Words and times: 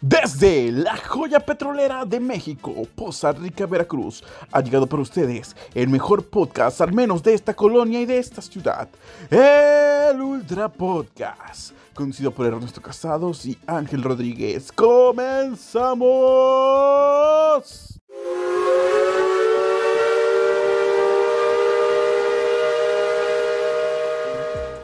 Desde 0.00 0.70
la 0.70 0.96
joya 0.96 1.40
petrolera 1.40 2.04
de 2.04 2.20
México, 2.20 2.72
Poza 2.94 3.32
Rica, 3.32 3.66
Veracruz, 3.66 4.22
ha 4.52 4.60
llegado 4.60 4.86
para 4.86 5.02
ustedes 5.02 5.56
el 5.74 5.88
mejor 5.88 6.24
podcast, 6.24 6.80
al 6.80 6.92
menos 6.92 7.20
de 7.24 7.34
esta 7.34 7.52
colonia 7.52 8.00
y 8.00 8.06
de 8.06 8.18
esta 8.18 8.40
ciudad, 8.40 8.88
el 9.28 10.20
Ultra 10.20 10.68
Podcast, 10.68 11.72
conducido 11.94 12.30
por 12.30 12.46
Ernesto 12.46 12.80
Casados 12.80 13.44
y 13.44 13.58
Ángel 13.66 14.04
Rodríguez. 14.04 14.70
¡Comenzamos! 14.70 15.98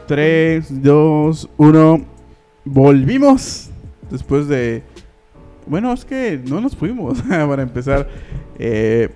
Tres, 0.07 0.83
dos, 0.83 1.47
uno. 1.55 2.05
Volvimos 2.65 3.69
después 4.09 4.49
de 4.49 4.83
bueno, 5.67 5.93
es 5.93 6.05
que 6.05 6.41
no 6.45 6.61
nos 6.61 6.75
fuimos 6.75 7.21
para 7.29 7.63
empezar. 7.63 8.07
Eh, 8.59 9.09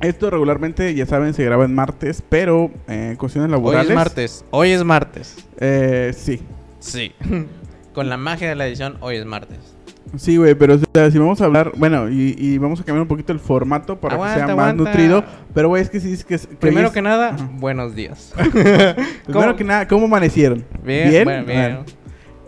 esto 0.00 0.30
regularmente, 0.30 0.94
ya 0.94 1.06
saben, 1.06 1.32
se 1.32 1.44
graba 1.44 1.64
en 1.64 1.74
martes, 1.74 2.22
pero 2.28 2.70
en 2.86 3.12
eh, 3.12 3.16
cuestiones 3.16 3.50
laborales. 3.50 3.86
Hoy 3.86 3.92
es 3.92 3.96
martes. 3.96 4.44
Hoy 4.50 4.70
es 4.70 4.84
martes. 4.84 5.36
Eh, 5.58 6.12
sí. 6.16 6.42
Sí. 6.80 7.12
Con 7.94 8.08
la 8.10 8.18
magia 8.18 8.48
de 8.48 8.54
la 8.56 8.66
edición, 8.66 8.98
hoy 9.00 9.16
es 9.16 9.24
martes. 9.24 9.76
Sí, 10.16 10.36
güey, 10.36 10.54
pero 10.54 10.78
si 10.78 11.18
vamos 11.18 11.40
a 11.40 11.46
hablar, 11.46 11.72
bueno, 11.76 12.08
y, 12.08 12.58
vamos 12.58 12.80
a 12.80 12.84
cambiar 12.84 13.02
un 13.02 13.08
poquito 13.08 13.32
el 13.32 13.40
formato 13.40 13.98
para 13.98 14.16
que 14.16 14.38
sea 14.38 14.54
más 14.54 14.74
nutrido. 14.74 15.24
Pero, 15.52 15.68
güey, 15.68 15.82
es 15.82 15.90
que 15.90 15.98
sí, 15.98 16.12
es 16.12 16.24
que. 16.24 16.38
Primero 16.38 16.92
que 16.92 17.02
nada, 17.02 17.36
buenos 17.54 17.94
días. 17.94 18.32
Primero 19.26 19.56
que 19.56 19.64
nada, 19.64 19.88
¿cómo 19.88 20.06
amanecieron? 20.06 20.64
Bien, 20.84 21.26
bien. 21.26 21.46
bien. 21.46 21.78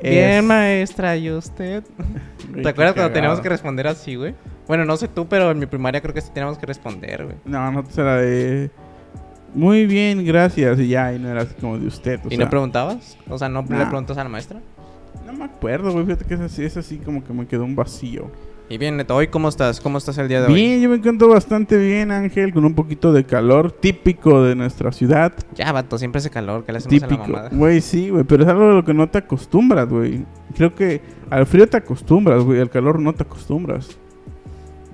Bien, 0.03 0.47
maestra, 0.47 1.17
¿y 1.17 1.31
usted? 1.31 1.83
¿Te 2.63 2.69
acuerdas 2.69 2.95
cuando 2.95 3.13
teníamos 3.13 3.41
que 3.41 3.49
responder 3.49 3.87
así, 3.87 4.15
güey? 4.15 4.35
Bueno, 4.67 4.85
no 4.85 4.97
sé 4.97 5.09
tú, 5.09 5.27
pero 5.27 5.51
en 5.51 5.59
mi 5.59 5.67
primaria 5.67 6.01
creo 6.01 6.15
que 6.15 6.21
sí 6.21 6.31
teníamos 6.33 6.59
que 6.59 6.67
responder, 6.67 7.25
güey. 7.25 7.37
No, 7.45 7.71
no 7.73 7.85
será 7.91 8.17
de... 8.17 8.71
Muy 9.55 9.87
bien, 9.87 10.25
gracias. 10.27 10.79
Y 10.79 10.89
ya, 10.89 11.13
y 11.13 11.19
no 11.19 11.31
era 11.31 11.43
así 11.43 11.55
como 11.55 11.79
de 11.79 11.87
usted. 11.87 12.21
¿Y 12.29 12.37
no 12.37 12.51
preguntabas? 12.51 13.17
O 13.29 13.39
sea, 13.39 13.49
¿no 13.49 13.63
le 13.63 13.87
preguntas 13.87 14.19
a 14.19 14.25
la 14.25 14.29
maestra? 14.29 14.61
No 15.27 15.33
me 15.33 15.45
acuerdo, 15.45 15.93
güey. 15.93 16.05
Fíjate 16.05 16.27
que 16.27 16.35
es 16.35 16.41
así, 16.41 16.65
es 16.65 16.77
así 16.77 16.99
como 16.99 17.25
que 17.25 17.33
me 17.33 17.47
quedó 17.47 17.65
un 17.65 17.75
vacío. 17.75 18.31
Y 18.71 18.77
bien, 18.77 18.99
Neto, 18.99 19.17
¿hoy 19.17 19.29
cómo 19.29 19.49
estás? 19.49 19.81
¿Cómo 19.81 19.97
estás 19.97 20.19
el 20.19 20.29
día 20.29 20.43
de 20.43 20.49
hoy? 20.49 20.55
Bien, 20.55 20.83
yo 20.83 20.91
me 20.91 20.97
encuentro 20.97 21.27
bastante 21.29 21.79
bien, 21.79 22.11
Ángel, 22.11 22.53
con 22.53 22.67
un 22.67 22.75
poquito 22.75 23.15
de 23.15 23.25
calor 23.25 23.73
típico 23.73 24.43
de 24.43 24.55
nuestra 24.55 24.93
ciudad. 24.93 25.33
Ya, 25.55 25.73
vato, 25.73 25.97
siempre 25.97 26.19
hace 26.19 26.29
calor, 26.29 26.65
que 26.65 26.73
le 26.73 26.79
hacemos 26.79 27.01
típico. 27.01 27.23
a 27.23 27.27
la 27.27 27.33
mamada? 27.33 27.51
Güey, 27.51 27.81
sí, 27.81 28.11
güey, 28.11 28.25
pero 28.25 28.43
es 28.43 28.49
algo 28.51 28.69
de 28.69 28.75
lo 28.75 28.85
que 28.85 28.93
no 28.93 29.09
te 29.09 29.19
acostumbras, 29.19 29.89
güey. 29.89 30.27
Creo 30.55 30.75
que 30.75 31.01
al 31.31 31.47
frío 31.47 31.67
te 31.67 31.79
acostumbras, 31.79 32.45
güey, 32.45 32.61
al 32.61 32.69
calor 32.69 33.01
no 33.01 33.15
te 33.15 33.23
acostumbras. 33.23 33.97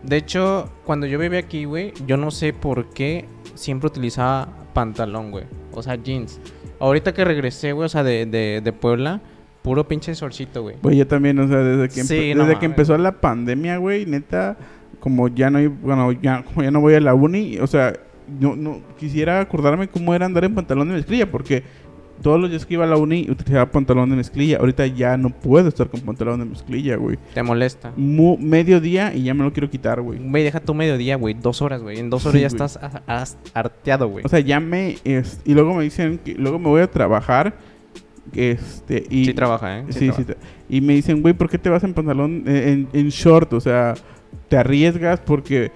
De 0.05 0.19
hecho, 0.19 0.71
cuando 0.85 1.07
yo 1.07 1.19
vivía 1.19 1.41
aquí, 1.41 1.65
güey, 1.65 1.93
yo 2.07 2.17
no 2.17 2.31
sé 2.31 2.53
por 2.53 2.91
qué 2.91 3.25
siempre 3.57 3.89
utilizaba 3.89 4.51
pantalón, 4.73 5.33
güey. 5.33 5.47
O 5.73 5.83
sea, 5.83 5.97
jeans. 5.97 6.39
Ahorita 6.79 7.13
que 7.13 7.25
regresé, 7.25 7.73
güey, 7.73 7.87
o 7.87 7.89
sea, 7.89 8.05
de, 8.05 8.25
de, 8.27 8.61
de 8.63 8.73
Puebla 8.73 9.21
Puro 9.65 9.89
pinche 9.89 10.15
solcito, 10.15 10.61
güey. 10.61 10.77
Güey, 10.83 10.99
yo 10.99 11.07
también, 11.07 11.39
o 11.39 11.49
sea, 11.49 11.57
desde 11.57 11.89
que, 11.89 12.03
desde 12.03 12.59
que 12.59 12.67
empezó 12.67 12.99
la 12.99 13.13
pandemia, 13.13 13.79
güey, 13.79 14.05
neta, 14.05 14.59
como 15.01 15.29
ya 15.29 15.49
no, 15.49 15.59
bueno, 15.81 16.13
ya, 16.13 16.43
como 16.43 16.63
ya 16.63 16.71
no 16.71 16.83
voy 16.83 16.93
a 16.93 17.01
la 17.01 17.15
uni, 17.15 17.57
o 17.57 17.67
sea, 17.67 17.95
no, 18.39 18.57
no 18.57 18.83
quisiera 18.99 19.41
acordarme 19.41 19.89
cómo 19.89 20.15
era 20.15 20.27
andar 20.27 20.45
en 20.45 20.55
pantalón 20.55 20.89
de 20.89 20.97
mezclilla, 20.97 21.31
porque 21.31 21.63
todos 22.21 22.39
los 22.39 22.51
días 22.51 22.67
que 22.67 22.75
iba 22.75 22.85
a 22.85 22.87
la 22.87 22.99
uni 22.99 23.27
utilizaba 23.31 23.71
pantalón 23.71 24.11
de 24.11 24.17
mezclilla. 24.17 24.59
Ahorita 24.59 24.87
ya 24.87 25.17
no 25.17 25.31
puedo 25.31 25.69
estar 25.69 25.89
con 25.89 26.03
pantalón 26.03 26.41
de 26.41 26.45
mezclilla, 26.45 26.97
güey. 26.97 27.19
¿Te 27.33 27.43
molesta? 27.43 27.91
Mu 27.97 28.37
medio 28.37 28.83
día 28.83 29.15
y 29.15 29.23
ya 29.23 29.33
me 29.33 29.45
lo 29.45 29.53
quiero 29.55 29.71
quitar, 29.71 30.03
güey. 30.03 30.19
Güey, 30.19 30.45
deja 30.45 30.61
tu 30.61 30.75
día, 30.75 31.17
güey. 31.17 31.33
Dos 31.33 31.63
horas, 31.63 31.83
güey. 31.83 31.99
En 31.99 32.11
dos 32.11 32.27
horas 32.27 32.43
ya 32.43 32.47
estás 32.49 32.79
arteado, 33.55 34.09
güey. 34.09 34.27
O 34.27 34.29
sea, 34.29 34.41
ya 34.41 34.61
me... 34.61 34.99
y 35.05 35.55
luego 35.55 35.73
me 35.73 35.85
dicen 35.85 36.19
que 36.23 36.35
luego 36.35 36.59
me 36.59 36.69
voy 36.69 36.83
a 36.83 36.91
trabajar 36.91 37.55
este, 38.33 39.05
y, 39.11 39.27
sí 39.27 39.35
trabaja, 39.35 39.79
¿eh? 39.79 39.85
Sí, 39.91 40.11
sí. 40.17 40.25
y 40.69 40.81
me 40.81 40.95
dicen, 40.95 41.23
güey, 41.23 41.35
¿por 41.35 41.49
qué 41.49 41.59
te 41.59 41.69
vas 41.69 41.85
en 41.85 41.95
pantalón, 41.95 42.45
en, 42.47 42.89
en, 42.93 43.09
short? 43.09 43.53
O 43.53 43.61
sea, 43.61 43.95
te 44.49 44.57
arriesgas 44.57 45.21
porque 45.21 45.71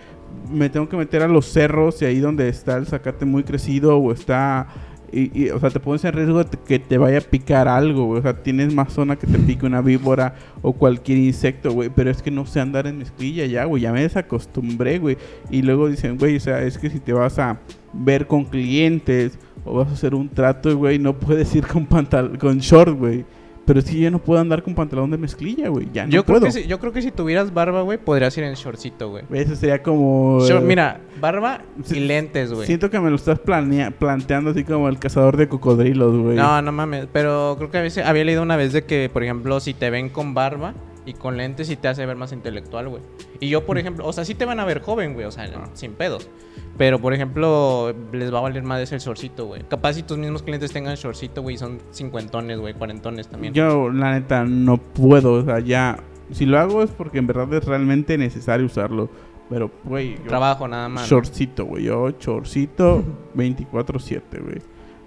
me 0.50 0.68
tengo 0.70 0.88
que 0.88 0.96
meter 0.96 1.22
a 1.22 1.28
los 1.28 1.46
cerros 1.46 2.00
y 2.02 2.06
ahí 2.06 2.18
donde 2.18 2.48
está 2.48 2.76
el 2.76 2.86
zacate 2.86 3.24
muy 3.24 3.42
crecido 3.42 3.98
o 3.98 4.12
está... 4.12 4.66
Y, 5.10 5.48
o 5.48 5.58
sea, 5.58 5.70
te 5.70 5.80
pones 5.80 6.04
en 6.04 6.12
riesgo 6.12 6.44
de 6.44 6.58
que 6.66 6.78
te 6.78 6.98
vaya 6.98 7.16
a 7.16 7.20
picar 7.22 7.66
algo, 7.66 8.04
güey. 8.04 8.18
O 8.18 8.22
sea, 8.22 8.42
tienes 8.42 8.74
más 8.74 8.92
zona 8.92 9.16
que 9.16 9.26
te 9.26 9.38
pique 9.38 9.64
una 9.64 9.80
víbora 9.80 10.34
o 10.60 10.74
cualquier 10.74 11.16
insecto, 11.16 11.72
güey. 11.72 11.88
Pero 11.88 12.10
es 12.10 12.20
que 12.20 12.30
no 12.30 12.44
sé 12.44 12.60
andar 12.60 12.86
en 12.86 12.98
mezclilla 12.98 13.46
ya, 13.46 13.64
güey. 13.64 13.84
Ya 13.84 13.90
me 13.90 14.02
desacostumbré, 14.02 14.98
güey. 14.98 15.16
Y 15.50 15.62
luego 15.62 15.88
dicen, 15.88 16.18
güey, 16.18 16.36
o 16.36 16.40
sea, 16.40 16.60
es 16.60 16.76
que 16.76 16.90
si 16.90 17.00
te 17.00 17.14
vas 17.14 17.38
a 17.38 17.58
ver 17.92 18.26
con 18.26 18.44
clientes 18.44 19.38
o 19.64 19.74
vas 19.74 19.88
a 19.88 19.92
hacer 19.92 20.14
un 20.14 20.28
trato, 20.28 20.76
güey, 20.76 20.98
no 20.98 21.18
puedes 21.18 21.54
ir 21.54 21.66
con 21.66 21.86
pantal 21.86 22.38
con 22.38 22.58
short, 22.58 22.96
güey. 22.98 23.24
Pero 23.68 23.80
es 23.80 23.84
que 23.84 23.98
yo 23.98 24.10
no 24.10 24.18
puedo 24.18 24.40
andar 24.40 24.62
con 24.62 24.74
pantalón 24.74 25.10
de 25.10 25.18
mezclilla, 25.18 25.68
güey. 25.68 25.88
Ya 25.92 26.06
no 26.06 26.10
yo 26.10 26.24
puedo. 26.24 26.40
Creo 26.40 26.52
que 26.54 26.62
si, 26.62 26.66
yo 26.66 26.80
creo 26.80 26.90
que 26.90 27.02
si 27.02 27.10
tuvieras 27.10 27.52
barba, 27.52 27.82
güey, 27.82 27.98
podrías 27.98 28.34
ir 28.38 28.44
en 28.44 28.54
shortcito, 28.54 29.10
güey. 29.10 29.24
Eso 29.30 29.56
sería 29.56 29.82
como... 29.82 30.38
mira, 30.62 31.02
barba 31.20 31.60
y 31.90 32.00
lentes, 32.00 32.50
güey. 32.50 32.66
Siento 32.66 32.88
que 32.88 32.98
me 32.98 33.10
lo 33.10 33.16
estás 33.16 33.38
planteando 33.38 34.52
así 34.52 34.64
como 34.64 34.88
el 34.88 34.98
cazador 34.98 35.36
de 35.36 35.48
cocodrilos, 35.48 36.16
güey. 36.16 36.34
No, 36.34 36.62
no 36.62 36.72
mames. 36.72 37.08
Pero 37.12 37.56
creo 37.58 37.70
que 37.70 37.76
a 37.76 37.82
veces 37.82 38.06
había 38.06 38.24
leído 38.24 38.42
una 38.42 38.56
vez 38.56 38.72
de 38.72 38.84
que, 38.84 39.10
por 39.12 39.22
ejemplo, 39.22 39.60
si 39.60 39.74
te 39.74 39.90
ven 39.90 40.08
con 40.08 40.32
barba 40.32 40.72
y 41.08 41.14
con 41.14 41.38
lentes, 41.38 41.68
sí 41.68 41.76
te 41.76 41.88
hace 41.88 42.04
ver 42.04 42.16
más 42.16 42.32
intelectual, 42.32 42.88
güey. 42.88 43.02
Y 43.40 43.48
yo, 43.48 43.64
por 43.64 43.76
mm. 43.76 43.80
ejemplo, 43.80 44.06
o 44.06 44.12
sea, 44.12 44.26
sí 44.26 44.34
te 44.34 44.44
van 44.44 44.60
a 44.60 44.66
ver 44.66 44.82
joven, 44.82 45.14
güey, 45.14 45.24
o 45.24 45.30
sea, 45.30 45.48
ah. 45.56 45.70
sin 45.72 45.92
pedos. 45.92 46.28
Pero, 46.76 47.00
por 47.00 47.14
ejemplo, 47.14 47.94
les 48.12 48.32
va 48.32 48.38
a 48.38 48.42
valer 48.42 48.62
más 48.62 48.92
el 48.92 49.00
shortcito, 49.00 49.46
güey. 49.46 49.62
Capaz 49.68 49.94
si 49.94 50.02
tus 50.02 50.18
mismos 50.18 50.42
clientes 50.42 50.70
tengan 50.70 50.94
shortcito, 50.96 51.40
güey, 51.40 51.56
son 51.56 51.78
cincuentones, 51.92 52.58
güey, 52.58 52.74
cuarentones 52.74 53.26
también. 53.28 53.54
Yo, 53.54 53.90
la 53.90 54.12
neta, 54.12 54.44
no 54.44 54.76
puedo. 54.76 55.32
O 55.32 55.44
sea, 55.44 55.60
ya... 55.60 55.98
Si 56.30 56.44
lo 56.44 56.58
hago 56.58 56.82
es 56.82 56.90
porque 56.90 57.18
en 57.18 57.26
verdad 57.26 57.52
es 57.54 57.64
realmente 57.64 58.18
necesario 58.18 58.66
usarlo. 58.66 59.08
Pero, 59.48 59.70
güey... 59.82 60.16
Trabajo 60.16 60.68
nada 60.68 60.90
más. 60.90 61.08
Shortcito, 61.08 61.64
güey. 61.64 61.84
Yo, 61.84 62.10
shortcito 62.20 63.02
24-7, 63.34 64.22
güey. 64.42 64.58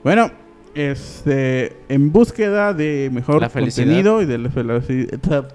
Bueno, 0.03 0.31
este, 0.73 1.73
en 1.89 2.11
búsqueda 2.11 2.73
de 2.73 3.09
mejor 3.11 3.49
contenido 3.51 4.21
y 4.21 4.25
de 4.25 4.37
la 4.37 4.49
felicidad, 4.49 5.45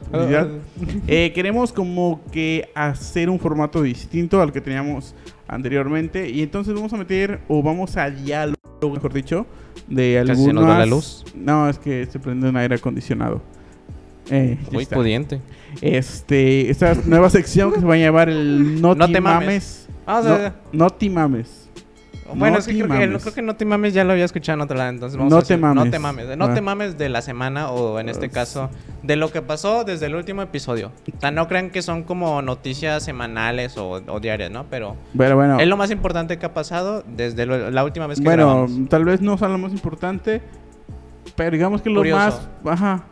eh, 1.07 1.33
queremos 1.35 1.73
como 1.73 2.21
que 2.31 2.71
hacer 2.75 3.31
un 3.31 3.39
formato 3.39 3.83
distinto 3.83 4.43
al 4.43 4.53
que 4.53 4.61
teníamos 4.61 5.15
anteriormente 5.49 6.29
y 6.29 6.43
entonces 6.43 6.75
vamos 6.75 6.93
a 6.93 6.97
meter 6.97 7.41
o 7.49 7.63
vamos 7.63 7.97
a 7.97 8.11
diálogo, 8.11 8.57
mejor 8.83 9.13
dicho, 9.13 9.47
de 9.89 10.19
algunas... 10.19 10.65
¿Se 10.65 10.79
la 10.79 10.87
luz? 10.87 11.25
No, 11.35 11.69
es 11.69 11.79
que 11.79 12.07
se 12.07 12.19
prende 12.19 12.49
un 12.49 12.57
aire 12.57 12.75
acondicionado. 12.75 13.41
Eh, 14.31 14.59
Muy 14.73 14.87
pudiente. 14.87 15.41
Este, 15.81 16.71
esta 16.71 16.95
nueva 16.95 17.31
sección 17.31 17.73
que 17.73 17.81
se 17.81 17.87
va 17.87 17.95
a 17.95 17.99
llamar 17.99 18.29
el 18.29 18.81
No, 18.81 18.97
te 18.97 19.21
mames. 19.21 19.89
Ah, 20.07 20.53
no 20.73 20.91
te 20.91 21.09
mames. 21.09 21.66
Bueno, 22.35 22.59
es 22.59 22.67
que 22.67 22.73
creo, 22.73 22.89
que 22.89 23.19
creo, 23.19 23.35
que, 23.35 23.43
No 23.43 23.57
te 23.57 23.65
mames 23.65 23.95
ya 23.95 24.05
lo 24.05 24.13
había 24.13 24.25
escuchado 24.25 24.55
en 24.55 24.63
otro 24.63 24.77
lado, 24.77 24.91
entonces 24.91 25.17
vamos 25.17 25.33
no 25.33 25.39
a 25.39 25.43
te 25.43 25.57
mames. 25.57 25.85
No 25.85 25.91
te 25.91 25.99
mames. 25.99 26.37
No 26.37 26.53
te 26.53 26.59
ah. 26.59 26.63
mames 26.63 26.99
de 26.99 27.09
la 27.09 27.23
semana 27.23 27.71
o 27.71 27.99
en 27.99 28.09
este 28.09 28.29
caso 28.29 28.71
de 29.03 29.17
lo 29.17 29.31
que 29.31 29.43
pasó 29.43 29.85
desde 29.85 30.07
el 30.07 30.15
último 30.15 30.43
episodio. 30.43 30.93
O 31.17 31.21
sea, 31.21 31.31
no 31.31 31.49
crean 31.49 31.71
que 31.71 31.83
son 31.83 32.03
como 32.03 32.43
noticias 32.43 33.03
semanales 33.03 33.77
o, 33.77 34.01
diarias, 34.21 34.51
¿no? 34.51 34.65
Pero 34.65 34.97
bueno, 35.15 35.59
es 35.61 35.67
lo 35.67 35.77
más 35.77 35.91
importante 35.91 36.39
que 36.39 36.47
ha 36.47 36.55
pasado 36.55 37.05
desde 37.07 37.47
la 37.47 37.85
última 37.85 38.07
vez 38.07 38.19
que 38.19 38.25
Bueno, 38.25 38.67
tal 38.89 39.05
vez 39.05 39.21
no 39.21 39.39
sea 39.39 39.49
lo 39.49 39.59
más 39.59 39.73
importante, 39.73 40.43
pero 41.35 41.51
digamos 41.53 41.83
que 41.83 41.91
lo 41.91 42.05
más... 42.05 42.49
Ajá. 42.65 43.05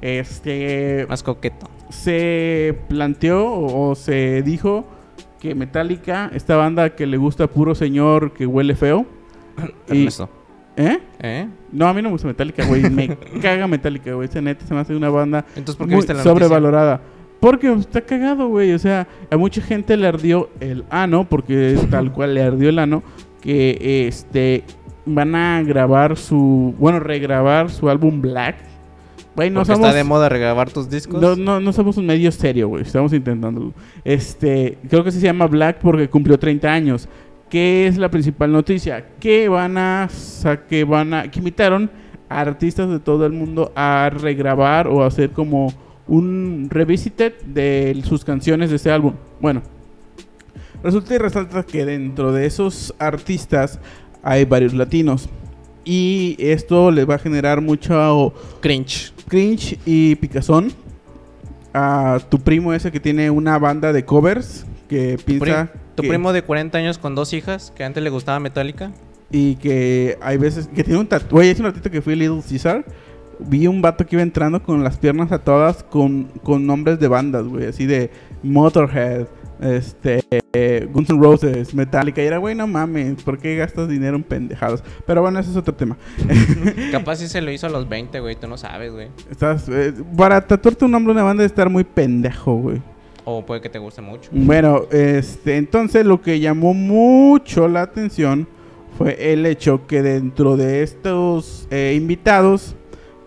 Este... 0.00 1.06
Más 1.08 1.22
coqueto. 1.22 1.68
Se 1.90 2.78
planteó 2.88 3.50
o 3.50 3.94
se 3.94 4.42
dijo 4.42 4.86
que 5.40 5.54
Metallica, 5.54 6.30
esta 6.34 6.56
banda 6.56 6.90
que 6.90 7.06
le 7.06 7.16
gusta 7.16 7.46
puro 7.46 7.74
señor 7.74 8.32
que 8.32 8.46
huele 8.46 8.74
feo. 8.74 9.06
y, 9.92 10.08
¿Eh? 10.76 11.00
¿Eh? 11.18 11.48
No, 11.72 11.88
a 11.88 11.92
mí 11.92 12.02
no 12.02 12.08
me 12.08 12.12
gusta 12.12 12.28
Metallica, 12.28 12.64
güey. 12.64 12.88
me 12.88 13.16
caga 13.42 13.66
Metallica, 13.66 14.12
güey. 14.12 14.28
Esa 14.28 14.40
neta 14.40 14.64
se 14.64 14.72
me 14.74 14.80
hace 14.80 14.94
una 14.94 15.10
banda 15.10 15.44
Entonces, 15.56 15.86
muy 15.86 16.02
sobrevalorada. 16.02 17.00
Porque 17.40 17.72
está 17.72 18.00
cagado, 18.00 18.48
güey. 18.48 18.72
O 18.72 18.78
sea, 18.78 19.06
a 19.30 19.36
mucha 19.36 19.60
gente 19.60 19.96
le 19.96 20.06
ardió 20.06 20.50
el 20.60 20.84
ano, 20.90 21.24
porque 21.28 21.74
es 21.74 21.90
tal 21.90 22.12
cual 22.12 22.34
le 22.34 22.42
ardió 22.42 22.68
el 22.68 22.78
ano, 22.78 23.02
que 23.40 24.06
este 24.08 24.64
van 25.04 25.34
a 25.34 25.62
grabar 25.62 26.16
su, 26.16 26.74
bueno, 26.78 27.00
regrabar 27.00 27.70
su 27.70 27.88
álbum 27.88 28.20
Black 28.20 28.56
no 29.50 29.62
está 29.62 29.92
de 29.92 30.04
moda 30.04 30.28
regrabar 30.28 30.70
tus 30.70 30.90
discos. 30.90 31.20
No, 31.20 31.36
no, 31.36 31.60
no 31.60 31.72
somos 31.72 31.96
un 31.96 32.06
medio 32.06 32.30
serio, 32.32 32.68
güey. 32.68 32.82
Estamos 32.82 33.12
intentándolo. 33.12 33.72
Este, 34.04 34.78
creo 34.88 35.04
que 35.04 35.12
se 35.12 35.20
llama 35.20 35.46
Black 35.46 35.78
porque 35.80 36.08
cumplió 36.08 36.38
30 36.38 36.68
años. 36.68 37.08
¿Qué 37.48 37.86
es 37.86 37.96
la 37.96 38.10
principal 38.10 38.52
noticia? 38.52 39.04
Que 39.18 39.48
van 39.48 39.78
a, 39.78 40.08
que 40.68 40.84
van 40.84 41.14
a, 41.14 41.30
que 41.30 41.38
invitaron 41.38 41.90
a 42.28 42.40
artistas 42.40 42.90
de 42.90 43.00
todo 43.00 43.24
el 43.24 43.32
mundo 43.32 43.72
a 43.74 44.10
regrabar 44.12 44.86
o 44.88 45.02
hacer 45.02 45.30
como 45.30 45.72
un 46.06 46.68
revisited 46.70 47.34
de 47.42 48.02
sus 48.04 48.24
canciones 48.24 48.70
de 48.70 48.76
ese 48.76 48.90
álbum. 48.90 49.14
Bueno, 49.40 49.62
resulta 50.82 51.14
y 51.14 51.18
resalta 51.18 51.62
que 51.62 51.84
dentro 51.84 52.32
de 52.32 52.46
esos 52.46 52.94
artistas 52.98 53.78
hay 54.22 54.44
varios 54.44 54.74
latinos. 54.74 55.28
Y 55.90 56.36
esto 56.38 56.90
les 56.90 57.08
va 57.08 57.14
a 57.14 57.18
generar 57.18 57.62
mucho 57.62 58.34
Cringe. 58.60 59.10
cringe 59.26 59.78
y 59.86 60.16
picazón 60.16 60.70
a 61.72 62.18
tu 62.28 62.38
primo 62.40 62.74
ese 62.74 62.92
que 62.92 63.00
tiene 63.00 63.30
una 63.30 63.58
banda 63.58 63.92
de 63.94 64.04
covers 64.04 64.66
que 64.86 65.16
Tu, 65.16 65.24
piensa 65.24 65.70
tu 65.94 66.02
que- 66.02 66.08
primo 66.10 66.34
de 66.34 66.42
40 66.42 66.76
años 66.76 66.98
con 66.98 67.14
dos 67.14 67.32
hijas 67.32 67.72
que 67.74 67.84
antes 67.84 68.02
le 68.02 68.10
gustaba 68.10 68.38
Metallica. 68.38 68.92
y 69.30 69.56
que 69.56 70.18
hay 70.20 70.36
veces 70.36 70.68
que 70.68 70.84
tiene 70.84 71.00
un 71.00 71.06
tatuaje. 71.06 71.50
Hace 71.52 71.62
un 71.62 71.68
ratito 71.68 71.90
que 71.90 72.02
fui 72.02 72.14
Little 72.16 72.42
Caesar, 72.46 72.84
vi 73.38 73.66
un 73.66 73.80
vato 73.80 74.04
que 74.04 74.16
iba 74.16 74.22
entrando 74.22 74.62
con 74.62 74.84
las 74.84 74.98
piernas 74.98 75.32
atadas 75.32 75.82
con, 75.84 76.24
con 76.42 76.66
nombres 76.66 76.98
de 77.00 77.08
bandas, 77.08 77.44
güey, 77.46 77.66
así 77.66 77.86
de 77.86 78.10
Motorhead, 78.42 79.26
este, 79.60 80.22
eh, 80.52 80.88
Guns 80.92 81.10
N' 81.10 81.20
Roses, 81.22 81.74
Metallica. 81.74 82.22
Y 82.22 82.26
era, 82.26 82.38
güey, 82.38 82.54
no 82.54 82.66
mames, 82.66 83.22
¿por 83.22 83.38
qué 83.38 83.56
gastas 83.56 83.88
dinero 83.88 84.16
en 84.16 84.22
pendejados? 84.22 84.82
Pero 85.06 85.22
bueno, 85.22 85.38
ese 85.38 85.50
es 85.50 85.56
otro 85.56 85.74
tema. 85.74 85.96
Capaz 86.92 87.16
sí 87.16 87.28
se 87.28 87.40
lo 87.40 87.50
hizo 87.50 87.66
a 87.66 87.70
los 87.70 87.88
20, 87.88 88.20
güey. 88.20 88.36
Tú 88.36 88.46
no 88.48 88.56
sabes, 88.56 88.92
güey. 88.92 89.08
Estás, 89.30 89.68
eh, 89.68 89.92
para 90.16 90.40
tatuarte 90.46 90.84
un 90.84 90.90
nombre 90.90 91.12
de 91.12 91.18
una 91.20 91.24
banda 91.24 91.42
de 91.42 91.46
estar 91.46 91.68
muy 91.70 91.84
pendejo, 91.84 92.54
güey. 92.56 92.82
O 93.24 93.44
puede 93.44 93.60
que 93.60 93.68
te 93.68 93.78
guste 93.78 94.00
mucho. 94.00 94.30
Bueno, 94.32 94.82
este, 94.90 95.56
entonces 95.56 96.06
lo 96.06 96.22
que 96.22 96.40
llamó 96.40 96.72
mucho 96.74 97.68
la 97.68 97.82
atención 97.82 98.48
fue 98.96 99.32
el 99.32 99.44
hecho 99.44 99.86
que 99.86 100.02
dentro 100.02 100.56
de 100.56 100.82
estos 100.82 101.68
eh, 101.70 101.92
invitados 101.96 102.74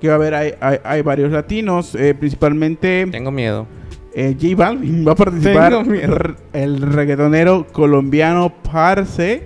que 0.02 0.08
va 0.08 0.14
a 0.14 0.18
haber 0.18 0.34
hay, 0.34 0.54
hay- 0.60 0.80
hay 0.84 1.02
varios 1.04 1.32
latinos, 1.32 1.94
eh, 1.94 2.16
principalmente 2.16 3.08
Tengo 3.12 3.30
miedo. 3.30 3.68
Eh, 4.14 4.36
J 4.40 4.56
Balvin 4.56 5.08
va 5.08 5.14
a 5.14 5.16
participar, 5.16 5.74
el 6.54 6.82
reggaetonero 6.82 7.68
colombiano 7.72 8.54
Parce 8.64 9.44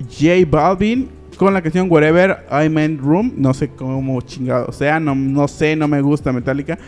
J 0.00 0.46
Balvin 0.48 1.08
con 1.36 1.54
la 1.54 1.62
canción 1.62 1.90
Whatever 1.90 2.46
I'm 2.50 2.78
in 2.78 2.98
Room, 2.98 3.32
no 3.36 3.54
sé 3.54 3.70
cómo 3.70 4.20
chingado 4.20 4.72
sea, 4.72 5.00
no, 5.00 5.14
no 5.14 5.48
sé, 5.48 5.76
no 5.76 5.88
me 5.88 6.00
gusta 6.00 6.32
Metallica, 6.32 6.78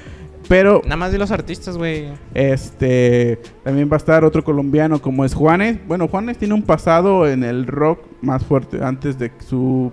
pero 0.49 0.83
Nada 0.85 0.97
más 0.97 1.13
de 1.13 1.19
los 1.19 1.31
artistas, 1.31 1.77
güey. 1.77 2.09
este 2.35 3.39
también 3.63 3.89
va 3.91 3.95
a 3.95 3.99
estar 3.99 4.25
otro 4.25 4.45
colombiano 4.45 5.01
como 5.01 5.25
es 5.25 5.35
Juanes. 5.35 5.79
Bueno, 5.87 6.09
Juanes 6.09 6.39
tiene 6.39 6.55
un 6.55 6.63
pasado 6.63 7.27
en 7.27 7.45
el 7.45 7.67
rock 7.67 8.01
más 8.21 8.45
fuerte 8.45 8.83
antes 8.83 9.19
de 9.19 9.33
su 9.47 9.93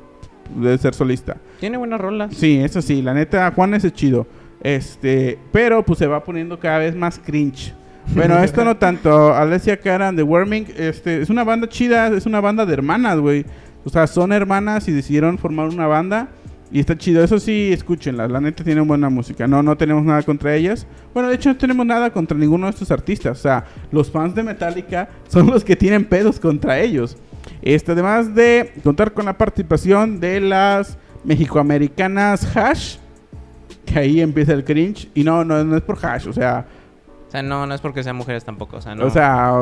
de 0.56 0.78
ser 0.78 0.94
solista. 0.94 1.38
Tiene 1.60 1.78
buenas 1.78 2.02
rolas. 2.02 2.36
Sí, 2.36 2.60
eso 2.60 2.82
sí, 2.82 3.02
la 3.02 3.14
neta 3.14 3.52
Juanes 3.52 3.84
es 3.86 3.94
chido. 3.94 4.28
Este, 4.64 5.40
pero 5.52 5.84
pues 5.84 6.00
se 6.00 6.08
va 6.08 6.24
poniendo 6.24 6.60
cada 6.60 6.80
vez 6.80 6.96
más 6.96 7.20
cringe. 7.20 7.74
Bueno, 8.14 8.38
esto 8.40 8.64
no 8.64 8.78
tanto. 8.80 9.34
Alessia 9.34 9.78
Cara 9.78 10.12
de 10.12 10.24
Worming, 10.24 10.68
este, 10.78 11.22
es 11.22 11.30
una 11.30 11.44
banda 11.44 11.68
chida, 11.68 12.08
es 12.08 12.26
una 12.26 12.42
banda 12.42 12.66
de 12.66 12.74
hermanas, 12.74 13.20
güey. 13.20 13.46
O 13.84 13.90
sea, 13.90 14.06
son 14.08 14.32
hermanas 14.32 14.88
y 14.88 14.92
decidieron 14.92 15.38
formar 15.38 15.70
una 15.70 15.88
banda. 15.88 16.30
Y 16.74 16.80
está 16.80 16.98
chido, 16.98 17.22
eso 17.22 17.38
sí, 17.38 17.74
escúchenla. 17.74 18.30
La 18.30 18.40
neta 18.40 18.64
tienen 18.64 18.88
buena 18.88 19.10
música. 19.10 19.46
No, 19.46 19.62
no 19.62 19.76
tenemos 19.76 20.06
nada 20.06 20.24
contra 20.24 20.56
ellas. 20.56 20.88
Bueno, 21.14 21.28
de 21.28 21.36
hecho, 21.36 21.50
no 21.50 21.58
tenemos 21.58 21.86
nada 21.86 22.12
contra 22.12 22.38
ninguno 22.38 22.68
de 22.68 22.72
estos 22.72 22.92
artistas. 22.92 23.40
O 23.40 23.42
sea, 23.42 23.66
los 23.92 24.10
fans 24.10 24.36
de 24.36 24.44
Metallica 24.44 25.10
son 25.28 25.48
los 25.48 25.66
que 25.66 25.76
tienen 25.76 26.06
pedos 26.06 26.40
contra 26.40 26.80
ellos. 26.80 27.18
Este, 27.62 27.92
además 27.92 28.34
de 28.34 28.74
contar 28.84 29.12
con 29.12 29.26
la 29.26 29.38
participación 29.38 30.20
de 30.20 30.40
las 30.40 30.98
mexicoamericanas 31.26 32.56
Hash, 32.56 32.98
que 33.86 34.00
ahí 34.00 34.22
empieza 34.22 34.54
el 34.54 34.64
cringe. 34.64 35.10
Y 35.14 35.24
no, 35.24 35.44
no, 35.44 35.64
no 35.64 35.76
es 35.76 35.82
por 35.84 35.98
Hash, 36.04 36.28
o 36.28 36.34
sea, 36.34 36.66
O 37.28 37.32
sea, 37.32 37.42
no, 37.42 37.66
no 37.66 37.74
es 37.74 37.82
porque 37.82 38.04
sean 38.04 38.16
mujeres 38.16 38.44
tampoco. 38.44 38.78
O 38.78 38.82
sea, 38.82 38.96
no. 38.96 39.06
o 39.06 39.10
sea, 39.10 39.54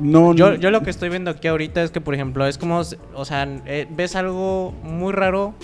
no. 0.00 0.34
Yo, 0.34 0.54
yo 0.54 0.70
lo 0.70 0.82
que 0.82 0.90
estoy 0.90 1.08
viendo 1.08 1.30
aquí 1.30 1.48
ahorita 1.48 1.82
es 1.82 1.90
que, 1.90 2.00
por 2.00 2.14
ejemplo, 2.14 2.46
es 2.46 2.58
como, 2.58 2.82
o 3.14 3.24
sea, 3.24 3.48
eh, 3.66 3.86
ves 3.90 4.16
algo 4.16 4.72
muy 4.82 5.12
raro. 5.12 5.54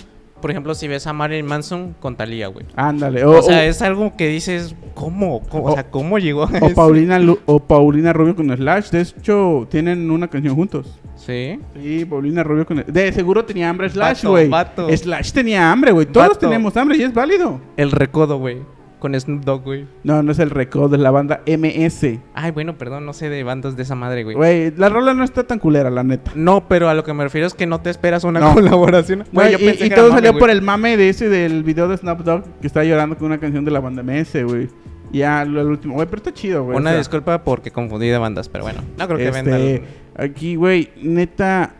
Por 0.41 0.51
ejemplo, 0.51 0.73
si 0.75 0.87
ves 0.87 1.05
a 1.07 1.13
Marilyn 1.13 1.45
Manson 1.45 1.95
con 1.99 2.15
Thalía, 2.15 2.47
güey. 2.47 2.65
Ándale, 2.75 3.23
O, 3.25 3.39
o, 3.39 3.41
sea, 3.41 3.65
es 3.65 3.81
algo 3.81 4.15
que 4.15 4.27
dices, 4.27 4.75
¿cómo? 4.93 5.41
¿Cómo? 5.49 5.65
O, 5.65 5.71
O- 5.71 5.73
sea, 5.73 5.89
¿cómo 5.89 6.17
llegó 6.19 6.43
a 6.43 6.47
o 6.47 6.55
eso? 6.67 6.75
Paulina, 6.75 7.19
Lu- 7.19 7.39
o 7.45 7.59
Paulina 7.59 8.13
Rubio 8.13 8.35
con 8.35 8.55
Slash. 8.55 8.89
De 8.89 9.01
hecho, 9.01 9.67
tienen 9.69 10.09
una 10.11 10.27
canción 10.27 10.55
juntos. 10.55 10.99
Sí. 11.15 11.59
Sí, 11.81 12.05
Paulina 12.05 12.43
Rubio 12.43 12.65
con. 12.65 12.83
De 12.87 13.11
seguro 13.11 13.43
tenía 13.43 13.69
hambre 13.69 13.89
Slash, 13.89 14.23
güey. 14.25 14.49
Slash 14.95 15.31
tenía 15.33 15.71
hambre, 15.71 15.91
güey. 15.91 16.05
Todos 16.05 16.29
Vato. 16.29 16.39
tenemos 16.39 16.75
hambre 16.77 16.97
y 16.97 17.03
es 17.03 17.13
válido. 17.13 17.59
El 17.75 17.91
recodo, 17.91 18.37
güey. 18.39 18.59
Con 18.99 19.17
Snoop 19.19 19.43
Dogg, 19.45 19.63
güey. 19.63 19.87
No, 20.03 20.21
no 20.23 20.31
es 20.31 20.39
el 20.39 20.49
récord 20.49 20.91
de 20.91 20.97
la 20.97 21.09
banda 21.09 21.41
MS. 21.47 22.19
Ay, 22.33 22.51
bueno, 22.51 22.77
perdón, 22.77 23.05
no 23.05 23.13
sé 23.13 23.29
de 23.29 23.43
bandas 23.43 23.77
de 23.77 23.83
esa 23.83 23.95
madre, 23.95 24.23
güey. 24.23 24.35
Güey, 24.35 24.71
la 24.75 24.89
rola 24.89 25.13
no 25.13 25.23
está 25.23 25.43
tan 25.43 25.57
culera, 25.57 25.89
la 25.89 26.03
neta. 26.03 26.31
No, 26.35 26.67
pero 26.67 26.89
a 26.89 26.93
lo 26.93 27.03
que 27.03 27.13
me 27.13 27.23
refiero 27.23 27.47
es 27.47 27.53
que 27.53 27.65
no 27.65 27.79
te 27.79 27.89
esperas 27.89 28.25
una 28.25 28.41
No. 28.41 28.53
colaboración. 28.55 29.23
Güey, 29.31 29.53
yo 29.53 29.57
y, 29.59 29.65
pensé 29.65 29.85
y 29.85 29.89
que 29.89 29.95
todo 29.95 30.07
era 30.07 30.15
salió 30.15 30.33
mame, 30.33 30.39
por 30.39 30.49
el 30.49 30.61
mame 30.61 30.97
de 30.97 31.09
ese 31.09 31.29
del 31.29 31.63
video 31.63 31.87
de 31.87 31.97
Snap 31.97 32.19
Dogg 32.19 32.43
que 32.59 32.67
está 32.67 32.83
llorando 32.83 33.17
con 33.17 33.27
una 33.27 33.39
canción 33.39 33.63
de 33.63 33.71
la 33.71 33.79
banda 33.79 34.03
MS, 34.03 34.43
güey. 34.43 34.67
Ya, 35.11 35.45
lo, 35.45 35.61
el 35.61 35.67
último. 35.67 35.95
Güey, 35.95 36.07
pero 36.07 36.17
está 36.17 36.33
chido, 36.33 36.65
güey. 36.65 36.77
Una 36.77 36.89
o 36.89 36.93
sea, 36.93 36.99
disculpa 36.99 37.43
porque 37.43 37.71
confundí 37.71 38.07
de 38.07 38.17
bandas, 38.17 38.49
pero 38.49 38.65
bueno. 38.65 38.81
No 38.97 39.07
creo 39.07 39.17
que 39.17 39.27
este, 39.29 39.41
vendan. 39.41 39.81
Aquí, 40.17 40.55
güey, 40.55 40.91
neta. 41.01 41.73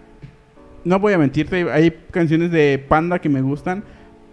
No 0.85 0.99
voy 0.99 1.13
a 1.13 1.17
mentirte, 1.17 1.69
hay 1.69 1.91
canciones 2.09 2.51
de 2.51 2.83
Panda 2.87 3.19
que 3.19 3.27
me 3.27 3.41
gustan. 3.41 3.83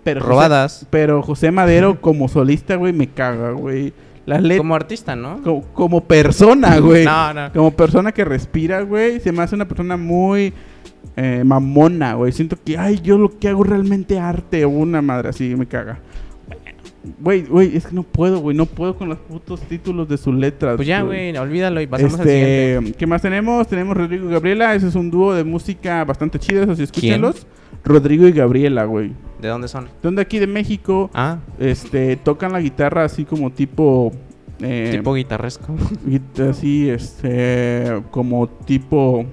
Pero 0.06 0.20
José- 0.20 0.31
Robadas. 0.31 0.87
pero 0.88 1.23
José 1.23 1.50
Madero 1.50 2.00
como 2.00 2.29
solista, 2.29 2.76
güey, 2.76 2.93
me 2.93 3.08
caga, 3.08 3.50
güey. 3.50 3.93
Las 4.25 4.41
letras. 4.43 4.58
Como 4.58 4.75
artista, 4.75 5.14
¿no? 5.17 5.43
Como, 5.43 5.62
como 5.73 6.00
persona, 6.05 6.79
güey. 6.79 7.05
No, 7.05 7.35
no. 7.35 7.53
Como 7.53 7.70
persona 7.73 8.12
que 8.12 8.25
respira, 8.25 8.82
güey. 8.82 9.20
Se 9.20 9.31
me 9.32 9.43
hace 9.43 9.55
una 9.55 9.69
persona 9.69 9.97
muy 9.97 10.53
eh, 11.17 11.43
mamona, 11.44 12.14
güey. 12.14 12.32
Siento 12.32 12.56
que, 12.64 12.76
ay, 12.76 13.00
yo 13.03 13.19
lo 13.19 13.38
que 13.38 13.49
hago 13.49 13.64
es 13.64 13.70
realmente 13.70 14.19
arte 14.19 14.64
o 14.64 14.69
una 14.70 15.00
madre 15.03 15.29
así, 15.29 15.55
me 15.55 15.67
caga. 15.67 16.00
Güey, 17.20 17.43
güey, 17.44 17.76
es 17.76 17.87
que 17.87 17.94
no 17.94 18.03
puedo, 18.03 18.41
güey. 18.41 18.56
No 18.56 18.67
puedo 18.67 18.97
con 18.97 19.08
los 19.08 19.19
putos 19.19 19.61
títulos 19.61 20.08
de 20.08 20.17
sus 20.19 20.35
letras. 20.35 20.75
Pues 20.75 20.88
ya, 20.88 21.03
güey, 21.03 21.37
olvídalo 21.37 21.81
y 21.81 21.87
pasamos 21.87 22.19
al 22.19 22.26
siguiente. 22.26 22.76
Este, 22.79 22.93
¿qué 22.94 23.06
más 23.06 23.23
tenemos? 23.23 23.69
Tenemos 23.69 23.97
Rodrigo 23.97 24.29
y 24.29 24.32
Gabriela. 24.32 24.75
Ese 24.75 24.88
es 24.88 24.94
un 24.97 25.08
dúo 25.11 25.35
de 25.35 25.44
música 25.44 26.05
bastante 26.05 26.41
chido, 26.41 26.64
eso 26.64 26.75
sí, 26.75 26.82
escúchenlos. 26.82 27.47
Rodrigo 27.87 28.27
y 28.29 28.33
Gabriela, 28.33 28.85
güey. 28.85 29.12
¿De 29.41 29.49
dónde 29.49 29.69
son? 29.69 29.88
Son 30.03 30.15
de 30.17 30.23
aquí 30.23 30.38
de 30.38 30.47
México. 30.47 31.09
Ah, 31.15 31.38
Este, 31.59 32.17
tocan 32.17 32.53
la 32.53 32.61
guitarra 32.61 33.05
así 33.05 33.25
como 33.25 33.50
tipo. 33.50 34.12
eh, 34.61 34.88
tipo 34.93 35.15
guitarresco. 35.15 35.75
Guita- 36.06 36.50
Así, 36.50 36.88
este, 36.91 38.03
como 38.10 38.49
tipo, 38.49 39.25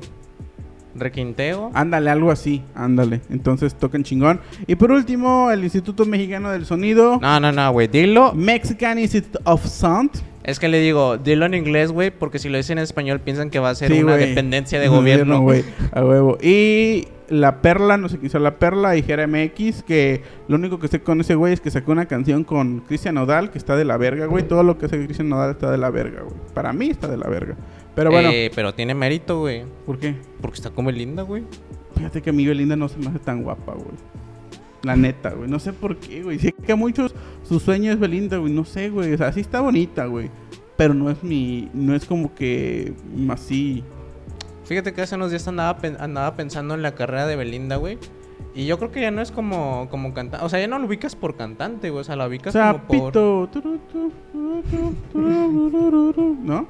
Requinteo. 0.95 1.71
ándale, 1.73 2.09
algo 2.11 2.29
así, 2.31 2.61
ándale. 2.75 3.21
Entonces 3.31 3.73
tocan 3.75 4.03
chingón. 4.03 4.39
Y 4.67 4.75
por 4.75 4.91
último, 4.91 5.49
el 5.49 5.63
Instituto 5.63 6.05
Mexicano 6.05 6.51
del 6.51 6.65
Sonido, 6.65 7.19
No, 7.21 7.39
no, 7.39 7.51
no, 7.51 7.71
güey. 7.71 7.87
Dilo. 7.87 8.33
Mexican 8.33 8.99
Institute 8.99 9.39
of 9.45 9.65
Sound. 9.65 10.11
Es 10.43 10.59
que 10.59 10.67
le 10.67 10.79
digo, 10.81 11.17
dilo 11.17 11.45
en 11.45 11.53
inglés, 11.53 11.91
güey, 11.91 12.11
porque 12.11 12.37
si 12.37 12.49
lo 12.49 12.57
dicen 12.57 12.77
en 12.77 12.83
español 12.83 13.21
piensan 13.21 13.49
que 13.49 13.59
va 13.59 13.69
a 13.69 13.75
ser 13.75 13.91
Sí, 13.93 14.03
una 14.03 14.17
dependencia 14.17 14.77
de 14.79 14.89
gobierno. 14.89 15.39
güey, 15.41 15.63
a 15.93 16.03
huevo. 16.03 16.37
Y 16.43 17.07
La 17.33 17.61
Perla, 17.61 17.97
no 17.97 18.09
sé 18.09 18.17
quién 18.17 18.27
hizo 18.27 18.39
La 18.39 18.59
Perla, 18.59 18.95
y 18.95 19.01
Jera 19.01 19.25
MX, 19.27 19.83
que 19.83 20.21
lo 20.47 20.55
único 20.55 20.79
que 20.79 20.87
sé 20.87 21.01
con 21.01 21.19
ese 21.21 21.35
güey 21.35 21.53
es 21.53 21.61
que 21.61 21.71
sacó 21.71 21.91
una 21.91 22.05
canción 22.05 22.43
con 22.43 22.81
Cristian 22.81 23.15
Nodal, 23.15 23.49
que 23.49 23.57
está 23.57 23.75
de 23.75 23.85
la 23.85 23.97
verga, 23.97 24.27
güey. 24.27 24.47
Todo 24.47 24.61
lo 24.61 24.77
que 24.77 24.85
hace 24.85 25.03
Cristian 25.03 25.29
Nodal 25.29 25.51
está 25.51 25.71
de 25.71 25.77
la 25.77 25.89
verga, 25.89 26.21
güey. 26.21 26.35
Para 26.53 26.73
mí 26.73 26.89
está 26.89 27.07
de 27.07 27.17
la 27.17 27.27
verga. 27.27 27.55
Pero 27.95 28.11
bueno, 28.11 28.29
Eh, 28.31 28.51
pero 28.53 28.73
tiene 28.73 28.93
mérito, 28.93 29.39
güey. 29.39 29.63
¿por 29.85 29.97
qué? 29.97 30.15
Porque 30.41 30.55
está 30.55 30.69
como 30.69 30.91
linda, 30.91 31.23
güey. 31.23 31.43
Fíjate 31.95 32.21
que 32.21 32.29
a 32.29 32.33
mí 32.33 32.45
Belinda 32.45 32.75
no 32.75 32.87
se 32.87 32.97
me 32.99 33.07
hace 33.07 33.19
tan 33.19 33.43
guapa, 33.43 33.73
güey. 33.73 33.95
La 34.83 34.95
neta, 34.95 35.31
güey. 35.31 35.49
No 35.49 35.59
sé 35.59 35.73
por 35.73 35.97
qué, 35.97 36.21
güey. 36.23 36.37
Sé 36.39 36.51
que 36.51 36.71
a 36.71 36.75
muchos 36.75 37.15
su 37.43 37.59
sueño 37.59 37.91
es 37.91 37.99
Belinda, 37.99 38.37
güey. 38.37 38.51
No 38.51 38.65
sé, 38.65 38.89
güey. 38.89 39.13
O 39.13 39.17
sea, 39.17 39.31
sí 39.31 39.39
está 39.39 39.61
bonita, 39.61 40.05
güey. 40.05 40.29
Pero 40.75 40.93
no 40.93 41.09
es 41.09 41.23
mi... 41.23 41.69
No 41.73 41.95
es 41.95 42.05
como 42.05 42.33
que... 42.35 42.93
Así... 43.29 43.83
Fíjate 44.65 44.93
que 44.93 45.01
hace 45.01 45.15
unos 45.15 45.29
días 45.31 45.47
andaba, 45.47 45.77
andaba 45.99 46.35
pensando 46.35 46.73
en 46.73 46.81
la 46.81 46.93
carrera 46.95 47.27
de 47.27 47.35
Belinda, 47.35 47.75
güey. 47.75 47.97
Y 48.55 48.65
yo 48.65 48.77
creo 48.77 48.91
que 48.91 49.01
ya 49.01 49.11
no 49.11 49.21
es 49.21 49.31
como, 49.31 49.87
como 49.89 50.13
cantante. 50.13 50.45
O 50.45 50.49
sea, 50.49 50.59
ya 50.59 50.67
no 50.67 50.77
lo 50.79 50.85
ubicas 50.85 51.15
por 51.15 51.35
cantante, 51.35 51.89
güey. 51.89 52.01
O 52.01 52.03
sea, 52.03 52.15
la 52.15 52.27
ubicas 52.27 52.53
como 52.73 52.83
por. 52.87 53.13
¿No? 56.43 56.67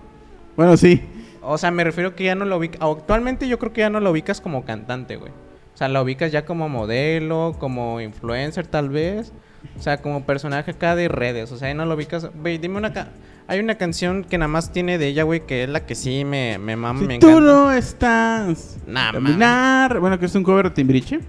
Bueno, 0.56 0.78
sí. 0.78 1.02
O 1.42 1.58
sea, 1.58 1.72
me 1.72 1.84
refiero 1.84 2.16
que 2.16 2.24
ya 2.26 2.36
no 2.36 2.46
lo 2.46 2.58
ubicas. 2.58 2.82
Actualmente 2.82 3.48
yo 3.48 3.60
creo 3.60 3.74
que 3.74 3.82
ya 3.82 3.90
no 3.90 4.00
lo 4.00 4.12
ubicas 4.12 4.40
como 4.42 4.64
cantante, 4.64 5.18
güey. 5.18 5.32
O 5.74 5.78
sea, 5.78 5.88
la 5.90 6.02
ubicas 6.02 6.32
ya 6.32 6.46
como 6.46 6.70
modelo, 6.70 7.56
como 7.60 8.00
influencer, 8.00 8.68
tal 8.68 8.90
vez. 8.90 9.34
O 9.78 9.82
sea, 9.82 9.98
como 10.02 10.24
personaje 10.26 10.72
acá 10.72 10.96
de 10.96 11.08
redes. 11.08 11.52
O 11.52 11.58
sea, 11.58 11.68
ya 11.70 11.74
no 11.74 11.86
lo 11.86 11.96
ubicas. 11.96 12.30
Güey, 12.36 12.58
dime 12.60 12.78
una. 12.78 12.94
ca- 12.94 13.10
Hay 13.54 13.60
una 13.60 13.76
canción 13.76 14.24
que 14.24 14.40
nada 14.40 14.48
más 14.48 14.72
tiene 14.72 14.98
de 14.98 15.06
ella, 15.10 15.22
güey, 15.22 15.46
que 15.46 15.62
es 15.66 15.70
la 15.70 15.86
que 15.86 15.94
sí 15.94 16.26
me, 16.26 16.58
me 16.58 16.76
mama, 16.76 17.00
Si 17.02 17.06
me 17.06 17.20
tú 17.20 17.28
encanta. 17.30 17.46
no 17.52 17.72
estás... 17.72 18.78
Caminar... 18.92 20.00
Bueno, 20.00 20.18
que 20.18 20.26
es 20.26 20.34
un 20.34 20.42
cover 20.42 20.70
de 20.70 20.72
Timbriche. 20.72 21.20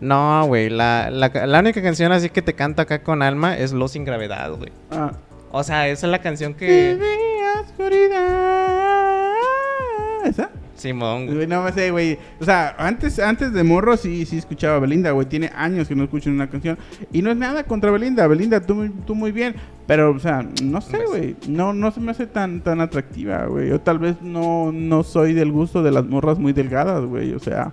No, 0.00 0.46
güey. 0.46 0.70
La, 0.70 1.10
la, 1.10 1.28
la 1.46 1.60
única 1.60 1.82
canción 1.82 2.12
así 2.12 2.30
que 2.30 2.40
te 2.40 2.54
canta 2.54 2.84
acá 2.84 3.02
con 3.02 3.20
alma 3.20 3.58
es 3.58 3.74
Lo 3.74 3.88
sin 3.88 4.06
gravedad, 4.06 4.52
güey. 4.56 4.72
Ah, 4.90 5.12
O 5.50 5.62
sea, 5.62 5.86
esa 5.86 6.06
es 6.06 6.10
la 6.10 6.22
canción 6.22 6.54
que. 6.54 6.98
Oscuridad. 7.60 9.32
¿Esa? 10.24 10.48
Simón, 10.76 11.26
güey. 11.26 11.46
No 11.46 11.62
me 11.62 11.72
sé, 11.72 11.90
güey. 11.90 12.18
O 12.40 12.44
sea, 12.46 12.74
antes, 12.78 13.18
antes 13.18 13.52
de 13.52 13.62
morro 13.64 13.98
sí, 13.98 14.24
sí 14.24 14.38
escuchaba 14.38 14.76
a 14.76 14.78
Belinda, 14.78 15.10
güey. 15.10 15.26
Tiene 15.28 15.50
años 15.54 15.88
que 15.88 15.94
no 15.94 16.04
escucho 16.04 16.30
una 16.30 16.48
canción. 16.48 16.78
Y 17.12 17.20
no 17.20 17.30
es 17.30 17.36
nada 17.36 17.64
contra 17.64 17.90
Belinda. 17.90 18.26
Belinda, 18.26 18.60
tú, 18.60 18.88
tú 19.06 19.14
muy 19.14 19.30
bien. 19.30 19.54
Pero, 19.86 20.12
o 20.12 20.18
sea, 20.18 20.46
no 20.62 20.80
sé, 20.80 20.98
güey. 21.06 21.36
No, 21.48 21.72
no 21.74 21.90
se 21.90 22.00
me 22.00 22.10
hace 22.12 22.26
tan, 22.26 22.60
tan 22.62 22.80
atractiva, 22.80 23.44
güey. 23.46 23.68
Yo 23.68 23.80
tal 23.80 23.98
vez 23.98 24.16
no, 24.22 24.72
no 24.72 25.02
soy 25.02 25.34
del 25.34 25.52
gusto 25.52 25.82
de 25.82 25.90
las 25.90 26.06
morras 26.06 26.38
muy 26.38 26.52
delgadas, 26.52 27.04
güey. 27.04 27.34
O 27.34 27.38
sea, 27.38 27.72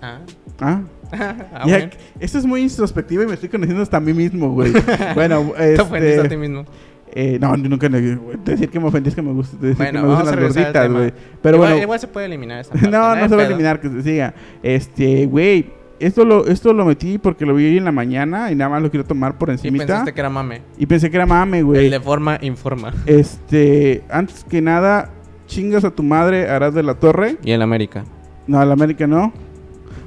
Ah. 0.00 0.20
ah. 0.60 0.80
Ah, 1.12 1.64
Ya, 1.66 1.78
bueno. 1.78 1.90
esto 2.20 2.38
es 2.38 2.46
muy 2.46 2.62
introspectivo 2.62 3.24
y 3.24 3.26
me 3.26 3.34
estoy 3.34 3.48
conociendo 3.48 3.82
hasta 3.82 3.96
a 3.96 4.00
mí 4.00 4.14
mismo, 4.14 4.52
güey. 4.52 4.72
bueno, 5.14 5.52
Te 5.56 5.80
ofendiste 5.80 6.20
a 6.20 6.22
ti 6.22 6.26
este... 6.26 6.36
mismo. 6.36 6.64
eh, 7.12 7.36
no, 7.40 7.56
nunca... 7.56 7.88
güey, 7.88 8.18
Decir 8.44 8.70
que 8.70 8.78
me 8.78 8.86
ofendí 8.86 9.08
es 9.08 9.14
que 9.16 9.22
me 9.22 9.32
gusta... 9.32 9.56
Decir 9.58 9.76
Bueno, 9.76 10.00
que 10.02 10.06
me 10.06 10.14
gustan 10.14 10.26
las 10.40 10.54
gorditas, 10.54 10.92
güey. 10.92 11.12
Pero 11.42 11.56
igual, 11.56 11.70
bueno... 11.72 11.82
igual 11.82 11.98
se 12.00 12.06
puede 12.06 12.26
eliminar 12.26 12.60
esa 12.60 12.72
parte, 12.72 12.88
no, 12.88 13.16
no 13.16 13.28
se 13.28 13.36
va 13.36 13.42
a 13.42 13.46
eliminar, 13.46 13.80
que 13.80 13.88
se 13.90 14.02
siga. 14.02 14.34
Este, 14.62 15.26
güey, 15.26 15.66
esto 16.00 16.24
lo, 16.24 16.46
esto 16.46 16.72
lo 16.72 16.84
metí 16.84 17.18
porque 17.18 17.46
lo 17.46 17.54
vi 17.54 17.66
hoy 17.66 17.76
en 17.78 17.84
la 17.84 17.92
mañana 17.92 18.50
y 18.50 18.54
nada 18.54 18.70
más 18.70 18.82
lo 18.82 18.90
quiero 18.90 19.04
tomar 19.04 19.38
por 19.38 19.48
Y 19.50 19.52
encimita. 19.52 19.86
pensaste 19.86 20.12
que 20.12 20.20
era 20.20 20.30
mame. 20.30 20.62
Y 20.78 20.86
pensé 20.86 21.10
que 21.10 21.16
era 21.16 21.26
mame, 21.26 21.58
El 21.58 21.64
güey. 21.64 21.90
de 21.90 22.00
forma 22.00 22.38
informa. 22.42 22.92
Este, 23.06 24.02
antes 24.10 24.44
que 24.44 24.60
nada, 24.60 25.10
chingas 25.46 25.84
a 25.84 25.90
tu 25.90 26.02
madre, 26.02 26.48
harás 26.48 26.74
de 26.74 26.82
la 26.82 26.94
torre. 26.94 27.36
Y 27.44 27.52
en 27.52 27.62
América. 27.62 28.04
No, 28.46 28.64
la 28.64 28.72
América 28.72 29.06
no. 29.06 29.32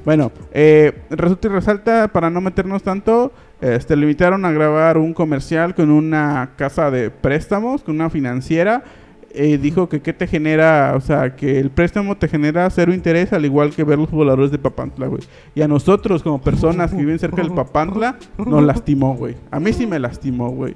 Bueno, 0.06 0.32
eh, 0.52 0.92
resulta 1.10 1.48
y 1.48 1.52
resalta, 1.52 2.10
para 2.10 2.30
no 2.30 2.42
meternos 2.42 2.84
tanto, 2.84 3.32
este, 3.62 3.96
le 3.96 4.02
invitaron 4.02 4.44
a 4.44 4.52
grabar 4.52 4.98
un 4.98 5.14
comercial 5.14 5.76
con 5.76 5.90
una 5.92 6.52
casa 6.58 6.92
de 6.92 7.10
préstamos, 7.10 7.84
con 7.84 7.96
una 7.96 8.10
financiera. 8.10 8.84
Eh, 9.36 9.58
dijo 9.58 9.90
que 9.90 10.00
qué 10.00 10.13
te 10.13 10.28
genera, 10.28 10.94
o 10.96 11.02
sea, 11.02 11.36
que 11.36 11.60
el 11.60 11.72
préstamo 11.72 12.16
te 12.16 12.28
genera 12.28 12.70
cero 12.70 12.94
interés, 12.94 13.34
al 13.34 13.46
igual 13.46 13.72
que 13.72 13.84
ver 13.84 13.98
los 13.98 14.12
voladores 14.12 14.52
de 14.52 14.60
Papantla, 14.60 15.08
güey. 15.08 15.24
Y 15.56 15.63
a 15.63 15.68
nosotros, 15.68 16.22
como 16.22 16.40
personas 16.40 16.92
que 16.92 16.98
viven 16.98 17.18
cerca 17.18 17.42
del 17.42 17.52
Papantla, 17.52 18.18
nos 18.38 18.62
lastimó, 18.62 19.16
güey. 19.16 19.36
A 19.50 19.60
mí 19.60 19.74
sí 19.74 19.88
me 19.88 19.98
lastimó, 19.98 20.52
güey. 20.52 20.75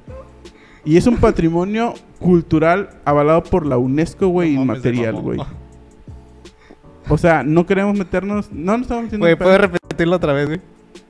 Y 0.86 0.98
es 0.98 1.06
un 1.06 1.18
patrimonio 1.18 1.94
cultural 2.18 2.90
avalado 3.06 3.44
por 3.44 3.66
la 3.66 3.78
UNESCO, 3.78 4.30
güey, 4.30 4.56
No 4.56 4.62
inmaterial, 4.64 5.16
güey. 5.16 5.40
O 7.10 7.18
sea, 7.18 7.44
no 7.44 7.66
queremos 7.66 7.98
meternos. 7.98 8.52
No 8.52 8.74
nos 8.74 8.82
estamos 8.84 9.04
metiendo. 9.04 9.26
Güey. 9.26 9.36
¿puedes 9.36 9.62
repetirlo 9.62 10.16
otra 10.16 10.34
vez, 10.34 10.48
güey? 10.48 10.62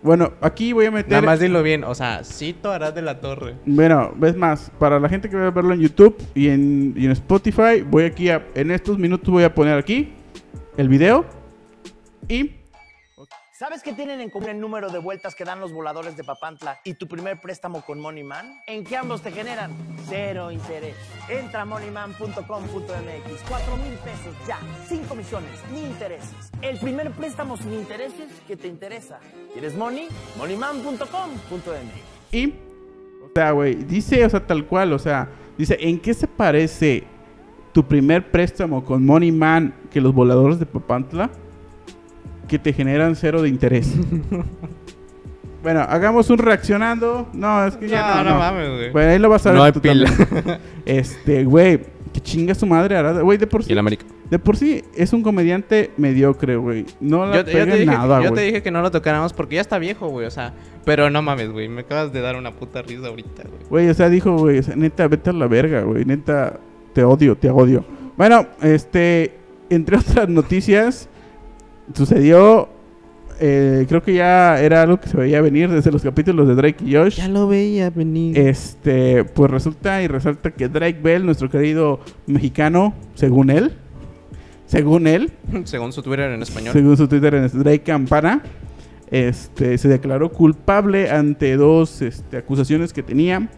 Bueno, 0.02 0.34
aquí 0.42 0.74
voy 0.74 0.86
a 0.86 0.92
meter. 0.92 1.12
Nada 1.12 1.24
más 1.24 1.40
dilo 1.40 1.64
bien. 1.64 1.84
O 1.84 1.96
sea, 1.96 2.24
Cito 2.24 2.72
Arad 2.72 2.94
de 2.94 3.02
la 3.02 3.20
Torre. 3.20 3.56
Bueno, 3.66 4.14
ves 4.16 4.36
más, 4.36 4.72
para 4.80 5.00
la 5.00 5.10
gente 5.10 5.30
que 5.30 5.36
va 5.36 5.48
a 5.48 5.52
verlo 5.52 5.74
en 5.74 5.82
YouTube 5.82 6.16
y 6.36 6.50
en, 6.50 6.94
y 6.96 7.06
en 7.06 7.12
Spotify, 7.12 7.82
voy 7.86 8.06
aquí 8.06 8.30
a. 8.30 8.46
En 8.56 8.72
estos 8.72 8.98
minutos 8.98 9.30
voy 9.30 9.44
a 9.44 9.54
poner 9.54 9.78
aquí 9.78 10.14
el 10.78 10.90
video. 10.90 11.26
Y. 12.28 12.52
¿Sabes 13.58 13.82
qué 13.82 13.92
tienen 13.92 14.22
en 14.22 14.30
común 14.30 14.50
el 14.50 14.60
número 14.60 14.92
de 14.92 15.00
vueltas 15.00 15.34
que 15.34 15.44
dan 15.44 15.60
los 15.60 15.74
voladores 15.74 16.16
de 16.16 16.24
Papantla 16.24 16.80
y 16.84 16.94
tu 16.94 17.08
primer 17.08 17.42
préstamo 17.42 17.82
con 17.82 18.00
Moneyman? 18.00 18.62
En 18.68 18.84
que 18.84 18.96
ambos 18.96 19.24
te 19.24 19.32
generan 19.32 19.72
cero 20.08 20.52
interés. 20.52 20.96
Entra 21.28 21.64
a 21.64 21.66
moneyman.com.mx, 21.66 22.44
4 22.46 23.78
mil 23.78 23.94
pesos 23.96 24.36
ya, 24.48 24.60
sin 24.88 25.04
comisiones 25.06 25.50
ni 25.74 25.80
intereses. 25.86 26.52
El 26.62 26.78
primer 26.78 27.10
préstamo 27.14 27.58
sin 27.58 27.74
intereses 27.74 28.28
que 28.48 28.56
te 28.56 28.68
interesa. 28.68 29.20
¿Quieres 29.54 29.76
money? 29.76 30.08
moneyman.com.mx. 30.38 32.32
Y. 32.32 32.54
O 33.26 33.32
sea, 33.34 33.52
güey, 33.54 33.74
dice, 33.74 34.24
o 34.24 34.30
sea, 34.30 34.46
tal 34.46 34.68
cual, 34.68 34.94
o 34.94 35.00
sea, 35.00 35.30
dice, 35.58 35.76
¿en 35.80 36.00
qué 36.00 36.14
se 36.14 36.28
parece 36.28 37.06
tu 37.74 37.84
primer 37.84 38.30
préstamo 38.30 38.86
con 38.86 39.04
Money 39.04 39.32
Man 39.32 39.74
que 39.90 40.00
los 40.00 40.14
voladores 40.14 40.60
de 40.60 40.68
Papantla? 40.68 41.32
Que 42.48 42.58
te 42.60 42.72
generan 42.74 43.16
cero 43.16 43.42
de 43.42 43.50
interés. 43.50 43.94
bueno, 45.64 45.82
hagamos 45.82 46.30
un 46.30 46.38
reaccionando. 46.38 47.28
No, 47.34 47.66
es 47.66 47.76
que 47.76 47.88
ya 47.90 48.16
no. 48.18 48.24
no, 48.24 48.30
no. 48.32 48.40
mames, 48.40 48.70
güey. 48.70 48.92
Bueno, 48.92 49.12
ahí 49.12 49.20
lo 49.20 49.30
vas 49.30 49.46
a 49.46 49.50
ver 49.50 49.58
No 49.58 49.64
hay 49.66 49.72
tú 49.72 49.82
pila. 49.82 50.10
también. 50.10 50.58
Este, 50.86 51.44
güey, 51.44 51.82
que 52.14 52.22
chinga 52.22 52.56
su 52.56 52.66
madre, 52.66 52.96
Arada. 52.96 53.22
Güey, 53.22 53.38
de 53.38 53.48
por 53.48 53.62
Y 53.62 53.66
sí. 53.66 53.72
el 53.74 53.80
América. 53.80 54.06
De 54.30 54.40
por 54.40 54.56
sí 54.56 54.84
es 54.96 55.12
un 55.14 55.24
comediante 55.24 55.92
mediocre, 55.98 56.56
güey. 56.56 56.86
No 57.02 57.26
la 57.26 57.38
Yo, 57.38 57.46
te- 57.46 57.52
yo 57.52 57.58
pega 57.60 57.72
te 57.74 57.80
dije, 57.80 57.92
nada, 57.92 58.18
yo 58.22 58.30
güey. 58.30 58.34
te 58.34 58.42
dije 58.42 58.64
que 58.64 58.72
no 58.72 58.82
lo 58.82 58.92
tocáramos 58.92 59.34
porque 59.34 59.56
ya 59.56 59.62
está 59.62 59.78
viejo, 59.80 60.08
güey. 60.08 60.26
O 60.28 60.32
sea, 60.32 60.54
pero 60.86 61.10
no 61.10 61.22
mames, 61.22 61.52
güey. 61.52 61.68
Me 61.68 61.82
acabas 61.82 62.14
de 62.14 62.22
dar 62.22 62.38
una 62.38 62.52
puta 62.54 62.82
risa 62.82 63.08
ahorita, 63.08 63.44
güey. 63.44 63.62
Güey, 63.70 63.90
o 63.90 63.94
sea, 63.94 64.08
dijo, 64.10 64.38
güey, 64.38 64.60
o 64.60 64.64
sea, 64.64 64.76
neta, 64.78 65.08
vete 65.10 65.30
a 65.30 65.34
la 65.34 65.48
verga, 65.48 65.82
güey. 65.82 66.06
Neta, 66.06 66.60
te 66.94 67.04
odio, 67.04 67.36
te 67.36 67.50
odio. 67.50 67.84
Bueno, 68.16 68.48
este, 68.62 69.36
entre 69.70 69.98
otras 69.98 70.28
noticias, 70.30 71.08
sucedió, 71.94 72.70
eh, 73.40 73.86
creo 73.88 74.02
que 74.02 74.14
ya 74.14 74.60
era 74.60 74.82
algo 74.82 75.00
que 75.00 75.10
se 75.10 75.18
veía 75.18 75.42
venir 75.42 75.70
desde 75.70 75.92
los 75.92 76.02
capítulos 76.02 76.48
de 76.48 76.56
Drake 76.56 76.84
y 76.84 76.96
Josh. 76.96 77.24
lo 77.28 77.48
veía 77.48 77.90
venir. 77.90 78.38
Este, 78.38 79.24
pues 79.24 79.52
resulta 79.52 80.02
y 80.02 80.08
resalta 80.08 80.52
que 80.52 80.68
Drake 80.70 81.00
Bell, 81.02 81.26
nuestro 81.26 81.50
querido 81.50 82.00
mexicano, 82.26 82.94
según 83.16 83.50
él, 83.50 83.74
según 84.66 85.08
él, 85.08 85.32
Según 85.66 85.94
su 85.94 86.02
Twitter 86.02 86.32
en 86.32 86.42
español. 86.42 86.74
según 86.74 86.98
su 86.98 87.08
Twitter 87.08 87.34
en 87.36 87.48
Drake 87.48 87.84
Campana, 87.84 88.42
este, 89.12 89.78
se 89.78 89.88
declaró 89.88 90.32
culpable 90.32 91.10
ante 91.10 91.56
dos 91.56 92.02
este, 92.02 92.38
acusaciones 92.38 92.92
que 92.92 93.04
tenía. 93.04 93.50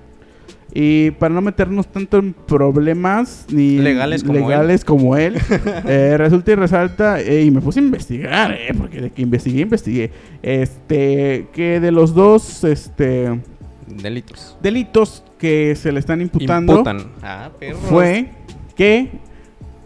Y 0.74 1.12
para 1.12 1.34
no 1.34 1.42
meternos 1.42 1.88
tanto 1.88 2.18
en 2.20 2.34
problemas 2.34 3.48
ni 3.50 3.80
Legales 3.80 4.24
como 4.24 4.40
legales 4.40 4.86
como 4.86 5.18
él, 5.18 5.36
eh, 5.88 6.16
resulta 6.18 6.52
y 6.52 6.56
resalta, 6.56 7.20
eh, 7.22 7.44
y 7.44 7.52
me 7.52 7.60
puse 7.60 7.80
a 7.80 7.84
investigar, 7.84 8.52
eh, 8.52 8.74
porque 8.78 9.02
de 9.02 9.10
que 9.10 9.22
investigué, 9.24 9.62
investigué, 9.62 10.12
este, 10.44 11.48
que 11.54 11.80
de 11.80 11.92
los 11.92 12.14
dos 12.14 12.64
este, 12.64 13.40
Delitos. 13.88 14.58
delitos 14.62 15.24
que 15.40 15.76
se 15.76 15.92
le 15.92 16.00
están 16.00 16.22
imputando 16.22 16.74
Imputan. 16.74 17.12
Ah, 17.24 17.50
perros. 17.60 17.82
fue 17.86 18.30
que 18.76 19.10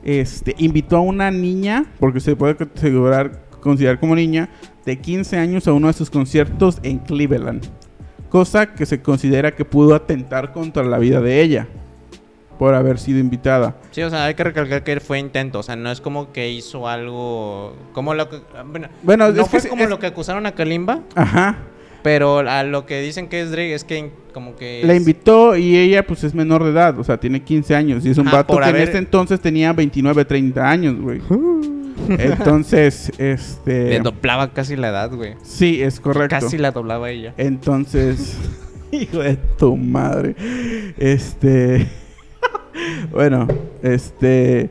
este, 0.04 0.54
invitó 0.58 0.98
a 0.98 1.02
una 1.02 1.32
niña, 1.32 1.86
porque 2.00 2.20
se 2.20 2.36
puede 2.36 2.56
considerar, 2.56 3.46
considerar 3.62 4.00
como 4.00 4.16
niña, 4.16 4.50
de 4.86 5.00
15 5.00 5.38
años 5.38 5.68
a 5.68 5.74
uno 5.74 5.88
de 5.88 5.94
sus 5.94 6.10
conciertos 6.10 6.80
en 6.84 7.00
Cleveland. 7.00 7.66
Cosa 8.34 8.74
que 8.74 8.88
se 8.88 9.00
considera 9.00 9.52
que 9.56 9.64
pudo 9.64 9.94
atentar 9.94 10.52
contra 10.54 10.84
la 10.84 10.98
vida 10.98 11.22
de 11.22 11.40
ella 11.44 11.68
por 12.58 12.74
haber 12.74 12.98
sido 12.98 13.20
invitada. 13.20 13.76
Sí, 13.92 14.02
o 14.02 14.10
sea, 14.10 14.26
hay 14.26 14.34
que 14.34 14.44
recalcar 14.44 14.84
que 14.84 15.00
fue 15.00 15.20
intento. 15.20 15.60
O 15.60 15.64
sea, 15.64 15.76
no 15.76 15.92
es 15.92 16.02
como 16.02 16.32
que 16.32 16.50
hizo 16.50 16.88
algo. 16.88 17.76
Como 17.94 18.16
lo 18.16 18.30
que. 18.30 18.38
Bueno, 18.66 18.88
Bueno, 19.04 19.32
no 19.32 19.42
es 19.44 19.48
fue 19.48 19.62
que 19.62 19.70
como 19.70 19.84
es- 19.84 19.90
lo 19.92 20.00
que 20.00 20.08
acusaron 20.08 20.48
a 20.48 20.54
Kalimba. 20.54 21.02
Ajá. 21.14 21.58
Pero 22.02 22.40
a 22.40 22.64
lo 22.64 22.88
que 22.88 23.02
dicen 23.02 23.30
que 23.30 23.40
es 23.40 23.52
Drake 23.52 23.76
es 23.76 23.84
que 23.84 24.10
como 24.34 24.56
que. 24.56 24.82
La 24.84 24.94
es- 24.94 25.00
invitó 25.02 25.56
y 25.56 25.78
ella 25.78 26.04
pues 26.08 26.24
es 26.24 26.34
menor 26.34 26.64
de 26.64 26.72
edad, 26.72 26.98
o 27.00 27.04
sea, 27.04 27.20
tiene 27.20 27.44
15 27.44 27.76
años 27.76 28.04
y 28.04 28.10
es 28.10 28.18
un 28.18 28.28
Ajá, 28.30 28.38
vato 28.38 28.58
que 28.60 28.68
en 28.68 28.76
este 28.78 28.98
entonces 28.98 29.40
tenía 29.42 29.74
29, 29.74 30.26
30 30.26 30.68
años, 30.68 31.00
güey. 31.00 31.22
Entonces, 32.10 33.12
este... 33.18 33.90
Le 33.90 34.00
doblaba 34.00 34.52
casi 34.54 34.76
la 34.76 34.90
edad, 34.90 35.12
güey. 35.14 35.36
Sí, 35.44 35.82
es 35.82 36.00
correcto. 36.00 36.36
Casi 36.40 36.58
la 36.58 36.72
doblaba 36.72 37.10
ella. 37.10 37.34
Entonces, 37.38 38.38
hijo 38.92 39.20
de 39.20 39.36
tu 39.58 39.76
madre. 39.78 40.36
Este. 40.98 41.88
bueno, 43.12 43.48
este. 43.82 44.70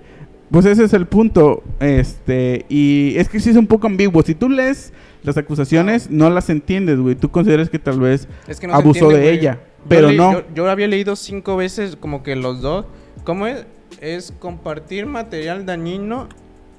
Pues 0.51 0.67
ese 0.67 0.85
es 0.85 0.93
el 0.93 1.07
punto. 1.07 1.63
Este. 1.81 2.67
Y 2.69 3.15
es 3.17 3.29
que 3.29 3.41
sí 3.41 3.51
es 3.51 3.57
un 3.57 3.67
poco 3.67 3.87
ambiguo. 3.87 4.23
Si 4.23 4.35
tú 4.35 4.49
lees 4.49 4.93
las 5.23 5.37
acusaciones, 5.39 6.11
no 6.11 6.29
las 6.31 6.51
entiendes, 6.51 6.99
güey. 6.99 7.15
Tú 7.15 7.31
consideras 7.31 7.71
que 7.71 7.79
tal 7.79 8.01
vez 8.01 8.29
Es 8.47 8.61
que 8.61 8.67
no 8.67 8.75
se 8.75 8.79
abusó 8.81 9.05
entiende, 9.07 9.19
de 9.19 9.25
güey. 9.31 9.39
ella. 9.39 9.55
Yo 9.55 9.89
Pero 9.89 10.09
leí- 10.11 10.17
no. 10.17 10.33
Yo, 10.33 10.43
yo 10.55 10.71
había 10.71 10.89
leído 10.89 11.17
cinco 11.17 11.57
veces 11.57 11.97
como 11.97 12.23
que 12.23 12.37
los 12.37 12.61
dos. 12.61 12.87
¿Cómo 13.25 13.47
es? 13.47 13.65
Es 14.01 14.33
compartir 14.39 15.07
material 15.07 15.65
dañino 15.65 16.29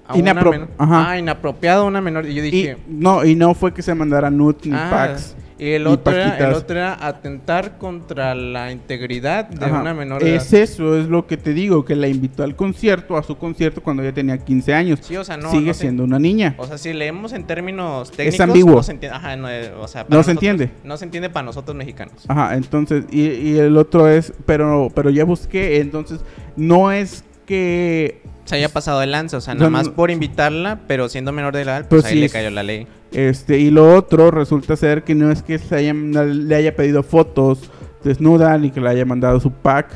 a 0.08 0.16
una 0.16 0.34
Inapro- 0.34 0.52
menor. 0.52 0.68
ajá. 0.78 1.12
Ah, 1.12 1.18
inapropiado 1.20 1.84
a 1.84 1.88
una 1.88 2.02
menor. 2.02 2.26
Y 2.26 2.34
yo 2.34 2.44
Y, 2.44 2.52
dije. 2.52 2.78
no, 2.88 3.24
y 3.26 3.36
no 3.36 3.54
fue 3.54 3.74
que 3.74 3.82
se 3.82 3.94
mandara 3.96 4.30
nude 4.30 4.58
ni 4.66 4.76
ah, 4.76 4.88
packs. 4.90 5.36
Y 5.60 5.70
el 5.70 5.88
otro, 5.88 6.12
era, 6.14 6.38
el 6.40 6.54
otro 6.56 6.76
era 6.78 7.08
atentar 7.08 7.78
contra 7.78 8.36
la 8.36 8.72
integridad 8.72 9.46
de 9.48 9.66
Ajá. 9.66 9.80
una 9.80 9.94
menor 9.94 10.22
edad. 10.22 10.36
Es 10.36 10.52
eso, 10.52 10.98
es 10.98 11.08
lo 11.08 11.26
que 11.26 11.38
te 11.38 11.54
digo, 11.54 11.86
que 11.86 11.96
la 11.96 12.08
invitó 12.10 12.44
al 12.44 12.56
concierto, 12.56 13.16
a 13.16 13.24
su 13.24 13.38
concierto 13.38 13.82
cuando 13.82 14.04
ella 14.04 14.12
tenía 14.14 14.38
15 14.40 14.74
años. 14.74 15.00
Sí, 15.04 15.16
o 15.16 15.24
sea, 15.24 15.38
no. 15.38 15.52
Sigue 15.52 15.68
no 15.68 15.74
se- 15.74 15.80
siendo 15.82 16.04
una 16.04 16.20
niña. 16.20 16.56
O 16.58 16.66
sea, 16.68 16.78
si 16.78 16.92
leemos 16.92 17.32
en 17.32 17.46
términos 17.46 18.12
técnicos. 18.12 18.40
ambiguo. 18.42 18.76
No 18.76 18.84
se 18.84 18.92
entiende. 18.94 19.16
Ajá, 19.16 19.36
no, 19.38 19.50
eh, 19.50 19.72
o 19.80 19.88
sea, 19.88 20.06
No 20.10 20.22
se 20.24 20.32
entiende. 20.32 20.70
No 20.84 20.98
se 20.98 21.06
entiende 21.06 21.30
para 21.30 21.46
nosotros 21.46 21.78
mexicanos. 21.78 22.26
Ajá, 22.28 22.56
entonces, 22.56 23.06
y, 23.10 23.22
y 23.22 23.58
el 23.58 23.78
otro 23.78 24.10
es, 24.10 24.34
pero, 24.46 24.90
pero 24.94 25.12
ya 25.12 25.24
busqué, 25.24 25.80
entonces, 25.80 26.20
no 26.58 26.92
es 26.92 27.24
que, 27.46 28.22
Se 28.46 28.56
haya 28.56 28.70
pasado 28.70 29.00
de 29.00 29.08
lanza, 29.08 29.38
o 29.38 29.42
sea, 29.42 29.54
nada 29.56 29.70
más 29.70 29.90
por 29.90 30.12
invitarla, 30.12 30.82
pero 30.88 31.08
siendo 31.10 31.32
menor 31.32 31.54
de 31.56 31.62
edad, 31.62 31.88
Pues 31.88 32.02
pues 32.02 32.06
ahí 32.06 32.14
sí 32.14 32.20
le 32.20 32.30
cayó 32.30 32.50
la 32.52 32.64
ley. 32.64 32.88
este, 33.12 33.58
y 33.60 33.70
lo 33.72 33.96
otro 33.96 34.32
resulta 34.32 34.76
ser 34.76 35.04
que 35.04 35.16
no 35.16 35.32
es 35.32 35.42
que 35.44 35.58
se 35.60 35.76
hayan- 35.76 36.48
le 36.48 36.56
haya 36.56 36.76
pedido 36.76 37.04
fotos 37.04 37.72
desnuda, 38.04 38.58
ni 38.58 38.70
que 38.72 38.82
le 38.82 38.90
haya 38.90 39.06
mandado 39.06 39.40
su 39.40 39.52
pack, 39.52 39.88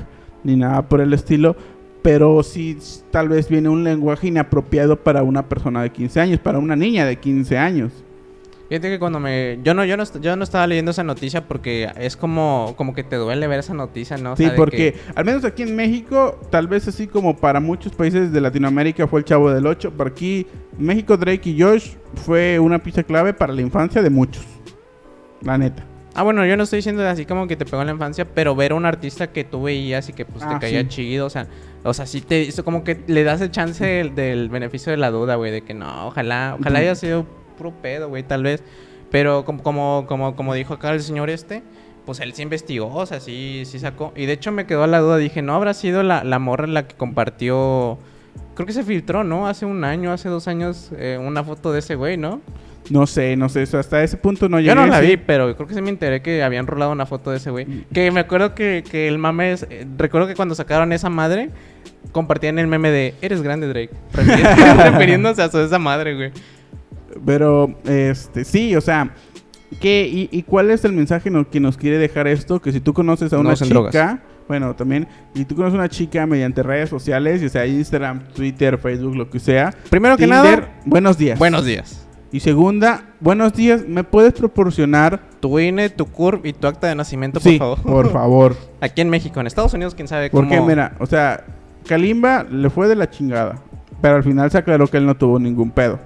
ni 0.43 0.55
nada 0.55 0.87
por 0.87 1.01
el 1.01 1.13
estilo. 1.13 1.55
Pero 2.03 2.41
sí, 2.41 2.77
tal 3.11 3.27
vez 3.27 3.49
viene 3.49 3.67
un 3.67 3.83
lenguaje 3.83 4.27
inapropiado 4.27 4.95
para 5.03 5.23
una 5.23 5.49
persona 5.49 5.81
de 5.81 5.89
15 5.91 6.21
años, 6.21 6.39
para 6.39 6.57
una 6.57 6.75
niña 6.77 7.05
de 7.05 7.17
15 7.17 7.57
años. 7.57 7.91
Fíjate 8.69 8.89
que 8.89 8.99
cuando 8.99 9.19
me... 9.19 9.59
Yo 9.63 9.73
no, 9.73 9.85
yo 9.85 9.95
no, 9.95 10.03
yo 10.19 10.35
no 10.35 10.43
estaba 10.43 10.67
leyendo 10.67 10.91
esa 10.91 11.03
noticia 11.03 11.47
porque 11.47 11.89
es 11.97 12.17
como, 12.17 12.73
como 12.77 12.93
que 12.93 13.03
te 13.03 13.15
duele 13.15 13.47
ver 13.47 13.59
esa 13.59 13.73
noticia, 13.73 14.17
¿no? 14.17 14.33
O 14.33 14.35
Sí, 14.35 14.43
sea, 14.45 14.55
porque 14.55 14.93
que- 14.93 14.99
al 15.15 15.23
menos 15.23 15.45
aquí 15.45 15.63
en 15.63 15.75
México, 15.75 16.39
tal 16.51 16.67
vez 16.67 16.87
así 16.87 17.07
como 17.07 17.37
para 17.37 17.59
muchos 17.61 17.93
países 17.93 18.33
de 18.33 18.41
Latinoamérica 18.41 19.07
fue 19.07 19.21
el 19.21 19.25
Chavo 19.25 19.51
del 19.51 19.65
8, 19.65 19.91
por 19.91 20.07
aquí 20.07 20.45
México, 20.77 21.15
Drake 21.15 21.49
y 21.49 21.61
Josh 21.61 21.91
fue 22.25 22.59
una 22.59 22.79
pieza 22.79 23.03
clave 23.03 23.33
para 23.33 23.53
la 23.53 23.61
infancia 23.61 24.01
de 24.01 24.09
muchos. 24.09 24.43
La 25.41 25.57
neta. 25.57 25.85
Ah, 26.13 26.23
bueno, 26.23 26.45
yo 26.45 26.57
no 26.57 26.63
estoy 26.63 26.77
diciendo 26.77 27.07
así 27.07 27.25
como 27.25 27.47
que 27.47 27.55
te 27.55 27.63
pegó 27.63 27.79
en 27.81 27.87
la 27.87 27.93
infancia, 27.93 28.25
pero 28.25 28.55
ver 28.55 28.71
a 28.71 28.75
un 28.75 28.85
artista 28.87 29.27
que 29.31 29.43
tú 29.43 29.61
veías 29.63 30.09
y 30.09 30.13
que 30.13 30.25
pues 30.25 30.43
Ah, 30.43 30.49
te 30.55 30.59
caía 30.59 30.81
sí. 30.81 30.87
chido, 30.87 31.27
o 31.27 31.29
sea, 31.29 31.47
o 31.83 31.93
sea, 31.93 32.07
sí 32.07 32.21
te 32.21 32.41
eso 32.41 32.65
como 32.65 32.83
que 32.83 32.99
le 33.07 33.23
das 33.23 33.39
el 33.41 33.51
chance 33.51 33.85
del, 33.85 34.15
del 34.15 34.49
beneficio 34.49 34.89
de 34.91 34.97
la 34.97 35.11
duda, 35.11 35.35
güey, 35.35 35.51
de 35.51 35.61
que 35.61 35.75
no, 35.75 36.07
ojalá, 36.07 36.57
ojalá 36.59 36.79
haya 36.79 36.95
sido 36.95 37.25
puro 37.57 37.71
pedo, 37.81 38.07
güey, 38.09 38.23
tal 38.23 38.43
vez. 38.43 38.63
Pero 39.11 39.43
como, 39.45 39.63
como, 39.63 40.05
como, 40.07 40.35
como 40.35 40.53
dijo 40.53 40.73
acá 40.73 40.91
el 40.91 41.01
señor 41.01 41.29
este, 41.29 41.63
pues 42.05 42.19
él 42.19 42.33
sí 42.33 42.41
investigó, 42.43 42.93
o 42.93 43.05
sea, 43.05 43.19
sí, 43.19 43.63
sí 43.65 43.79
sacó. 43.79 44.13
Y 44.15 44.25
de 44.25 44.33
hecho 44.33 44.51
me 44.51 44.65
quedó 44.65 44.87
la 44.87 44.99
duda, 44.99 45.17
dije, 45.17 45.41
no 45.41 45.53
habrá 45.55 45.73
sido 45.73 46.03
la, 46.03 46.23
la 46.23 46.39
morra 46.39 46.67
la 46.67 46.87
que 46.87 46.95
compartió. 46.95 47.97
Creo 48.53 48.65
que 48.65 48.73
se 48.73 48.83
filtró, 48.83 49.23
¿no? 49.23 49.47
Hace 49.47 49.65
un 49.65 49.83
año, 49.83 50.11
hace 50.11 50.29
dos 50.29 50.47
años, 50.47 50.91
eh, 50.97 51.19
una 51.21 51.43
foto 51.43 51.71
de 51.71 51.79
ese 51.79 51.95
güey, 51.95 52.17
¿no? 52.17 52.41
No 52.89 53.05
sé, 53.05 53.35
no 53.35 53.49
sé, 53.49 53.63
eso 53.63 53.77
hasta 53.77 54.01
ese 54.03 54.15
punto 54.17 54.47
no 54.47 54.59
llegué. 54.59 54.69
Yo 54.69 54.75
no 54.75 54.87
la 54.87 55.01
vi, 55.01 55.17
pero 55.17 55.53
creo 55.55 55.67
que 55.67 55.73
sí 55.73 55.81
me 55.81 55.89
enteré 55.89 56.21
que 56.21 56.41
habían 56.43 56.67
rolado 56.67 56.91
una 56.91 57.05
foto 57.05 57.31
de 57.31 57.37
ese 57.37 57.49
güey. 57.49 57.65
Que 57.93 58.11
me 58.11 58.21
acuerdo 58.21 58.55
que, 58.55 58.83
que 58.89 59.07
el 59.07 59.17
mame 59.17 59.51
es... 59.51 59.67
eh, 59.69 59.85
recuerdo 59.97 60.27
que 60.27 60.35
cuando 60.35 60.55
sacaron 60.55 60.93
esa 60.93 61.09
madre, 61.09 61.49
compartían 62.13 62.59
el 62.59 62.67
meme 62.67 62.89
de 62.89 63.13
Eres 63.21 63.41
grande, 63.41 63.67
Drake. 63.67 63.89
Refiriéndose 64.13 65.41
a 65.41 65.51
su 65.51 65.59
esa 65.59 65.79
madre, 65.79 66.15
güey. 66.15 66.31
Pero, 67.25 67.75
este, 67.85 68.43
sí, 68.45 68.75
o 68.75 68.81
sea, 68.81 69.13
¿qué, 69.79 70.07
y, 70.07 70.29
y 70.31 70.43
cuál 70.43 70.71
es 70.71 70.83
el 70.85 70.93
mensaje 70.93 71.29
no- 71.29 71.49
que 71.49 71.59
nos 71.59 71.77
quiere 71.77 71.97
dejar 71.97 72.27
esto? 72.27 72.61
Que 72.61 72.71
si 72.71 72.79
tú 72.79 72.93
conoces 72.93 73.31
a 73.33 73.39
una 73.39 73.55
chica, 73.55 73.69
drogas. 73.69 74.19
bueno, 74.47 74.75
también, 74.75 75.07
y 75.33 75.45
tú 75.45 75.55
conoces 75.55 75.75
a 75.75 75.79
una 75.79 75.89
chica 75.89 76.25
mediante 76.25 76.63
redes 76.63 76.89
sociales, 76.89 77.41
ya 77.41 77.49
sea 77.49 77.65
Instagram, 77.65 78.27
Twitter, 78.33 78.77
Facebook, 78.77 79.15
lo 79.15 79.29
que 79.29 79.39
sea. 79.39 79.73
Primero 79.89 80.17
que 80.17 80.27
nada, 80.27 80.79
buenos 80.85 81.17
días. 81.17 81.37
buenos 81.39 81.65
días. 81.65 82.03
Y 82.29 82.41
segunda, 82.41 83.05
buenos 83.21 83.53
días, 83.53 83.85
¿me 83.87 84.03
puedes 84.03 84.33
proporcionar? 84.33 85.21
Tu 85.39 85.59
INE, 85.59 85.89
tu 85.89 86.05
CURP 86.07 86.45
y 86.47 86.51
tu 86.53 86.67
acta 86.67 86.87
de 86.87 86.95
nacimiento, 86.95 87.39
por 87.39 87.51
sí, 87.51 87.57
favor. 87.57 87.81
por 87.81 88.11
favor. 88.11 88.55
Aquí 88.81 88.99
en 89.01 89.09
México, 89.09 89.39
en 89.39 89.47
Estados 89.47 89.73
Unidos, 89.73 89.95
quién 89.95 90.09
sabe 90.09 90.29
cómo... 90.29 90.43
Porque, 90.49 90.59
mira, 90.61 90.93
o 90.99 91.05
sea, 91.05 91.45
Kalimba 91.87 92.43
le 92.43 92.69
fue 92.69 92.87
de 92.89 92.95
la 92.95 93.09
chingada. 93.09 93.61
Pero 94.01 94.15
al 94.17 94.23
final 94.23 94.51
se 94.51 94.57
aclaró 94.57 94.87
que 94.87 94.97
él 94.97 95.05
no 95.05 95.15
tuvo 95.15 95.39
ningún 95.39 95.71
pedo. 95.71 95.99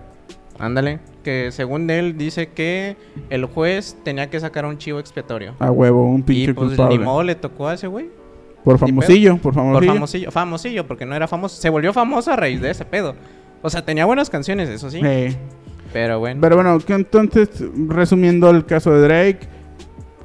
Ándale. 0.62 1.00
Que 1.24 1.52
según 1.52 1.90
él 1.90 2.18
dice 2.18 2.48
que 2.50 2.96
el 3.30 3.46
juez 3.46 3.98
tenía 4.04 4.30
que 4.30 4.40
sacar 4.40 4.66
un 4.66 4.78
chivo 4.78 5.00
expiatorio. 5.00 5.56
A 5.60 5.72
huevo, 5.72 6.04
un 6.06 6.24
pinche 6.24 6.52
y 6.52 6.54
pues 6.54 6.70
culpable. 6.70 6.98
ni 6.98 7.04
modo 7.04 7.24
le 7.24 7.36
tocó 7.36 7.68
a 7.68 7.74
ese 7.74 7.88
güey. 7.88 8.10
Por 8.64 8.76
Ni 8.76 8.80
pedo. 8.80 8.88
famosillo, 8.88 9.32
por 9.38 9.42
Por 9.42 9.54
famosillo. 9.56 9.94
famosillo. 9.94 10.32
Famosillo, 10.32 10.88
porque 10.88 11.06
no 11.06 11.16
era 11.16 11.28
famoso. 11.28 11.60
Se 11.60 11.70
volvió 11.70 11.94
famoso 11.94 12.32
a 12.32 12.36
raíz 12.36 12.62
de 12.62 12.70
ese 12.72 12.86
pedo. 12.86 13.16
O 13.64 13.70
sea, 13.70 13.84
tenía 13.84 14.06
buenas 14.06 14.30
canciones, 14.30 14.70
eso 14.70 14.90
sí. 14.92 15.00
Eh, 15.04 15.36
Pero 15.94 16.20
bueno. 16.20 16.40
Pero 16.42 16.56
bueno, 16.56 16.78
entonces, 16.88 17.50
resumiendo 17.88 18.50
el 18.52 18.66
caso 18.66 18.92
de 18.92 19.02
Drake, 19.02 19.40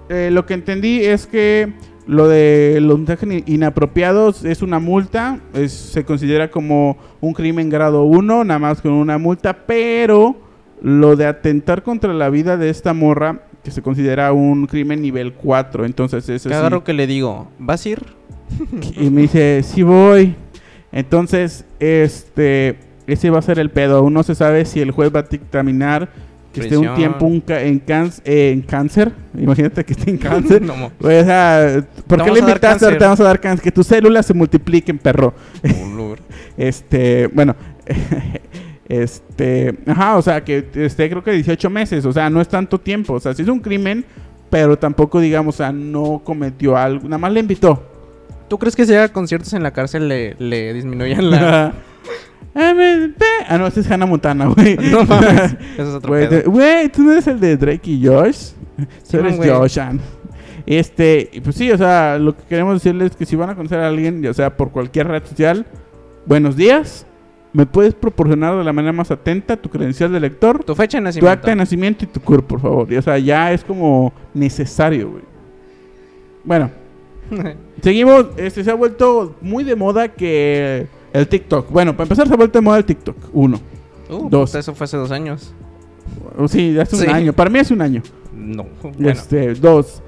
eh, 0.09 0.29
lo 0.31 0.45
que 0.47 0.55
entendí 0.55 1.05
es 1.05 1.27
que 1.27 1.73
lo 2.07 2.29
de 2.29 2.79
los 2.81 2.99
mensajes 2.99 3.29
in- 3.31 3.43
inapropiados 3.47 4.45
es 4.45 4.63
una 4.63 4.79
multa, 4.79 5.41
es- 5.55 5.73
se 5.73 6.05
considera 6.05 6.51
como 6.51 6.97
un 7.21 7.33
crimen 7.33 7.69
grado 7.69 8.05
1, 8.05 8.45
nada 8.45 8.59
más 8.59 8.81
con 8.81 8.93
una 8.93 9.19
multa, 9.19 9.67
pero 9.67 10.37
lo 10.83 11.17
de 11.17 11.27
atentar 11.27 11.83
contra 11.83 12.13
la 12.15 12.29
vida 12.31 12.57
de 12.57 12.71
esta 12.71 12.93
morra, 12.93 13.43
que 13.65 13.71
se 13.73 13.83
considera 13.83 14.33
un 14.33 14.67
crimen 14.67 15.03
nivel 15.03 15.33
4, 15.33 15.85
entonces 15.85 16.29
eso 16.29 16.49
¿Qué 16.49 16.55
sí. 16.55 16.59
agarro 16.59 16.85
que 16.85 16.93
le 16.93 17.07
digo? 17.09 17.49
¿Vas 17.59 17.85
a 17.85 17.89
ir? 17.89 18.03
Y 19.01 19.11
me 19.11 19.23
dice, 19.23 19.63
sí 19.65 19.83
voy. 19.83 20.37
Entonces, 20.93 21.65
este, 21.81 22.79
ese 23.09 23.31
va 23.31 23.41
a 23.41 23.43
ser 23.43 23.59
el 23.59 23.71
pedo. 23.71 23.99
Aún 23.99 24.13
no 24.15 24.23
se 24.23 24.35
sabe 24.35 24.65
si 24.65 24.81
el 24.81 24.93
juez 24.93 25.11
va 25.15 25.21
a 25.21 25.23
dictaminar 25.25 26.09
que 26.61 26.67
esté 26.67 26.77
un 26.77 26.95
tiempo 26.95 27.25
un 27.27 27.41
ca- 27.41 27.63
en, 27.63 27.79
cáncer, 27.79 28.23
en 28.27 28.63
cáncer. 28.63 29.13
Imagínate 29.39 29.85
que 29.85 29.93
esté 29.93 30.11
en 30.11 30.19
cáncer. 30.19 30.63
No, 30.63 30.91
Güey, 31.01 31.21
o 31.21 31.25
sea, 31.25 31.85
¿por 32.07 32.23
qué 32.23 32.31
le 32.31 32.41
invitaste? 32.41 32.87
Te 32.97 33.05
vamos 33.05 33.21
a 33.21 33.25
dar 33.25 33.41
cáncer. 33.41 33.63
Que 33.63 33.73
tus 33.73 33.87
células 33.87 34.27
se 34.27 34.35
multipliquen, 34.35 34.99
perro. 34.99 35.35
Este, 36.57 37.27
bueno, 37.29 37.55
este, 38.89 39.75
ajá, 39.87 40.17
o 40.17 40.23
sea, 40.23 40.43
que 40.45 40.65
esté 40.75 41.09
creo 41.11 41.23
que 41.23 41.33
18 41.33 41.69
meses, 41.71 42.05
o 42.07 42.13
sea, 42.13 42.31
no 42.31 42.41
es 42.41 42.49
tanto 42.49 42.79
tiempo, 42.81 43.15
o 43.15 43.21
sea, 43.21 43.35
sí 43.35 43.43
es 43.43 43.49
un 43.49 43.61
crimen, 43.61 44.05
pero 44.51 44.79
tampoco, 44.79 45.21
digamos, 45.21 45.57
o 45.57 45.59
sea, 45.59 45.73
no 45.73 46.23
cometió 46.25 46.77
algo, 46.77 47.05
nada 47.05 47.19
más 47.19 47.33
le 47.33 47.41
invitó. 47.41 47.83
¿Tú 48.49 48.59
crees 48.59 48.77
que 48.77 48.87
si 48.87 48.95
haga 48.95 49.09
conciertos 49.09 49.53
en 49.55 49.63
la 49.65 49.73
cárcel 49.73 50.09
le, 50.09 50.37
le 50.39 50.73
disminuyan 50.73 51.31
la... 51.31 51.73
ah, 52.57 53.59
no, 53.59 53.67
ese 53.67 53.81
es 53.81 53.91
Hannah 53.91 54.07
Montana, 54.07 54.47
güey. 54.47 54.77
no 54.91 55.05
mames. 55.05 55.57
Eso 55.75 55.83
es 55.83 55.95
otro 55.95 56.09
Güey, 56.09 56.29
pedo. 56.29 56.51
güey, 56.51 56.89
tú 56.89 57.03
no 57.03 57.13
eres 57.13 57.27
el 57.27 57.39
de 57.41 57.57
Drake 57.57 57.91
y 57.91 58.07
Josh. 58.07 58.51
Tú 59.11 59.19
eres 59.19 59.37
güey. 59.37 59.51
Joshan. 59.51 60.01
Este, 60.67 61.31
pues 61.45 61.55
sí, 61.57 61.71
o 61.71 61.79
sea, 61.79 62.19
lo 62.19 62.37
que 62.37 62.43
queremos 62.49 62.75
decirles 62.83 63.13
es 63.13 63.17
que 63.17 63.25
si 63.27 63.37
van 63.37 63.51
a 63.51 63.55
conocer 63.55 63.79
a 63.79 63.87
alguien, 63.89 64.21
ya 64.23 64.35
sea 64.35 64.57
por 64.57 64.71
cualquier 64.71 65.07
red 65.09 65.23
social, 65.25 65.65
buenos 66.27 66.57
días. 66.57 67.07
¿Me 67.53 67.65
puedes 67.65 67.95
proporcionar 67.95 68.57
de 68.59 68.65
la 68.65 68.73
manera 68.73 68.93
más 68.93 69.11
atenta 69.11 69.57
tu 69.57 69.71
credencial 69.71 70.13
de 70.13 70.21
lector, 70.21 70.63
Tu 70.65 70.75
fecha 70.75 70.99
de 70.99 71.03
tu 71.03 71.05
nacimiento. 71.05 71.31
acta 71.31 71.51
de 71.51 71.57
nacimiento 71.57 72.05
y 72.05 72.09
tu 72.09 72.21
CUR, 72.21 72.45
por 72.45 72.61
favor? 72.61 72.93
Y, 72.93 72.97
o 72.97 73.03
sea, 73.03 73.17
ya 73.19 73.53
es 73.53 73.65
como 73.65 74.13
necesario, 74.35 75.11
güey. 75.13 75.23
Bueno, 76.45 76.71
seguimos. 77.83 78.27
Este 78.37 78.63
se 78.63 78.71
ha 78.71 78.75
vuelto 78.75 79.37
muy 79.41 79.65
de 79.65 79.75
moda 79.75 80.09
que 80.09 80.87
el 81.19 81.29
TikTok. 81.29 81.71
Bueno, 81.71 81.93
para 81.93 82.05
empezar, 82.05 82.27
se 82.27 82.35
ha 82.35 82.37
vuelto 82.37 82.59
de 82.59 82.63
moda 82.63 82.79
el 82.79 82.85
TikTok. 82.85 83.17
Uno. 83.33 83.61
Uh, 84.09 84.29
Dos. 84.29 84.55
Eso 84.55 84.75
fue 84.75 84.85
hace 84.85 84.97
dos 84.97 85.11
años. 85.11 85.53
O 86.39 86.47
Sí, 86.49 86.79
hace 86.79 86.97
un 87.09 87.15
año. 87.15 87.33
Para 87.33 87.51
mí 87.51 87.59
hace 87.59 87.75
un 87.75 87.83
año. 87.83 88.03
No. 88.35 88.67
Bueno. 88.83 89.09
Este, 89.11 89.55
dos. 89.55 90.03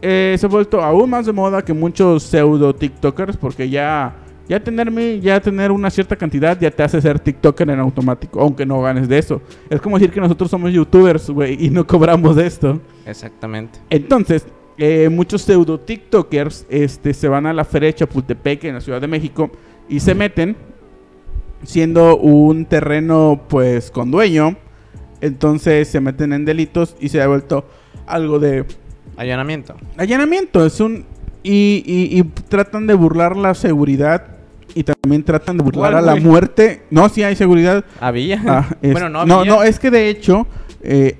eh, 0.00 0.36
se 0.38 0.46
ha 0.46 0.48
vuelto 0.48 0.80
aún 0.82 1.10
más 1.10 1.26
de 1.26 1.32
moda 1.32 1.62
que 1.62 1.72
muchos 1.72 2.22
pseudo 2.22 2.74
TikTokers 2.74 3.36
porque 3.36 3.68
ya, 3.68 4.14
ya, 4.48 4.62
tenerme, 4.62 5.20
ya 5.20 5.40
tener 5.40 5.70
una 5.70 5.90
cierta 5.90 6.16
cantidad 6.16 6.58
ya 6.58 6.70
te 6.70 6.82
hace 6.82 7.00
ser 7.00 7.18
TikToker 7.20 7.68
en 7.70 7.78
automático, 7.80 8.40
aunque 8.40 8.64
no 8.64 8.80
ganes 8.80 9.08
de 9.08 9.18
eso. 9.18 9.42
Es 9.68 9.80
como 9.80 9.98
decir 9.98 10.12
que 10.12 10.20
nosotros 10.20 10.50
somos 10.50 10.72
YouTubers, 10.72 11.28
güey, 11.30 11.66
y 11.66 11.70
no 11.70 11.86
cobramos 11.86 12.36
de 12.36 12.46
esto. 12.46 12.80
Exactamente. 13.04 13.78
Entonces, 13.90 14.46
eh, 14.78 15.08
muchos 15.10 15.42
pseudo 15.42 15.78
TikTokers 15.78 16.66
este, 16.70 17.12
se 17.12 17.28
van 17.28 17.46
a 17.46 17.52
la 17.52 17.64
feria 17.64 17.88
de 17.88 17.94
Chapultepec 17.94 18.64
en 18.64 18.74
la 18.76 18.80
Ciudad 18.80 19.00
de 19.00 19.06
México 19.08 19.50
y 19.88 20.00
se 20.00 20.14
meten 20.14 20.56
siendo 21.64 22.16
un 22.16 22.64
terreno 22.66 23.42
pues 23.48 23.90
con 23.90 24.10
dueño. 24.10 24.56
Entonces 25.20 25.88
se 25.88 26.00
meten 26.00 26.32
en 26.32 26.44
delitos 26.44 26.96
y 27.00 27.08
se 27.08 27.22
ha 27.22 27.28
vuelto 27.28 27.64
algo 28.06 28.38
de 28.40 28.64
Allanamiento. 29.16 29.74
allanamiento. 29.96 30.64
Es 30.66 30.80
un 30.80 31.04
y, 31.44 31.82
y- 31.86 32.18
y 32.18 32.22
tratan 32.48 32.86
de 32.86 32.94
burlar 32.94 33.36
la 33.36 33.54
seguridad 33.54 34.26
y 34.74 34.84
también 34.84 35.22
tratan 35.22 35.58
de 35.58 35.64
burlar 35.64 35.92
¿Cuál, 35.92 36.08
a 36.08 36.14
la 36.14 36.16
muerte. 36.20 36.82
No, 36.90 37.08
sí 37.08 37.22
hay 37.22 37.36
seguridad. 37.36 37.84
Había. 38.00 38.42
Ah, 38.46 38.66
es- 38.80 38.92
bueno, 38.92 39.08
no 39.08 39.24
no, 39.26 39.40
había. 39.40 39.52
no, 39.52 39.62
es 39.62 39.78
que 39.78 39.90
de 39.90 40.08
hecho, 40.08 40.46
eh, 40.82 41.18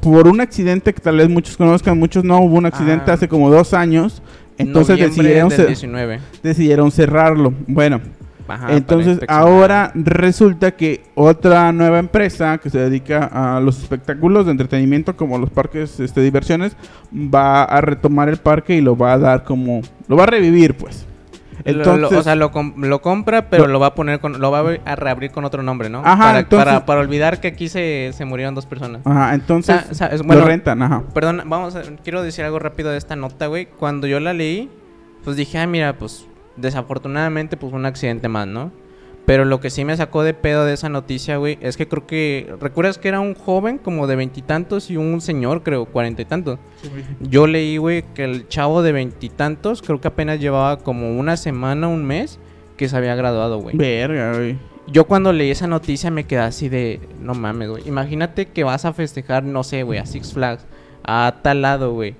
por 0.00 0.28
un 0.28 0.40
accidente 0.40 0.94
que 0.94 1.00
tal 1.00 1.16
vez 1.18 1.28
muchos 1.28 1.56
conozcan, 1.56 1.98
muchos 1.98 2.24
no, 2.24 2.38
hubo 2.40 2.56
un 2.56 2.66
accidente 2.66 3.10
Ah. 3.10 3.14
hace 3.14 3.28
como 3.28 3.50
dos 3.50 3.74
años, 3.74 4.22
entonces 4.58 4.98
decidieron, 4.98 5.48
del 5.48 5.60
cer- 5.60 5.66
19. 5.66 6.20
decidieron 6.42 6.90
cerrarlo. 6.90 7.52
Bueno, 7.66 8.00
Ajá, 8.48 8.74
entonces 8.76 9.18
ahora 9.26 9.90
resulta 9.94 10.70
que 10.76 11.02
otra 11.14 11.72
nueva 11.72 11.98
empresa 11.98 12.58
que 12.58 12.70
se 12.70 12.78
dedica 12.78 13.24
a 13.32 13.60
los 13.60 13.78
espectáculos 13.80 14.46
de 14.46 14.52
entretenimiento 14.52 15.16
como 15.16 15.36
los 15.38 15.50
parques 15.50 15.98
este, 15.98 16.20
diversiones 16.20 16.76
va 17.12 17.64
a 17.64 17.80
retomar 17.80 18.28
el 18.28 18.36
parque 18.36 18.76
y 18.76 18.80
lo 18.80 18.96
va 18.96 19.14
a 19.14 19.18
dar 19.18 19.44
como, 19.44 19.80
lo 20.08 20.16
va 20.16 20.24
a 20.24 20.26
revivir 20.26 20.76
pues. 20.76 21.05
Lo- 21.64 21.72
lo- 21.72 21.78
Entonces, 21.94 22.18
o 22.18 22.22
sea, 22.22 22.34
lo, 22.36 22.50
com- 22.50 22.74
lo 22.76 23.00
compra, 23.00 23.48
pero 23.50 23.66
Lo- 23.66 23.80
va 23.80 23.88
a 23.88 23.94
poner 23.94 24.20
con, 24.20 24.40
lo 24.40 24.50
va 24.50 24.60
a 24.84 24.96
reabrir 24.96 25.30
con 25.30 25.44
otro 25.44 25.62
nombre, 25.62 25.88
¿no? 25.88 26.02
Ajá, 26.04 26.24
para, 26.24 26.38
entonces- 26.40 26.64
para, 26.66 26.86
para 26.86 27.00
olvidar 27.00 27.40
que 27.40 27.48
aquí 27.48 27.68
se, 27.68 28.10
se 28.12 28.24
murieron 28.24 28.54
dos 28.54 28.66
personas. 28.66 29.02
ajá, 29.04 29.34
entonces 29.34 29.74
O 29.76 29.80
sea, 29.82 29.90
o 29.90 29.94
sea, 29.94 30.06
es- 30.08 30.22
bueno, 30.22 30.42
lo 30.42 30.48
rentan, 30.48 30.82
ajá. 30.82 31.02
Perdón, 31.14 31.42
vamos 31.46 31.74
a, 31.76 31.82
quiero 32.04 32.22
decir 32.22 32.44
algo 32.44 32.58
rápido 32.58 32.90
de 32.90 32.98
esta 32.98 33.16
nota, 33.16 33.46
güey. 33.46 33.66
Cuando 33.66 34.06
yo 34.06 34.20
la 34.20 34.32
leí, 34.32 34.70
pues 35.24 35.36
dije, 35.36 35.58
ah, 35.58 35.66
mira, 35.66 35.94
pues 35.98 36.26
desafortunadamente, 36.56 37.56
pues 37.56 37.72
un 37.72 37.86
accidente 37.86 38.28
más, 38.28 38.46
¿no? 38.46 38.70
Pero 39.26 39.44
lo 39.44 39.58
que 39.60 39.70
sí 39.70 39.84
me 39.84 39.96
sacó 39.96 40.22
de 40.22 40.34
pedo 40.34 40.64
de 40.64 40.74
esa 40.74 40.88
noticia, 40.88 41.36
güey, 41.36 41.58
es 41.60 41.76
que 41.76 41.88
creo 41.88 42.06
que. 42.06 42.54
¿Recuerdas 42.60 42.96
que 42.96 43.08
era 43.08 43.18
un 43.18 43.34
joven 43.34 43.78
como 43.78 44.06
de 44.06 44.14
veintitantos 44.14 44.88
y, 44.88 44.96
un 44.96 45.20
señor, 45.20 45.64
creo, 45.64 45.84
cuarenta 45.86 46.22
y 46.22 46.24
tantos? 46.24 46.60
Yo 47.20 47.48
leí, 47.48 47.76
güey, 47.76 48.04
que 48.14 48.22
el 48.22 48.46
chavo 48.46 48.82
de 48.82 48.92
veintitantos, 48.92 49.82
creo 49.82 50.00
que 50.00 50.08
apenas 50.08 50.38
llevaba 50.38 50.78
como 50.78 51.18
una 51.18 51.36
semana, 51.36 51.88
un 51.88 52.04
mes, 52.04 52.38
que 52.76 52.88
se 52.88 52.96
había 52.96 53.16
graduado, 53.16 53.58
güey. 53.58 53.76
Verga, 53.76 54.32
güey. 54.34 54.56
Yo 54.86 55.06
cuando 55.06 55.32
leí 55.32 55.50
esa 55.50 55.66
noticia 55.66 56.12
me 56.12 56.24
quedé 56.24 56.40
así 56.40 56.68
de. 56.68 57.00
No 57.20 57.34
mames, 57.34 57.68
güey. 57.68 57.88
Imagínate 57.88 58.46
que 58.46 58.62
vas 58.62 58.84
a 58.84 58.92
festejar, 58.92 59.42
no 59.42 59.64
sé, 59.64 59.82
güey, 59.82 59.98
a 59.98 60.06
Six 60.06 60.34
Flags, 60.34 60.64
a 61.02 61.40
tal 61.42 61.62
lado, 61.62 61.92
güey. 61.92 62.14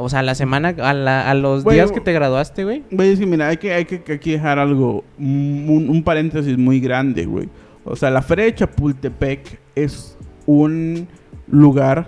O 0.00 0.08
sea, 0.08 0.22
la 0.22 0.34
semana, 0.36 0.68
a, 0.80 0.94
la- 0.94 1.28
a 1.28 1.34
los 1.34 1.64
Güey, 1.64 1.76
días 1.76 1.90
o- 1.90 1.94
que 1.94 2.00
te 2.00 2.12
graduaste, 2.12 2.62
güey. 2.64 2.84
Güey, 2.90 3.10
es 3.12 3.18
que 3.18 3.26
mira, 3.26 3.48
hay 3.48 3.56
que, 3.56 3.74
hay 3.74 3.84
que, 3.84 4.00
hay 4.08 4.18
que 4.20 4.30
dejar 4.32 4.58
algo, 4.60 5.04
un, 5.18 5.86
un 5.90 6.02
paréntesis 6.04 6.56
muy 6.56 6.78
grande, 6.80 7.26
güey. 7.26 7.48
O 7.84 7.96
sea, 7.96 8.10
la 8.10 8.22
Feria 8.22 8.44
de 8.44 8.54
Chapultepec 8.54 9.58
es 9.74 10.16
un 10.46 11.08
lugar 11.48 12.06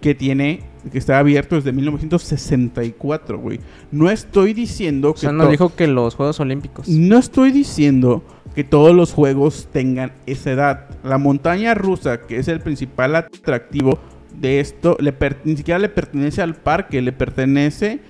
que 0.00 0.14
tiene, 0.14 0.60
que 0.90 0.96
está 0.98 1.18
abierto 1.18 1.56
desde 1.56 1.72
1964, 1.72 3.38
güey. 3.38 3.60
No 3.90 4.10
estoy 4.10 4.54
diciendo 4.54 5.10
O 5.10 5.14
que... 5.14 5.20
sea, 5.20 5.32
nos 5.32 5.50
dijo 5.50 5.74
que 5.74 5.86
los 5.86 6.14
Juegos 6.14 6.40
Olímpicos. 6.40 6.88
No 6.88 7.18
estoy 7.18 7.50
diciendo 7.52 8.22
que 8.54 8.64
todos 8.64 8.94
los 8.94 9.12
juegos 9.12 9.68
tengan 9.72 10.12
esa 10.26 10.52
edad. 10.52 10.86
La 11.04 11.18
montaña 11.18 11.74
rusa, 11.74 12.20
que 12.22 12.38
es 12.38 12.48
el 12.48 12.60
principal 12.60 13.14
atractivo 13.16 13.98
de 14.40 14.60
esto, 14.60 14.96
le 15.00 15.14
ni 15.44 15.56
siquiera 15.56 15.78
le 15.78 15.88
pertenece 15.88 16.42
al 16.42 16.54
parque, 16.54 17.00
le 17.00 17.12
pertenece 17.12 18.00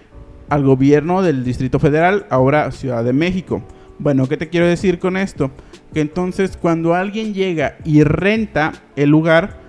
al 0.48 0.64
gobierno 0.64 1.22
del 1.22 1.44
Distrito 1.44 1.78
Federal, 1.78 2.26
ahora 2.30 2.70
Ciudad 2.70 3.04
de 3.04 3.12
México. 3.12 3.62
Bueno, 3.98 4.28
¿qué 4.28 4.36
te 4.36 4.48
quiero 4.48 4.66
decir 4.66 4.98
con 4.98 5.16
esto? 5.16 5.50
Que 5.94 6.00
entonces 6.00 6.56
cuando 6.56 6.94
alguien 6.94 7.32
llega 7.32 7.76
y 7.84 8.02
renta 8.02 8.72
el 8.96 9.10
lugar, 9.10 9.60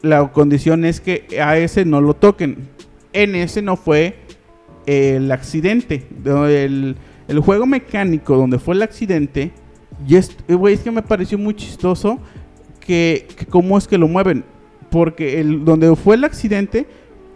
la 0.00 0.32
condición 0.32 0.84
es 0.84 1.00
que 1.00 1.26
a 1.40 1.58
ese 1.58 1.84
no 1.84 2.00
lo 2.00 2.14
toquen. 2.14 2.68
En 3.12 3.34
ese 3.34 3.62
no 3.62 3.76
fue 3.76 4.16
el 4.86 5.30
accidente. 5.30 6.06
El, 6.24 6.96
el 7.28 7.40
juego 7.40 7.66
mecánico 7.66 8.36
donde 8.36 8.58
fue 8.58 8.74
el 8.74 8.82
accidente, 8.82 9.52
y 10.08 10.16
es, 10.16 10.36
es 10.48 10.80
que 10.80 10.90
me 10.90 11.02
pareció 11.02 11.38
muy 11.38 11.54
chistoso 11.54 12.18
que 12.80 13.28
cómo 13.50 13.78
es 13.78 13.86
que 13.86 13.98
lo 13.98 14.08
mueven. 14.08 14.44
Porque 14.92 15.40
el, 15.40 15.64
donde 15.64 15.96
fue 15.96 16.14
el 16.16 16.24
accidente, 16.24 16.86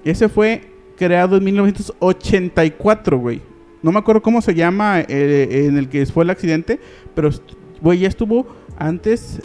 ese 0.04 0.28
fue 0.28 0.60
creado 0.96 1.38
en 1.38 1.44
1984, 1.44 3.18
güey. 3.18 3.40
No 3.82 3.92
me 3.92 3.98
acuerdo 3.98 4.20
cómo 4.20 4.42
se 4.42 4.54
llama 4.54 5.00
eh, 5.00 5.64
en 5.66 5.78
el 5.78 5.88
que 5.88 6.04
fue 6.06 6.24
el 6.24 6.30
accidente, 6.30 6.78
pero, 7.14 7.30
güey, 7.80 8.00
ya 8.00 8.08
estuvo 8.08 8.46
antes 8.76 9.40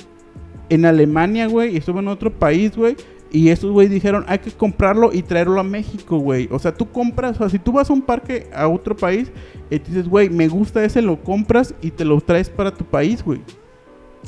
en 0.69 0.85
Alemania, 0.85 1.47
güey, 1.47 1.73
y 1.73 1.77
estuvo 1.77 1.99
en 1.99 2.09
otro 2.09 2.31
país, 2.31 2.75
güey. 2.75 2.97
Y 3.31 3.47
estos 3.47 3.71
güey 3.71 3.87
dijeron, 3.87 4.25
hay 4.27 4.39
que 4.39 4.51
comprarlo 4.51 5.13
y 5.13 5.21
traerlo 5.21 5.61
a 5.61 5.63
México, 5.63 6.17
güey. 6.17 6.49
O 6.51 6.59
sea, 6.59 6.73
tú 6.73 6.91
compras, 6.91 7.37
o 7.37 7.39
sea, 7.39 7.49
si 7.49 7.59
tú 7.59 7.71
vas 7.71 7.89
a 7.89 7.93
un 7.93 8.01
parque 8.01 8.49
a 8.53 8.67
otro 8.67 8.93
país, 8.93 9.31
y 9.69 9.79
dices, 9.79 10.09
güey, 10.09 10.29
me 10.29 10.49
gusta 10.49 10.83
ese, 10.83 11.01
lo 11.01 11.23
compras 11.23 11.73
y 11.81 11.91
te 11.91 12.03
lo 12.03 12.19
traes 12.19 12.49
para 12.49 12.71
tu 12.71 12.83
país, 12.83 13.23
güey. 13.23 13.39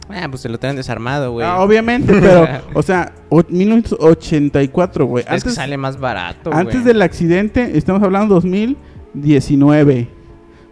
Ah, 0.10 0.28
pues 0.30 0.42
se 0.42 0.50
lo 0.50 0.60
traen 0.60 0.76
desarmado, 0.76 1.32
güey. 1.32 1.46
Ah, 1.48 1.62
obviamente, 1.62 2.12
pero, 2.14 2.48
o 2.74 2.82
sea, 2.84 3.14
o- 3.30 3.42
1984, 3.48 5.06
güey. 5.06 5.24
es 5.24 5.28
que 5.30 5.34
Antes, 5.36 5.54
sale 5.56 5.78
más 5.78 6.00
barato, 6.00 6.52
antes 6.54 6.76
güey. 6.82 6.86
del 6.86 7.02
accidente, 7.02 7.78
estamos 7.78 8.04
hablando 8.04 8.36
2019. 8.36 10.08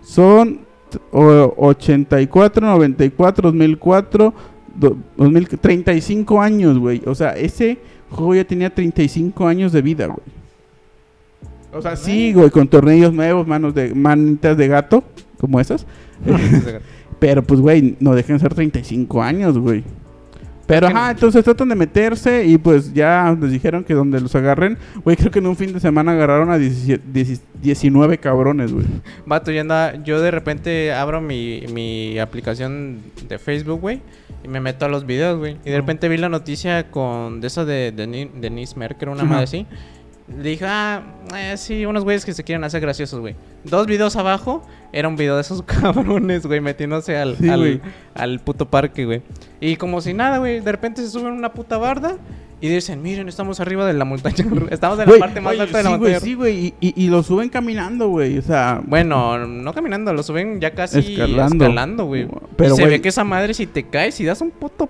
Son 0.02 0.60
t- 0.90 1.00
o- 1.12 1.54
84, 1.58 2.66
94, 2.68 3.52
2004, 3.52 4.34
do- 4.76 4.98
2000, 5.18 5.48
35 5.60 6.42
años, 6.42 6.78
güey. 6.78 7.02
O 7.06 7.16
sea, 7.16 7.32
ese 7.38 7.80
juego 8.10 8.36
ya 8.36 8.44
tenía 8.44 8.74
35 8.74 9.48
años 9.48 9.72
de 9.72 9.82
vida, 9.82 10.08
güey. 10.08 10.20
O 11.74 11.82
sea, 11.82 11.96
sí, 11.96 12.34
güey, 12.34 12.50
con 12.50 12.68
tornillos 12.68 13.14
nuevos, 13.14 13.48
manos 13.48 13.74
de 13.74 13.96
manitas 13.96 14.58
de 14.58 14.68
gato, 14.68 15.04
como 15.40 15.60
esas. 15.60 15.86
Pero 17.22 17.42
pues, 17.44 17.62
güey, 17.62 17.96
no 18.02 18.14
dejen 18.16 18.38
ser 18.40 18.54
35 18.54 19.22
años, 19.24 19.58
güey. 19.58 19.84
Pero, 20.68 20.88
ajá, 20.88 21.06
no- 21.06 21.12
entonces 21.12 21.44
tratan 21.44 21.70
de 21.70 21.76
meterse 21.76 22.46
y 22.46 22.58
pues 22.58 22.94
ya 22.94 23.38
les 23.40 23.52
dijeron 23.52 23.84
que 23.84 23.94
donde 23.94 24.20
los 24.22 24.34
agarren, 24.36 24.78
güey, 25.04 25.18
creo 25.18 25.30
que 25.30 25.40
en 25.40 25.48
un 25.48 25.56
fin 25.58 25.72
de 25.74 25.80
semana 25.80 26.14
agarraron 26.14 26.50
a 26.50 26.58
17 26.58 27.04
10 27.12 27.42
19 27.62 28.18
cabrones, 28.18 28.72
güey. 28.74 28.86
Vato, 29.26 29.52
yo, 29.52 29.64
yo 30.04 30.20
de 30.22 30.32
repente 30.32 30.94
abro 30.94 31.20
mi, 31.22 31.66
mi 31.74 32.18
aplicación 32.20 33.00
de 33.28 33.38
Facebook, 33.38 33.82
güey, 33.82 34.02
y 34.44 34.48
me 34.48 34.60
meto 34.62 34.86
a 34.86 34.90
los 34.90 35.06
videos, 35.06 35.38
güey. 35.38 35.58
Y 35.66 35.70
de 35.70 35.78
repente 35.78 36.08
vi 36.10 36.18
la 36.18 36.30
noticia 36.30 36.90
con 36.90 37.40
de 37.42 37.48
eso 37.48 37.66
de, 37.66 37.92
de 37.92 38.08
Ni- 38.08 38.32
Denise 38.40 38.78
Merker, 38.80 39.10
una 39.10 39.24
madre 39.26 39.44
así. 39.44 39.68
Le 40.42 40.50
dije, 40.52 40.66
ah, 40.68 41.02
eh, 41.38 41.56
sí, 41.58 41.86
unos 41.86 42.04
güeyes 42.06 42.24
que 42.26 42.34
se 42.34 42.44
quieren 42.46 42.64
hacer 42.64 42.80
graciosos, 42.82 43.20
güey. 43.20 43.36
Dos 43.64 43.86
videos 43.88 44.16
abajo, 44.16 44.64
era 44.92 45.08
un 45.08 45.16
video 45.16 45.36
de 45.36 45.42
esos 45.42 45.62
cabrones, 45.66 46.46
güey, 46.46 46.62
metiéndose 46.62 47.18
al, 47.18 47.38
Sí, 47.38 47.80
al, 48.16 48.40
puto 48.40 48.70
parque, 48.70 49.06
güey. 49.06 49.22
Y 49.60 49.76
como 49.76 50.02
si 50.02 50.14
nada, 50.14 50.40
güey, 50.40 50.60
de 50.62 50.72
repente 50.72 51.02
se 51.02 51.10
suben 51.10 51.34
una 51.34 51.54
puta 51.54 51.78
barda 51.78 52.18
y 52.60 52.68
dicen, 52.70 53.02
miren, 53.02 53.28
estamos 53.28 53.60
arriba 53.60 53.86
de 53.86 53.94
la 53.94 54.06
montaña. 54.06 54.46
estamos 54.70 55.00
en 55.00 55.10
la 55.12 55.18
parte 55.18 55.42
más 55.42 55.60
alta 55.60 55.78
de 55.78 55.84
la 55.84 55.90
sí, 55.90 55.96
montaña. 55.98 56.20
güey, 56.20 56.30
sí, 56.30 56.34
güey, 56.36 56.58
y, 56.60 56.74
y- 56.80 57.06
y 57.06 57.08
lo 57.10 57.24
suben 57.24 57.50
caminando, 57.50 58.10
güey, 58.10 58.38
o 58.38 58.42
sea... 58.42 58.82
Bueno, 58.86 59.46
no 59.48 59.74
caminando, 59.74 60.14
lo 60.14 60.24
suben 60.24 60.60
ya 60.60 60.72
casi 60.72 61.00
Escalando. 61.00 61.66
escalando, 61.66 62.06
güey. 62.06 62.28
Pero, 62.58 62.74
y 62.74 62.78
se 62.78 62.86
ve 62.86 63.02
que 63.02 63.10
esa 63.10 63.24
madre 63.24 63.54
si 63.54 63.66
te 63.68 63.84
caes 63.88 64.20
y 64.20 64.26
das 64.26 64.42
un 64.42 64.52
puto... 64.52 64.90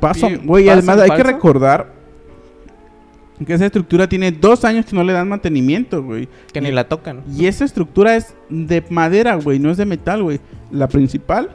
Paso, 0.00 0.28
güey, 0.44 0.68
además 0.70 0.98
hay 0.98 1.10
que 1.10 1.22
recordar 1.22 1.93
que 3.46 3.52
esa 3.54 3.66
estructura 3.66 4.08
tiene 4.08 4.30
dos 4.32 4.64
años 4.64 4.86
que 4.86 4.94
no 4.94 5.02
le 5.04 5.12
dan 5.12 5.28
mantenimiento, 5.28 6.02
güey. 6.02 6.28
que 6.52 6.60
Y- 6.60 6.62
ni 6.62 6.70
la 6.72 6.88
tocan. 6.88 7.22
Y 7.36 7.46
esa 7.46 7.64
estructura 7.64 8.16
es 8.16 8.34
de 8.48 8.84
madera, 8.90 9.34
güey, 9.36 9.58
no 9.58 9.70
es 9.70 9.76
de 9.76 9.86
metal, 9.86 10.22
güey. 10.22 10.40
La 10.70 10.88
principal, 10.88 11.50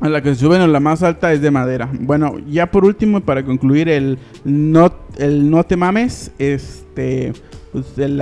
a 0.00 0.08
la 0.08 0.22
que 0.22 0.34
se 0.34 0.40
suben 0.40 0.60
o 0.62 0.66
la 0.68 0.78
más 0.80 1.02
alta, 1.02 1.32
es 1.32 1.40
de 1.40 1.50
madera. 1.50 1.90
Bueno, 1.92 2.36
ya 2.48 2.70
por 2.70 2.84
último, 2.84 3.20
para 3.20 3.44
concluir 3.44 3.88
el 3.88 4.18
no, 4.44 4.92
el 5.18 5.50
no 5.50 5.64
te 5.64 5.76
mames, 5.76 6.30
este, 6.38 7.32
pues 7.72 7.98
el 7.98 8.20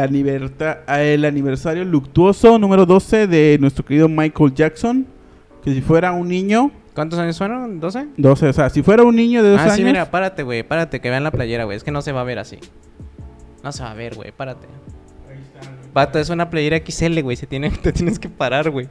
aniversario 1.25 1.85
luctuoso 1.85 2.59
número 2.59 2.87
12 2.87 3.27
de 3.27 3.59
nuestro 3.61 3.85
querido 3.85 4.09
Michael 4.09 4.55
Jackson. 4.55 5.07
Que 5.63 5.75
si 5.75 5.81
fuera 5.83 6.13
un 6.13 6.29
niño, 6.29 6.71
¿Cuántos 6.97 7.19
años 7.21 7.39
fueron? 7.39 7.81
¿12? 7.81 8.09
12, 8.17 8.49
o 8.49 8.53
sea, 8.53 8.69
si 8.71 8.83
fuera 8.83 9.05
un 9.05 9.15
niño 9.15 9.45
de 9.45 9.51
dos 9.51 9.61
Ah, 9.61 9.65
años. 9.65 9.77
sí, 9.77 9.85
mira, 9.85 10.11
párate, 10.11 10.43
güey, 10.43 10.65
párate, 10.65 10.99
que 10.99 11.11
vean 11.11 11.23
la 11.23 11.31
playera, 11.31 11.63
güey. 11.65 11.77
Es 11.77 11.85
que 11.85 11.93
no 11.93 12.03
se 12.03 12.11
va 12.11 12.23
a 12.23 12.25
ver 12.25 12.41
así. 12.41 12.59
No 13.63 13.71
se 13.71 13.85
va 13.85 13.93
a 13.93 13.95
ver, 13.95 14.15
güey, 14.17 14.33
párate. 14.33 14.67
Pato, 15.93 16.19
es 16.19 16.29
una 16.31 16.51
playera 16.51 16.79
XL, 16.85 17.21
güey, 17.23 17.37
se 17.37 17.47
tiene, 17.47 17.71
te 17.83 17.93
tienes 17.93 18.19
que 18.19 18.29
parar, 18.29 18.71
güey. 18.71 18.89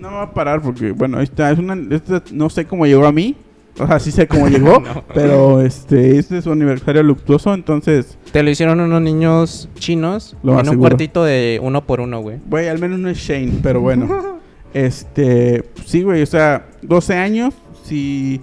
No 0.00 0.12
va 0.12 0.22
a 0.22 0.34
parar 0.34 0.62
porque, 0.62 0.92
bueno, 0.92 1.18
ahí 1.18 1.24
está. 1.24 1.50
Es 1.50 1.58
una, 1.58 1.76
esta 1.94 2.22
no 2.32 2.48
sé 2.50 2.64
cómo 2.66 2.86
llegó 2.86 3.06
a 3.06 3.12
mí. 3.12 3.36
O 3.78 3.86
sea, 3.86 3.98
sí 4.00 4.10
sé 4.10 4.26
cómo 4.26 4.48
llegó. 4.48 4.80
No. 4.80 5.04
Pero 5.14 5.60
este, 5.60 6.18
este 6.18 6.38
es 6.38 6.44
su 6.44 6.52
aniversario 6.52 7.02
luctuoso. 7.02 7.52
Entonces, 7.54 8.16
Te 8.32 8.42
lo 8.42 8.50
hicieron 8.50 8.80
unos 8.80 9.00
niños 9.02 9.68
chinos 9.74 10.36
Lo 10.42 10.58
en 10.58 10.68
un 10.70 10.76
cuartito 10.78 11.22
de 11.24 11.60
uno 11.62 11.86
por 11.86 12.00
uno, 12.00 12.20
güey. 12.20 12.38
güey, 12.48 12.68
al 12.68 12.78
menos 12.78 12.98
no 12.98 13.08
es 13.10 13.18
Shane. 13.18 13.52
Pero 13.62 13.80
bueno, 13.82 14.39
este, 14.74 15.64
sí, 15.84 16.02
güey, 16.02 16.22
o 16.22 16.26
sea, 16.26 16.66
12 16.82 17.14
años. 17.14 17.54
Si 17.84 18.40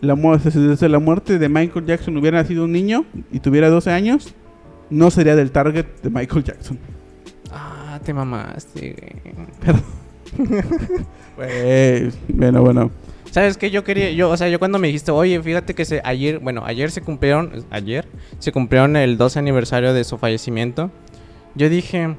la, 0.00 0.14
desde 0.14 0.88
la 0.88 0.98
muerte 0.98 1.38
de 1.38 1.48
Michael 1.48 1.86
Jackson 1.86 2.16
hubiera 2.16 2.42
nacido 2.42 2.64
un 2.64 2.72
niño 2.72 3.04
y 3.30 3.40
tuviera 3.40 3.68
12 3.68 3.90
años, 3.90 4.34
no 4.88 5.10
sería 5.10 5.36
del 5.36 5.50
target 5.50 5.86
de 6.02 6.10
Michael 6.10 6.44
Jackson. 6.44 6.78
Ah, 7.52 8.00
te 8.04 8.12
mamaste, 8.14 8.96
güey. 8.98 9.76
Pues, 11.36 12.18
bueno, 12.28 12.62
bueno. 12.62 12.90
¿Sabes 13.30 13.56
qué? 13.56 13.70
Yo 13.70 13.84
quería, 13.84 14.10
yo, 14.10 14.28
o 14.28 14.36
sea, 14.36 14.48
yo 14.48 14.58
cuando 14.58 14.78
me 14.78 14.88
dijiste, 14.88 15.12
oye, 15.12 15.40
fíjate 15.40 15.74
que 15.74 15.84
se, 15.84 16.00
ayer, 16.04 16.40
bueno, 16.40 16.64
ayer 16.64 16.90
se 16.90 17.00
cumplieron, 17.00 17.64
ayer 17.70 18.08
se 18.40 18.50
cumplieron 18.50 18.96
el 18.96 19.16
12 19.16 19.38
aniversario 19.38 19.94
de 19.94 20.02
su 20.02 20.18
fallecimiento. 20.18 20.90
Yo 21.54 21.68
dije, 21.68 22.16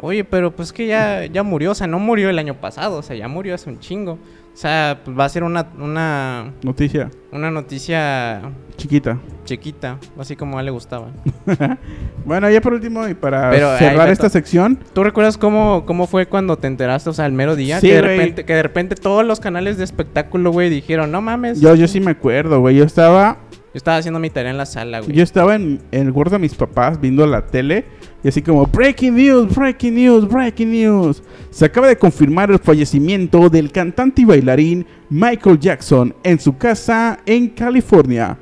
oye, 0.00 0.24
pero 0.24 0.54
pues 0.54 0.72
que 0.72 0.86
ya, 0.86 1.26
ya 1.26 1.42
murió, 1.42 1.72
o 1.72 1.74
sea, 1.74 1.86
no 1.86 1.98
murió 1.98 2.30
el 2.30 2.38
año 2.38 2.54
pasado, 2.60 2.98
o 2.98 3.02
sea, 3.02 3.16
ya 3.16 3.28
murió 3.28 3.54
hace 3.54 3.70
un 3.70 3.78
chingo. 3.78 4.18
O 4.56 4.58
sea, 4.58 5.02
pues 5.04 5.18
va 5.18 5.26
a 5.26 5.28
ser 5.28 5.44
una, 5.44 5.66
una, 5.78 6.54
Noticia 6.62 7.10
una 7.30 7.50
noticia 7.50 8.40
chiquita. 8.78 9.18
chiquita, 9.44 9.98
así 10.18 10.34
como 10.34 10.56
a 10.56 10.60
él 10.60 10.66
le 10.66 10.72
gustaba. 10.72 11.08
Bueno, 12.24 12.50
ya 12.50 12.60
por 12.60 12.72
último, 12.72 13.06
y 13.06 13.14
para 13.14 13.50
Pero, 13.50 13.76
cerrar 13.78 14.08
esta 14.08 14.28
sección, 14.30 14.78
¿Tú 14.94 15.04
recuerdas 15.04 15.38
cómo, 15.38 15.84
cómo 15.86 16.06
fue 16.06 16.26
cuando 16.26 16.56
te 16.56 16.66
enteraste, 16.66 17.10
o 17.10 17.12
sea, 17.12 17.26
el 17.26 17.32
mero 17.32 17.54
día? 17.54 17.80
Sí, 17.80 17.86
que, 17.88 17.94
de 17.94 18.00
repente, 18.02 18.44
que 18.44 18.54
de 18.54 18.62
repente 18.62 18.94
todos 18.96 19.24
los 19.24 19.38
canales 19.38 19.76
de 19.76 19.84
espectáculo, 19.84 20.50
güey, 20.50 20.70
dijeron, 20.70 21.12
no 21.12 21.20
mames. 21.20 21.60
Yo, 21.60 21.74
yo 21.74 21.86
sí 21.86 22.00
me 22.00 22.12
acuerdo, 22.12 22.60
güey. 22.60 22.76
Yo 22.76 22.84
estaba 22.84 23.36
Yo 23.76 23.78
estaba 23.78 23.98
haciendo 23.98 24.18
mi 24.18 24.30
tarea 24.30 24.52
en 24.52 24.56
la 24.56 24.64
sala, 24.64 25.00
güey. 25.00 25.12
Yo 25.14 25.22
estaba 25.22 25.54
en, 25.54 25.82
en 25.92 26.06
el 26.06 26.12
cuarto 26.14 26.36
de 26.36 26.38
mis 26.38 26.54
papás 26.54 26.98
viendo 26.98 27.26
la 27.26 27.44
tele 27.44 27.84
y 28.24 28.28
así 28.28 28.40
como 28.40 28.64
Breaking 28.64 29.14
News, 29.14 29.54
Breaking 29.54 29.94
News, 29.96 30.26
Breaking 30.26 30.72
News. 30.72 31.22
Se 31.50 31.66
acaba 31.66 31.86
de 31.86 31.98
confirmar 31.98 32.50
el 32.50 32.58
fallecimiento 32.58 33.50
del 33.50 33.70
cantante 33.70 34.22
y 34.22 34.24
bailarín 34.24 34.86
Michael 35.10 35.58
Jackson 35.58 36.14
en 36.22 36.40
su 36.40 36.56
casa 36.56 37.18
en 37.26 37.50
California. 37.50 38.38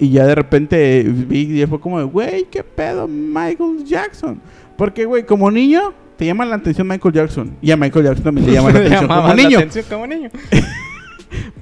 Y 0.00 0.10
ya 0.10 0.26
de 0.26 0.34
repente 0.34 1.04
vi 1.08 1.62
y 1.62 1.66
fue 1.66 1.78
como, 1.78 2.04
güey, 2.08 2.42
¿qué 2.50 2.64
pedo 2.64 3.06
Michael 3.06 3.84
Jackson? 3.84 4.40
Porque, 4.76 5.04
güey, 5.04 5.24
como 5.24 5.52
niño 5.52 5.92
te 6.16 6.26
llama 6.26 6.44
la 6.44 6.56
atención 6.56 6.88
Michael 6.88 7.14
Jackson. 7.14 7.56
Y 7.62 7.70
a 7.70 7.76
Michael 7.76 8.06
Jackson 8.06 8.24
también 8.24 8.48
le 8.48 8.54
llama 8.54 8.72
la 8.72 8.78
atención 8.80 9.06
como 9.06 9.28
la 9.28 9.34
niño. 9.34 9.58
atención 9.58 9.84
como 9.88 10.06
niño. 10.08 10.30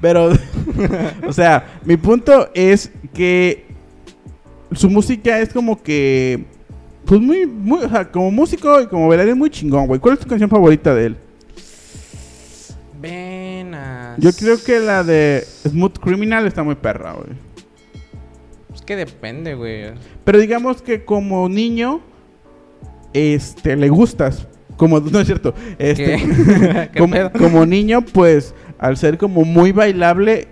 Pero, 0.01 0.33
o 1.27 1.33
sea, 1.33 1.81
mi 1.85 1.97
punto 1.97 2.51
es 2.55 2.91
que 3.15 3.67
su 4.73 4.89
música 4.89 5.39
es 5.41 5.53
como 5.53 5.83
que, 5.83 6.45
pues 7.05 7.21
muy, 7.21 7.47
muy, 7.47 7.85
o 7.85 7.89
sea, 7.89 8.11
como 8.11 8.31
músico 8.31 8.81
y 8.81 8.87
como 8.87 9.09
bailarín 9.09 9.39
muy 9.39 9.51
chingón, 9.51 9.87
güey. 9.87 10.01
¿Cuál 10.01 10.15
es 10.15 10.21
tu 10.21 10.29
canción 10.29 10.51
favorita 10.51 10.95
de 10.95 11.07
él? 11.07 11.17
Venas. 13.01 14.19
Yo 14.19 14.33
creo 14.33 14.63
que 14.63 14.79
la 14.79 15.03
de 15.03 15.45
Smooth 15.69 15.99
Criminal 15.99 16.47
está 16.47 16.63
muy 16.63 16.75
perra, 16.75 17.13
güey. 17.13 17.31
Es 18.75 18.83
que 18.83 18.97
depende, 18.97 19.55
güey. 19.55 19.93
Pero 20.25 20.39
digamos 20.39 20.83
que 20.83 21.05
como 21.05 21.49
niño, 21.49 22.01
este, 23.13 23.77
le 23.77 23.89
gustas. 23.89 24.47
Como, 24.77 25.01
no 25.01 25.21
es 25.21 25.27
cierto. 25.27 25.55
Este, 25.79 26.17
¿Qué? 26.17 26.89
¿Qué 26.93 26.99
como, 26.99 27.15
pedo? 27.15 27.33
como 27.33 27.67
niño, 27.67 28.03
pues, 28.03 28.55
al 28.83 28.97
ser 28.97 29.17
como 29.17 29.45
muy 29.45 29.71
bailable, 29.73 30.49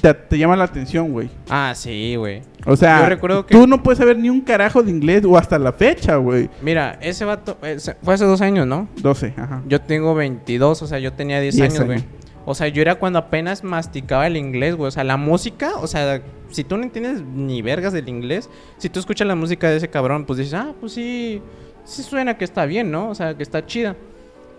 te, 0.00 0.12
te 0.14 0.38
llama 0.38 0.54
la 0.56 0.64
atención, 0.64 1.10
güey. 1.10 1.30
Ah, 1.48 1.72
sí, 1.74 2.14
güey. 2.16 2.42
O 2.66 2.76
sea, 2.76 3.00
Yo 3.02 3.08
recuerdo 3.08 3.46
que- 3.46 3.54
tú 3.54 3.66
no 3.66 3.82
puedes 3.82 3.98
saber 3.98 4.18
ni 4.18 4.28
un 4.30 4.42
carajo 4.42 4.82
de 4.82 4.90
inglés 4.90 5.24
o 5.24 5.36
hasta 5.36 5.58
la 5.58 5.72
fecha, 5.72 6.16
güey. 6.16 6.48
Mira, 6.60 6.98
ese 7.00 7.24
vato 7.24 7.56
ese- 7.62 7.96
fue 8.02 8.14
hace 8.14 8.24
dos 8.26 8.40
años, 8.42 8.66
¿no? 8.66 8.88
12, 9.00 9.32
ajá. 9.36 9.62
Yo 9.66 9.80
tengo 9.80 10.14
22, 10.14 10.82
o 10.82 10.86
sea, 10.86 10.98
yo 10.98 11.12
tenía 11.14 11.40
10, 11.40 11.56
10 11.56 11.72
años, 11.74 11.86
güey. 11.86 12.04
O 12.44 12.54
sea, 12.54 12.68
yo 12.68 12.82
era 12.82 12.96
cuando 12.96 13.18
apenas 13.20 13.64
masticaba 13.64 14.26
el 14.26 14.36
inglés, 14.36 14.74
güey. 14.76 14.88
O 14.88 14.90
sea, 14.90 15.04
la 15.04 15.16
música, 15.16 15.70
o 15.80 15.86
sea, 15.86 16.20
si 16.50 16.64
tú 16.64 16.76
no 16.76 16.82
entiendes 16.82 17.22
ni 17.22 17.62
vergas 17.62 17.92
del 17.94 18.08
inglés, 18.08 18.50
si 18.78 18.88
tú 18.90 19.00
escuchas 19.00 19.26
la 19.26 19.34
música 19.36 19.70
de 19.70 19.76
ese 19.78 19.88
cabrón, 19.88 20.24
pues 20.26 20.38
dices, 20.38 20.54
ah, 20.54 20.72
pues 20.78 20.92
sí, 20.92 21.40
sí 21.84 22.02
suena 22.02 22.36
que 22.36 22.44
está 22.44 22.66
bien, 22.66 22.90
¿no? 22.90 23.08
O 23.08 23.14
sea, 23.14 23.34
que 23.34 23.42
está 23.42 23.64
chida. 23.64 23.96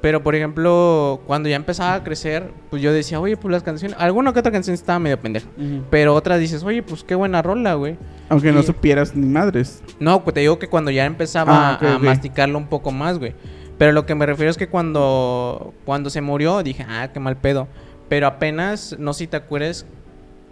Pero, 0.03 0.21
por 0.21 0.35
ejemplo, 0.35 1.21
cuando 1.25 1.47
ya 1.47 1.55
empezaba 1.55 1.93
a 1.93 2.03
crecer, 2.03 2.51
pues 2.69 2.81
yo 2.81 2.91
decía, 2.91 3.21
oye, 3.21 3.37
pues 3.37 3.53
las 3.53 3.63
canciones, 3.63 3.95
alguna 3.97 4.33
que 4.33 4.39
otra 4.39 4.51
canción 4.51 4.73
estaba 4.73 4.99
medio 4.99 5.17
pendeja. 5.17 5.47
Pero 5.89 6.13
otras 6.13 6.41
dices, 6.41 6.61
oye, 6.65 6.83
pues 6.83 7.05
qué 7.05 7.15
buena 7.15 7.41
rola, 7.41 7.75
güey. 7.75 7.95
Aunque 8.27 8.51
no 8.51 8.63
supieras 8.63 9.15
ni 9.15 9.25
madres. 9.25 9.81
No, 10.01 10.21
pues 10.21 10.33
te 10.33 10.41
digo 10.41 10.59
que 10.59 10.67
cuando 10.67 10.91
ya 10.91 11.05
empezaba 11.05 11.79
Ah, 11.81 11.95
a 11.95 11.99
masticarlo 11.99 12.57
un 12.57 12.67
poco 12.67 12.91
más, 12.91 13.17
güey. 13.17 13.33
Pero 13.77 13.93
lo 13.93 14.05
que 14.05 14.13
me 14.13 14.25
refiero 14.25 14.51
es 14.51 14.57
que 14.57 14.67
cuando, 14.67 15.73
cuando 15.85 16.09
se 16.09 16.19
murió 16.19 16.63
dije, 16.63 16.85
ah, 16.89 17.09
qué 17.13 17.21
mal 17.21 17.37
pedo. 17.37 17.69
Pero 18.09 18.27
apenas, 18.27 18.97
no 18.99 19.13
sé 19.13 19.19
si 19.19 19.27
te 19.27 19.37
acuerdas, 19.37 19.85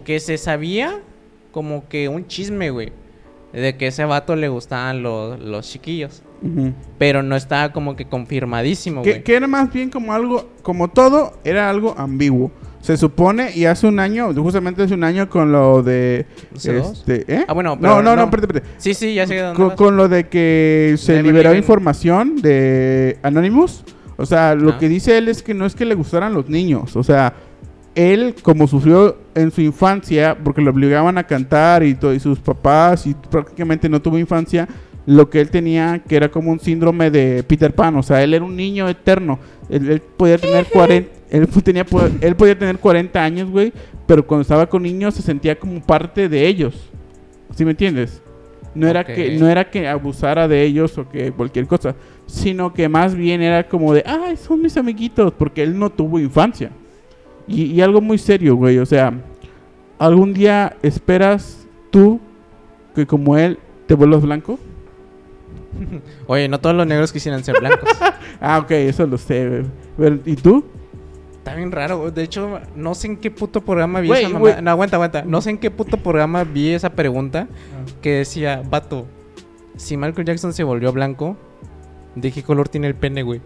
que 0.06 0.18
se 0.18 0.38
sabía 0.38 0.98
como 1.50 1.86
que 1.90 2.08
un 2.08 2.26
chisme, 2.26 2.70
güey. 2.70 2.90
De 3.52 3.76
que 3.76 3.88
ese 3.88 4.04
vato 4.04 4.34
le 4.36 4.48
gustaban 4.48 5.02
los, 5.02 5.38
los 5.40 5.68
chiquillos. 5.68 6.22
Pero 6.98 7.22
no 7.22 7.36
estaba 7.36 7.72
como 7.72 7.94
que 7.94 8.06
confirmadísimo, 8.06 9.02
Que, 9.02 9.22
era 9.26 9.46
más 9.46 9.72
bien 9.72 9.90
como 9.90 10.12
algo, 10.12 10.48
como 10.62 10.88
todo, 10.88 11.34
era 11.44 11.70
algo 11.70 11.94
ambiguo. 11.96 12.50
Se 12.80 12.96
supone, 12.96 13.52
y 13.54 13.66
hace 13.66 13.86
un 13.86 14.00
año, 14.00 14.34
justamente 14.34 14.82
hace 14.82 14.94
un 14.94 15.04
año 15.04 15.30
con 15.30 15.52
lo 15.52 15.84
de... 15.84 16.26
Este, 16.52 17.24
¿eh? 17.32 17.44
Ah, 17.46 17.52
bueno, 17.52 17.76
no, 17.76 17.80
pero 17.80 17.94
no, 17.96 18.02
no, 18.02 18.16
no. 18.16 18.24
espérate, 18.24 18.46
espérate. 18.58 18.74
Sí, 18.78 18.94
sí, 18.94 19.14
ya 19.14 19.24
sé 19.24 19.38
dónde 19.38 19.56
Con, 19.56 19.68
vas. 19.68 19.76
con 19.76 19.96
lo 19.96 20.08
de 20.08 20.26
que 20.28 20.96
se 20.98 21.22
liberó 21.22 21.54
información 21.54 22.42
de 22.42 23.18
Anonymous. 23.22 23.84
O 24.16 24.26
sea, 24.26 24.56
lo 24.56 24.70
Ah. 24.72 24.78
que 24.78 24.88
dice 24.88 25.16
él 25.16 25.28
es 25.28 25.44
que 25.44 25.54
no 25.54 25.64
es 25.64 25.76
que 25.76 25.84
le 25.84 25.94
gustaran 25.94 26.34
los 26.34 26.48
niños. 26.48 26.96
O 26.96 27.04
sea, 27.04 27.32
él 27.94 28.34
como 28.42 28.66
sufrió 28.66 29.18
en 29.34 29.50
su 29.50 29.60
infancia, 29.60 30.36
porque 30.42 30.62
lo 30.62 30.70
obligaban 30.70 31.18
a 31.18 31.24
cantar 31.24 31.82
y, 31.82 31.94
todo, 31.94 32.14
y 32.14 32.20
sus 32.20 32.38
papás, 32.38 33.06
y 33.06 33.14
prácticamente 33.14 33.88
no 33.88 34.00
tuvo 34.00 34.18
infancia, 34.18 34.68
lo 35.04 35.28
que 35.28 35.40
él 35.40 35.50
tenía 35.50 36.00
que 36.06 36.16
era 36.16 36.30
como 36.30 36.52
un 36.52 36.60
síndrome 36.60 37.10
de 37.10 37.42
Peter 37.42 37.74
Pan. 37.74 37.96
O 37.96 38.02
sea, 38.02 38.22
él 38.22 38.34
era 38.34 38.44
un 38.44 38.56
niño 38.56 38.88
eterno. 38.88 39.38
Él, 39.68 39.90
él 39.90 40.00
podía 40.00 40.38
tener 40.38 40.66
40... 40.66 41.10
Él, 41.30 41.48
tenía, 41.48 41.86
él 42.20 42.36
podía 42.36 42.58
tener 42.58 42.78
40 42.78 43.24
años, 43.24 43.50
güey, 43.50 43.72
pero 44.06 44.26
cuando 44.26 44.42
estaba 44.42 44.68
con 44.68 44.82
niños 44.82 45.14
se 45.14 45.22
sentía 45.22 45.58
como 45.58 45.80
parte 45.80 46.28
de 46.28 46.46
ellos. 46.46 46.90
¿Sí 47.54 47.64
me 47.64 47.70
entiendes? 47.70 48.22
No 48.74 48.86
era, 48.88 49.04
que, 49.04 49.38
no 49.38 49.48
era 49.48 49.70
que 49.70 49.86
abusara 49.86 50.48
de 50.48 50.62
ellos 50.62 50.96
o 50.96 51.08
que 51.08 51.30
cualquier 51.32 51.66
cosa, 51.66 51.94
sino 52.26 52.72
que 52.72 52.88
más 52.88 53.14
bien 53.14 53.42
era 53.42 53.68
como 53.68 53.92
de, 53.92 54.02
ay, 54.06 54.36
son 54.36 54.62
mis 54.62 54.76
amiguitos, 54.78 55.32
porque 55.32 55.62
él 55.62 55.78
no 55.78 55.90
tuvo 55.90 56.18
infancia. 56.18 56.70
Y, 57.46 57.64
y 57.64 57.80
algo 57.80 58.00
muy 58.00 58.18
serio, 58.18 58.56
güey, 58.56 58.78
o 58.78 58.86
sea, 58.86 59.12
¿algún 59.98 60.32
día 60.32 60.76
esperas 60.82 61.66
tú 61.90 62.20
que 62.94 63.06
como 63.06 63.36
él 63.36 63.58
te 63.86 63.94
vuelvas 63.94 64.22
blanco? 64.22 64.58
Oye, 66.26 66.48
no 66.48 66.60
todos 66.60 66.76
los 66.76 66.86
negros 66.86 67.12
quisieran 67.12 67.44
ser 67.44 67.58
blancos. 67.58 67.88
Ah, 68.44 68.58
ok, 68.58 68.72
eso 68.72 69.06
lo 69.06 69.18
sé, 69.18 69.48
güey. 69.48 69.62
Pero, 69.96 70.18
¿Y 70.24 70.34
tú? 70.34 70.64
Está 71.38 71.54
bien 71.54 71.70
raro, 71.70 71.98
güey. 71.98 72.10
De 72.10 72.24
hecho, 72.24 72.58
no 72.74 72.92
sé 72.96 73.06
en 73.06 73.16
qué 73.18 73.30
puto 73.30 73.60
programa 73.60 74.00
vi 74.00 74.10
esa 74.10 74.28
mamá. 74.28 74.60
No, 74.60 74.70
aguanta, 74.72 74.96
aguanta. 74.96 75.22
No 75.24 75.40
sé 75.40 75.50
en 75.50 75.58
qué 75.58 75.70
puto 75.70 75.96
programa 75.96 76.42
vi 76.42 76.70
esa 76.70 76.90
pregunta 76.90 77.46
que 78.00 78.14
decía, 78.14 78.62
vato, 78.68 79.06
si 79.76 79.96
Michael 79.96 80.26
Jackson 80.26 80.52
se 80.52 80.64
volvió 80.64 80.92
blanco, 80.92 81.36
¿de 82.16 82.32
qué 82.32 82.42
color 82.42 82.68
tiene 82.68 82.88
el 82.88 82.96
pene, 82.96 83.22
güey? 83.22 83.40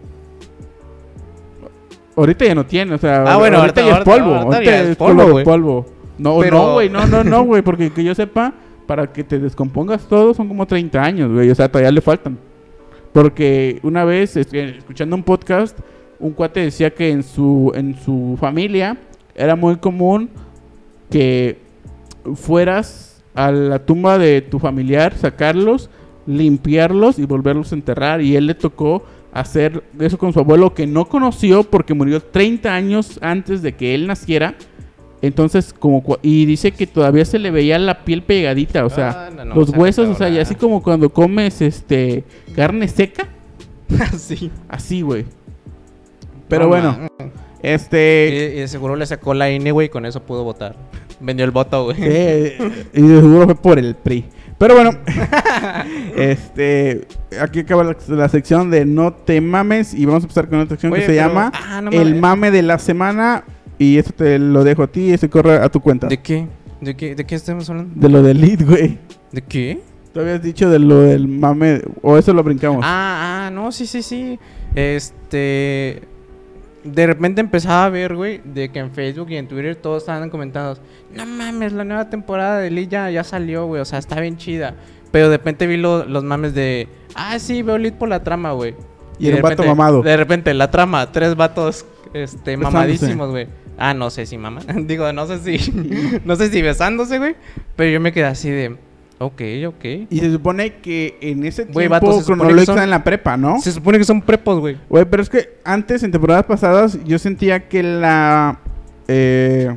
Ahorita 2.16 2.44
ya 2.46 2.55
no 2.55 2.64
tiene, 2.66 2.94
o 2.94 2.98
sea, 2.98 3.22
Ah, 3.26 3.37
bueno, 3.37 3.59
ahorita, 3.59 3.83
ahorita- 3.83 3.83
ya 3.83 3.98
es 3.98 4.05
polvo. 4.05 4.35
ahorita 4.35 4.55
ahorita 4.57 4.70
ya 4.72 4.83
es 4.90 4.96
polvo, 4.96 5.16
polvo, 5.18 5.33
güey. 5.33 5.44
polvo. 5.44 5.87
No, 6.18 6.38
Pero- 6.40 6.57
no, 6.59 6.72
güey, 6.72 6.88
no, 6.88 7.07
no, 7.07 7.22
no, 7.24 7.44
güey, 7.44 7.62
porque 7.62 7.90
que 7.90 8.02
yo 8.02 8.14
sepa, 8.14 8.55
para 8.87 9.12
que 9.12 9.22
te 9.24 9.38
descompongas 9.38 10.07
todo 10.07 10.33
son 10.33 10.48
como 10.48 10.66
30 10.66 11.02
años, 11.02 11.31
güey, 11.33 11.50
o 11.50 11.55
sea, 11.55 11.68
todavía 11.68 11.90
le 11.92 12.00
faltan. 12.00 12.38
Porque 13.12 13.81
una 13.83 14.05
vez, 14.05 14.37
este, 14.37 14.79
escuchando 14.79 15.14
un 15.16 15.22
podcast, 15.22 15.79
un 16.18 16.33
cuate 16.33 16.61
decía 16.61 16.90
que 16.90 17.11
en 17.11 17.22
su, 17.22 17.72
en 17.74 17.96
su 17.98 18.37
familia 18.40 18.96
era 19.35 19.57
muy 19.57 19.76
común 19.76 20.31
que 21.11 21.59
fueras 22.35 23.22
a 23.35 23.50
la 23.50 23.79
tumba 23.79 24.18
de 24.18 24.40
tu 24.42 24.59
familiar, 24.59 25.14
sacarlos, 25.16 25.90
limpiarlos 26.26 27.18
y 27.18 27.26
volverlos 27.26 27.72
a 27.72 27.74
enterrar. 27.76 28.20
Y 28.22 28.37
él 28.37 28.46
le 28.46 28.55
tocó 28.55 29.05
hacer 29.40 29.83
eso 30.01 30.18
con 30.18 30.33
su 30.33 30.40
abuelo 30.40 30.75
que 30.75 30.87
no 30.87 31.07
conoció 31.07 31.62
porque 31.64 31.94
murió 31.94 32.20
30 32.22 32.75
años 32.75 33.18
antes 33.22 33.62
de 33.62 33.75
que 33.75 33.94
él 33.94 34.07
naciera. 34.07 34.55
Entonces, 35.22 35.72
como 35.72 36.03
y 36.22 36.44
dice 36.44 36.72
que 36.72 36.87
todavía 36.87 37.25
se 37.25 37.38
le 37.38 37.51
veía 37.51 37.79
la 37.79 38.05
piel 38.05 38.22
pegadita, 38.22 38.85
o 38.85 38.90
sea, 38.90 39.27
Ah, 39.29 39.31
no, 39.35 39.44
no, 39.46 39.55
los 39.55 39.70
huesos, 39.70 40.09
o 40.09 40.14
sea, 40.14 40.29
y 40.29 40.38
así 40.38 40.55
como 40.55 40.83
cuando 40.83 41.09
comes 41.11 41.62
este 41.62 42.22
carne 42.55 42.87
seca, 42.87 43.27
sí. 44.18 44.51
así, 44.68 45.01
güey. 45.03 45.25
Pero 46.49 46.64
No, 46.64 46.68
bueno, 46.68 46.99
man. 47.18 47.33
este 47.62 48.53
Y, 48.55 48.59
y 48.59 48.61
de 48.61 48.68
seguro 48.68 48.94
le 48.94 49.07
sacó 49.07 49.33
la 49.35 49.51
INE, 49.51 49.72
güey, 49.72 49.87
y 49.87 49.90
con 49.90 50.05
eso 50.07 50.22
pudo 50.22 50.44
votar. 50.44 50.77
Vendió 51.18 51.44
el 51.46 51.51
voto, 51.51 51.85
güey. 51.87 51.96
Eh, 51.99 52.59
y 52.92 53.01
de 53.03 53.20
seguro 53.20 53.46
fue 53.46 53.55
por 53.55 53.79
el 53.79 53.94
PRI. 53.94 54.27
Pero 54.58 54.74
bueno, 54.74 54.90
este, 56.16 57.06
aquí 57.40 57.60
acaba 57.60 57.84
la, 57.84 57.96
la 58.08 58.28
sección 58.28 58.70
de 58.70 58.86
no 58.86 59.12
te 59.12 59.40
mames 59.40 59.92
y 59.92 60.06
vamos 60.06 60.22
a 60.22 60.24
empezar 60.24 60.48
con 60.48 60.58
una 60.58 60.68
sección 60.68 60.92
Oye, 60.92 61.02
que 61.02 61.06
se 61.08 61.14
llama 61.14 61.52
Ah, 61.54 61.82
no 61.82 61.90
el 61.90 62.14
mame 62.14 62.50
de 62.50 62.62
la 62.62 62.78
semana 62.78 63.44
y 63.78 63.98
eso 63.98 64.12
te 64.12 64.38
lo 64.38 64.64
dejo 64.64 64.82
a 64.82 64.86
ti 64.86 65.12
y 65.12 65.28
corre 65.28 65.56
a 65.56 65.68
tu 65.68 65.80
cuenta. 65.80 66.06
¿De 66.08 66.16
De, 66.16 66.22
qué? 66.22 66.46
¿De 66.80 66.96
qué, 66.96 67.14
¿De 67.14 67.24
qué 67.26 67.34
estamos 67.34 67.68
hablando? 67.68 68.08
lo 68.08 68.22
del 68.22 68.40
lead, 68.40 68.64
güey. 68.66 68.98
¿De 69.32 69.42
qué? 69.42 69.80
Tú 70.14 70.20
habías 70.20 70.42
dicho 70.42 70.70
de 70.70 70.78
lo 70.78 71.00
del 71.00 71.28
mame 71.28 71.82
o 72.00 72.16
eso 72.16 72.32
lo 72.32 72.42
brincamos. 72.42 72.80
Ah, 72.82 73.46
ah, 73.46 73.50
no, 73.50 73.70
sí, 73.70 73.86
sí, 73.86 74.02
sí. 74.02 74.38
Este. 74.74 76.00
De 76.87 77.07
repente 77.07 77.40
empezaba 77.40 77.85
a 77.85 77.88
ver, 77.90 78.14
güey, 78.14 78.40
de 78.44 78.70
que 78.70 78.79
en 78.79 78.90
Facebook 78.90 79.31
y 79.31 79.37
en 79.37 79.49
Twitter 79.49 79.77
todos 79.77 80.03
estaban 80.03 80.31
comentando: 80.31 80.79
No 81.14 81.27
mames, 81.27 81.72
la 81.72 81.85
nueva 81.85 82.09
temporada 82.11 82.61
de 82.61 82.68
Elite 82.68 82.90
ya, 82.92 83.11
ya 83.11 83.25
salió, 83.25 83.66
güey, 83.66 83.81
o 83.81 83.85
sea, 83.85 83.99
está 83.99 84.20
bien 84.20 84.37
chida. 84.37 84.75
Pero 85.11 85.29
de 85.31 85.37
repente 85.37 85.66
vi 85.66 85.77
lo- 85.77 86.05
los 86.05 86.25
mames 86.25 86.55
de: 86.55 86.88
Ah, 87.14 87.38
sí, 87.38 87.62
veo 87.62 87.77
Elite 87.77 87.96
por 87.96 88.09
la 88.09 88.22
trama, 88.22 88.53
güey. 88.53 88.75
Y 89.18 89.29
era 89.29 89.37
un 89.37 89.42
vato 89.42 89.64
mamado. 89.64 90.03
De 90.03 90.16
repente, 90.16 90.53
la 90.55 90.70
trama, 90.70 91.11
tres 91.11 91.35
vatos 91.37 91.87
este, 92.12 92.57
mamadísimos, 92.57 93.31
güey. 93.31 93.49
Ah, 93.79 93.94
no 93.94 94.11
sé 94.11 94.27
si 94.27 94.38
mamá. 94.38 94.61
Digo, 94.77 95.12
no 95.12 95.27
sé 95.27 95.38
si. 95.59 96.20
no 96.25 96.37
sé 96.37 96.49
si 96.49 96.62
besándose, 96.62 97.18
güey. 97.18 97.35
Pero 97.77 97.90
yo 97.90 98.01
me 98.01 98.12
quedé 98.12 98.25
así 98.27 98.51
de. 98.51 98.77
Ok, 99.18 99.40
ok. 99.66 99.85
Y 100.11 100.18
se 100.18 100.31
supone 100.31 100.74
que 100.76 101.16
en 101.22 101.44
ese 101.44 101.62
tiempo 101.62 101.74
Güey, 101.74 101.88
vato, 101.88 102.22
cronológico 102.24 102.74
son- 102.74 102.83
en 102.83 102.90
la 102.90 103.02
prepa, 103.02 103.37
¿no? 103.37 103.59
Se 103.61 103.72
supone 103.72 103.96
que 103.98 104.05
son 104.05 104.20
prepos, 104.20 104.61
güey. 104.61 104.76
Güey, 104.90 105.07
pero 105.07 105.22
es 105.22 105.31
que 105.31 105.59
antes, 105.64 106.02
en 106.02 106.12
temporadas 106.12 106.44
pasadas, 106.44 106.98
yo 107.05 107.18
sentía 107.18 107.68
que 107.68 107.83
la. 107.83 108.61
eh, 109.09 109.74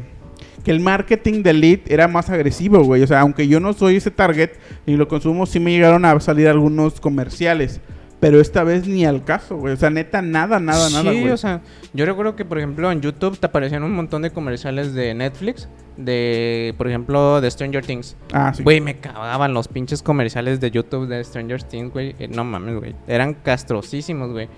que 0.64 0.72
el 0.72 0.82
marketing 0.82 1.42
de 1.42 1.52
Elite 1.52 1.94
era 1.94 2.10
más 2.10 2.30
agresivo, 2.30 2.84
güey. 2.84 3.02
O 3.02 3.08
sea, 3.08 3.22
aunque 3.22 3.48
yo 3.48 3.62
no 3.62 3.72
soy 3.72 3.96
ese 3.96 4.12
target 4.12 4.52
y 4.86 4.98
lo 4.98 5.08
consumo, 5.08 5.46
sí 5.46 5.58
me 5.60 5.72
llegaron 5.72 6.04
a 6.04 6.20
salir 6.20 6.50
algunos 6.50 7.00
comerciales. 7.00 7.80
Pero 8.20 8.42
esta 8.42 8.66
vez 8.66 8.86
ni 8.86 9.06
al 9.06 9.24
caso, 9.24 9.56
güey. 9.56 9.74
O 9.74 9.78
sea, 9.78 9.90
neta, 9.90 10.22
nada, 10.22 10.60
nada, 10.60 10.90
nada, 10.90 11.12
Sí, 11.12 11.22
güey. 11.22 11.32
o 11.32 11.38
sea, 11.38 11.62
yo 11.94 12.06
recuerdo 12.06 12.36
que, 12.36 12.44
por 12.44 12.58
ejemplo, 12.58 12.92
en 12.92 13.00
YouTube 13.00 13.38
te 13.40 13.46
aparecían 13.46 13.84
un 13.84 13.94
montón 13.94 14.22
de 14.24 14.32
comerciales 14.32 14.94
de 14.94 15.14
Netflix, 15.14 15.70
de, 15.96 16.74
por 16.78 16.90
ejemplo, 16.90 17.40
de 17.40 17.50
Stranger 17.50 17.86
Things. 17.86 18.18
ah, 18.34 18.54
sí. 18.54 18.62
Güey, 18.64 18.82
me 18.82 18.98
cagaban 18.98 19.54
los 19.54 19.70
pinches 19.70 20.04
comerciales 20.04 20.60
de 20.60 20.70
YouTube 20.70 21.08
de 21.08 21.24
Stranger 21.24 21.64
Things, 21.64 21.94
güey. 21.94 22.14
Eh, 22.20 22.28
no 22.28 22.44
mames, 22.44 22.78
güey. 22.78 22.96
Eran 23.08 23.36
castrosísimos, 23.36 24.32
güey. 24.32 24.50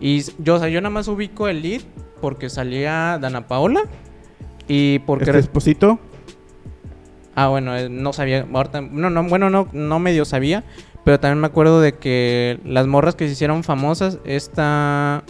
Y 0.00 0.22
yo, 0.42 0.56
o 0.56 0.58
sea, 0.58 0.68
yo 0.68 0.80
nada 0.80 0.90
más 0.90 1.06
ubico 1.06 1.46
el 1.46 1.62
lead 1.62 1.82
porque 2.20 2.50
salía 2.50 3.18
Dana 3.20 3.46
Paola 3.46 3.82
y 4.66 4.98
porque... 5.00 5.24
Este 5.26 5.38
esposito. 5.38 6.00
Ah, 7.36 7.48
bueno, 7.48 7.76
eh, 7.76 7.88
no 7.88 8.12
sabía. 8.12 8.46
Ahorita, 8.52 8.80
no, 8.80 9.10
no, 9.10 9.24
bueno, 9.24 9.50
no, 9.50 9.68
no 9.72 9.98
medio 9.98 10.24
sabía. 10.24 10.64
Pero 11.04 11.20
también 11.20 11.40
me 11.40 11.46
acuerdo 11.46 11.80
de 11.80 11.92
que 11.92 12.58
las 12.64 12.86
morras 12.86 13.14
que 13.14 13.26
se 13.26 13.32
hicieron 13.32 13.62
famosas, 13.62 14.18
esta 14.24 15.22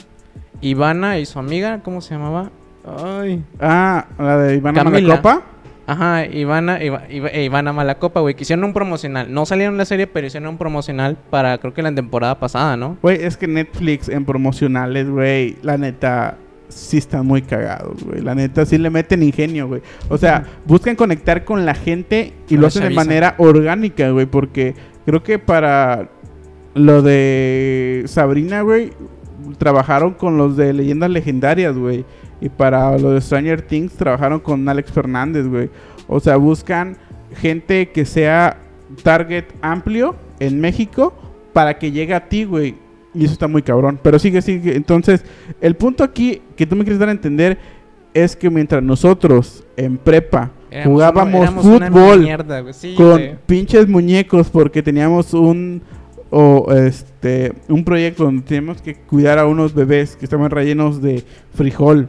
Ivana 0.60 1.18
y 1.18 1.26
su 1.26 1.38
amiga, 1.38 1.80
¿cómo 1.82 2.00
se 2.00 2.14
llamaba? 2.14 2.50
Ay. 2.86 3.42
Ah, 3.60 4.06
la 4.18 4.38
de 4.38 4.56
Ivana 4.56 4.84
Camila. 4.84 5.08
Malacopa. 5.08 5.42
Ajá, 5.86 6.24
Ivana, 6.26 6.82
Iva- 6.82 7.02
Iva- 7.10 7.28
eh, 7.30 7.44
Ivana 7.44 7.72
Malacopa, 7.74 8.20
güey, 8.20 8.34
que 8.34 8.42
hicieron 8.44 8.64
un 8.64 8.72
promocional. 8.72 9.32
No 9.34 9.44
salieron 9.44 9.74
en 9.74 9.78
la 9.78 9.84
serie, 9.84 10.06
pero 10.06 10.26
hicieron 10.26 10.48
un 10.48 10.56
promocional 10.58 11.16
para, 11.28 11.58
creo 11.58 11.74
que 11.74 11.82
la 11.82 11.94
temporada 11.94 12.38
pasada, 12.38 12.76
¿no? 12.76 12.96
Güey, 13.02 13.22
es 13.22 13.36
que 13.36 13.46
Netflix 13.46 14.08
en 14.08 14.24
promocionales, 14.24 15.10
güey, 15.10 15.56
la 15.62 15.76
neta, 15.76 16.38
sí 16.70 16.96
están 16.96 17.26
muy 17.26 17.42
cagados, 17.42 18.02
güey. 18.02 18.22
La 18.22 18.34
neta, 18.34 18.64
sí 18.64 18.78
le 18.78 18.88
meten 18.88 19.22
ingenio, 19.22 19.68
güey. 19.68 19.82
O 20.08 20.16
sea, 20.16 20.44
buscan 20.64 20.96
conectar 20.96 21.44
con 21.44 21.66
la 21.66 21.74
gente 21.74 22.32
y 22.48 22.56
lo 22.56 22.68
hacen 22.68 22.84
de 22.84 22.90
manera 22.94 23.34
orgánica, 23.36 24.08
güey. 24.08 24.24
Porque 24.24 24.74
creo 25.04 25.22
que 25.22 25.38
para 25.38 26.08
lo 26.74 27.02
de 27.02 28.04
Sabrina, 28.06 28.62
güey, 28.62 28.92
trabajaron 29.58 30.14
con 30.14 30.36
los 30.36 30.56
de 30.56 30.72
Leyendas 30.72 31.10
Legendarias, 31.10 31.76
güey. 31.76 32.04
Y 32.40 32.48
para 32.48 32.98
lo 32.98 33.12
de 33.12 33.20
Stranger 33.20 33.62
Things 33.62 33.94
trabajaron 33.94 34.40
con 34.40 34.68
Alex 34.68 34.92
Fernández, 34.92 35.46
güey. 35.46 35.70
O 36.08 36.20
sea, 36.20 36.36
buscan 36.36 36.96
gente 37.36 37.90
que 37.90 38.04
sea 38.04 38.58
target 39.02 39.46
amplio 39.62 40.16
en 40.40 40.60
México 40.60 41.14
para 41.52 41.78
que 41.78 41.92
llegue 41.92 42.14
a 42.14 42.28
ti, 42.28 42.44
güey. 42.44 42.74
Y 43.14 43.24
eso 43.24 43.32
está 43.32 43.46
muy 43.46 43.62
cabrón. 43.62 43.98
Pero 44.02 44.18
sigue, 44.18 44.42
sigue. 44.42 44.76
Entonces, 44.76 45.24
el 45.60 45.76
punto 45.76 46.02
aquí 46.02 46.42
que 46.56 46.66
tú 46.66 46.76
me 46.76 46.82
quieres 46.82 46.98
dar 46.98 47.08
a 47.08 47.12
entender 47.12 47.58
es 48.12 48.36
que 48.36 48.50
mientras 48.50 48.82
nosotros 48.82 49.64
en 49.76 49.96
prepa 49.96 50.50
Éramos 50.74 50.92
jugábamos 50.92 51.50
fútbol 51.50 52.20
mierda, 52.20 52.60
güey. 52.60 52.74
Sí, 52.74 52.94
con 52.96 53.10
güey. 53.12 53.36
pinches 53.46 53.88
muñecos 53.88 54.50
porque 54.50 54.82
teníamos 54.82 55.32
un 55.34 55.82
o 56.30 56.72
este 56.72 57.52
un 57.68 57.84
proyecto 57.84 58.24
donde 58.24 58.42
teníamos 58.42 58.82
que 58.82 58.94
cuidar 58.96 59.38
a 59.38 59.46
unos 59.46 59.72
bebés 59.72 60.16
que 60.16 60.24
estaban 60.24 60.50
rellenos 60.50 61.00
de 61.00 61.22
frijol 61.54 62.08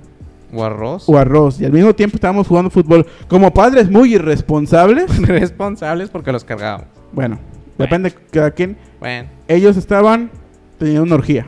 O 0.51 0.63
arroz. 0.63 1.07
o 1.07 1.17
arroz 1.17 1.61
y 1.61 1.65
al 1.65 1.71
mismo 1.71 1.93
tiempo 1.93 2.15
estábamos 2.17 2.47
jugando 2.47 2.71
fútbol 2.71 3.05
como 3.27 3.53
padres 3.53 3.91
muy 3.91 4.15
irresponsables 4.15 5.15
Responsables 5.27 6.09
porque 6.09 6.31
los 6.31 6.43
cargábamos. 6.43 6.87
bueno 7.11 7.37
depende 7.77 8.09
de 8.09 8.15
cada 8.31 8.49
quien 8.51 8.77
Bueno, 8.99 9.29
ellos 9.47 9.77
estaban 9.77 10.31
teniendo 10.79 11.03
una 11.03 11.15
orgía 11.15 11.45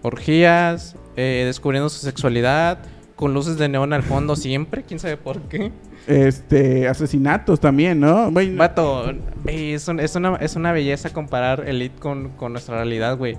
orgías, 0.00 0.96
eh, 1.16 1.42
descubriendo 1.46 1.88
su 1.88 1.98
sexualidad, 1.98 2.78
con 3.16 3.32
luces 3.34 3.56
de 3.58 3.68
neón 3.68 3.92
al 3.92 4.02
fondo 4.02 4.36
siempre, 4.36 4.82
quién 4.82 5.00
sabe 5.00 5.16
por 5.16 5.40
qué. 5.42 5.72
Este 6.06 6.86
asesinatos 6.88 7.60
también 7.60 8.00
no 8.00 8.30
Güey, 8.30 8.54
Vato, 8.56 9.12
es, 9.46 9.88
un- 9.88 10.00
es 10.00 10.14
una, 10.16 10.36
es 10.36 10.56
una 10.56 10.72
belleza 10.72 11.10
comparar 11.10 11.64
Elite 11.68 11.98
con, 11.98 12.30
con 12.30 12.52
nuestra 12.52 12.76
realidad, 12.76 13.16
güey. 13.16 13.36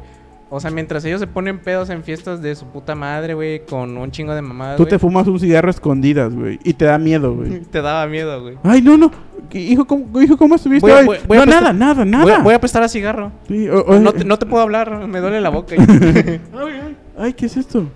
O 0.50 0.60
sea, 0.60 0.70
mientras 0.72 1.04
ellos 1.06 1.20
se 1.20 1.28
ponen 1.28 1.58
pedos 1.60 1.90
en 1.90 2.04
fiestas 2.04 2.40
de 2.42 2.56
su 2.56 2.66
puta 2.68 2.94
madre, 2.94 3.34
güey, 3.34 3.66
con 3.66 3.98
un 3.98 4.12
chingo 4.12 4.34
de 4.36 4.42
mamadas, 4.44 4.78
tú 4.78 4.86
te 4.86 5.00
fumas 5.00 5.28
un 5.28 5.40
cigarro 5.40 5.68
a 5.70 5.72
escondidas 5.72 6.34
güey 6.36 6.60
y 6.64 6.74
te 6.74 6.86
da 6.86 6.98
miedo 6.98 7.34
güey 7.36 7.60
te 7.72 7.82
daba 7.82 8.06
miedo, 8.08 8.42
güey. 8.42 8.58
ay 8.64 8.82
no 8.82 8.96
no 8.98 9.12
hijo 9.54 9.86
cómo 9.86 10.22
hijo 10.22 10.38
cómo 10.38 10.56
estuviste 10.56 10.90
Voy 10.92 11.06
voy- 11.06 11.18
voy 11.28 11.38
no 11.38 11.44
prestar- 11.46 11.64
nada 11.64 11.74
nada 11.74 12.04
Voy, 12.04 12.12
nada 12.32 12.36
a- 12.38 12.44
voy 12.44 12.54
a 12.54 12.60
prestar 12.60 12.84
a 12.84 12.88
cigarro. 12.90 13.32
Sí, 13.48 13.68
No 13.68 14.14
te, 14.14 14.24
no 14.26 14.38
te 14.40 14.46
puedo 14.46 14.62
hablar, 14.64 15.08
me 15.08 15.20
duele 15.20 15.40
la 15.42 15.50
boca. 15.50 15.76
Ay, 17.18 17.34
¿qué 17.34 17.46
es 17.46 17.58
esto? 17.58 17.88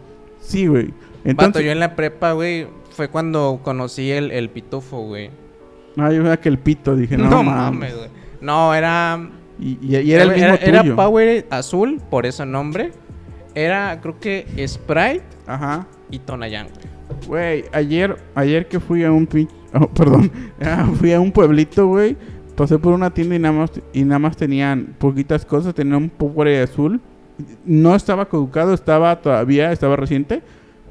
Sí, 0.42 0.68
güey. 0.68 0.86
Vato, 0.88 0.96
Entonces, 1.26 1.66
yo 1.66 1.72
en 1.72 1.80
la 1.80 1.96
prepa, 1.96 2.32
güey, 2.32 2.68
fue 3.00 3.08
cuando 3.08 3.62
conocí 3.64 4.12
el, 4.12 4.30
el 4.32 4.50
pitufo, 4.50 5.04
güey. 5.06 5.30
ah, 5.98 6.12
yo 6.12 6.22
veía 6.22 6.36
que 6.38 6.50
el 6.50 6.58
pito, 6.60 6.98
dije, 6.98 7.18
no, 7.18 7.30
No, 7.30 7.44
mames. 7.44 7.96
güey. 7.96 8.10
No, 8.42 8.74
era... 8.76 9.30
Y, 9.58 9.78
y- 9.82 9.98
y 10.02 10.12
era 10.12 10.24
el 10.24 10.32
mismo 10.32 10.54
era 10.60 10.82
tuyo. 10.82 10.96
Power 10.98 11.46
azul, 11.50 12.02
por 12.10 12.26
ese 12.26 12.46
nombre. 12.46 12.92
Era, 13.56 14.02
creo 14.02 14.20
que 14.20 14.46
Sprite 14.68 15.24
Ajá. 15.48 15.88
y 16.12 16.20
Tonayan, 16.20 16.68
güey. 16.68 16.90
Güey, 17.28 17.66
ayer, 17.72 18.18
ayer 18.36 18.68
que 18.68 18.82
fui 18.82 19.06
a 19.06 19.14
un 19.14 19.26
pinche... 19.26 19.56
Oh, 19.74 19.88
perdón. 19.94 20.30
Ah, 20.62 20.86
fui 20.96 21.14
a 21.14 21.22
un 21.22 21.32
pueblito, 21.32 21.88
güey. 21.88 22.18
Pasé 22.58 22.78
por 22.80 22.92
una 22.94 23.12
tienda 23.14 23.36
y 23.36 23.40
nada 23.40 23.54
más, 23.58 23.72
y 23.94 24.04
nada 24.04 24.20
más 24.20 24.36
tenían 24.36 24.94
poquitas 25.00 25.46
cosas. 25.46 25.74
Tenían 25.74 25.96
un 26.04 26.10
Powerade 26.10 26.64
azul. 26.64 27.00
No 27.64 27.96
estaba 27.96 28.28
caducado, 28.28 28.74
estaba 28.74 29.22
todavía, 29.22 29.72
estaba 29.72 29.96
reciente. 29.96 30.42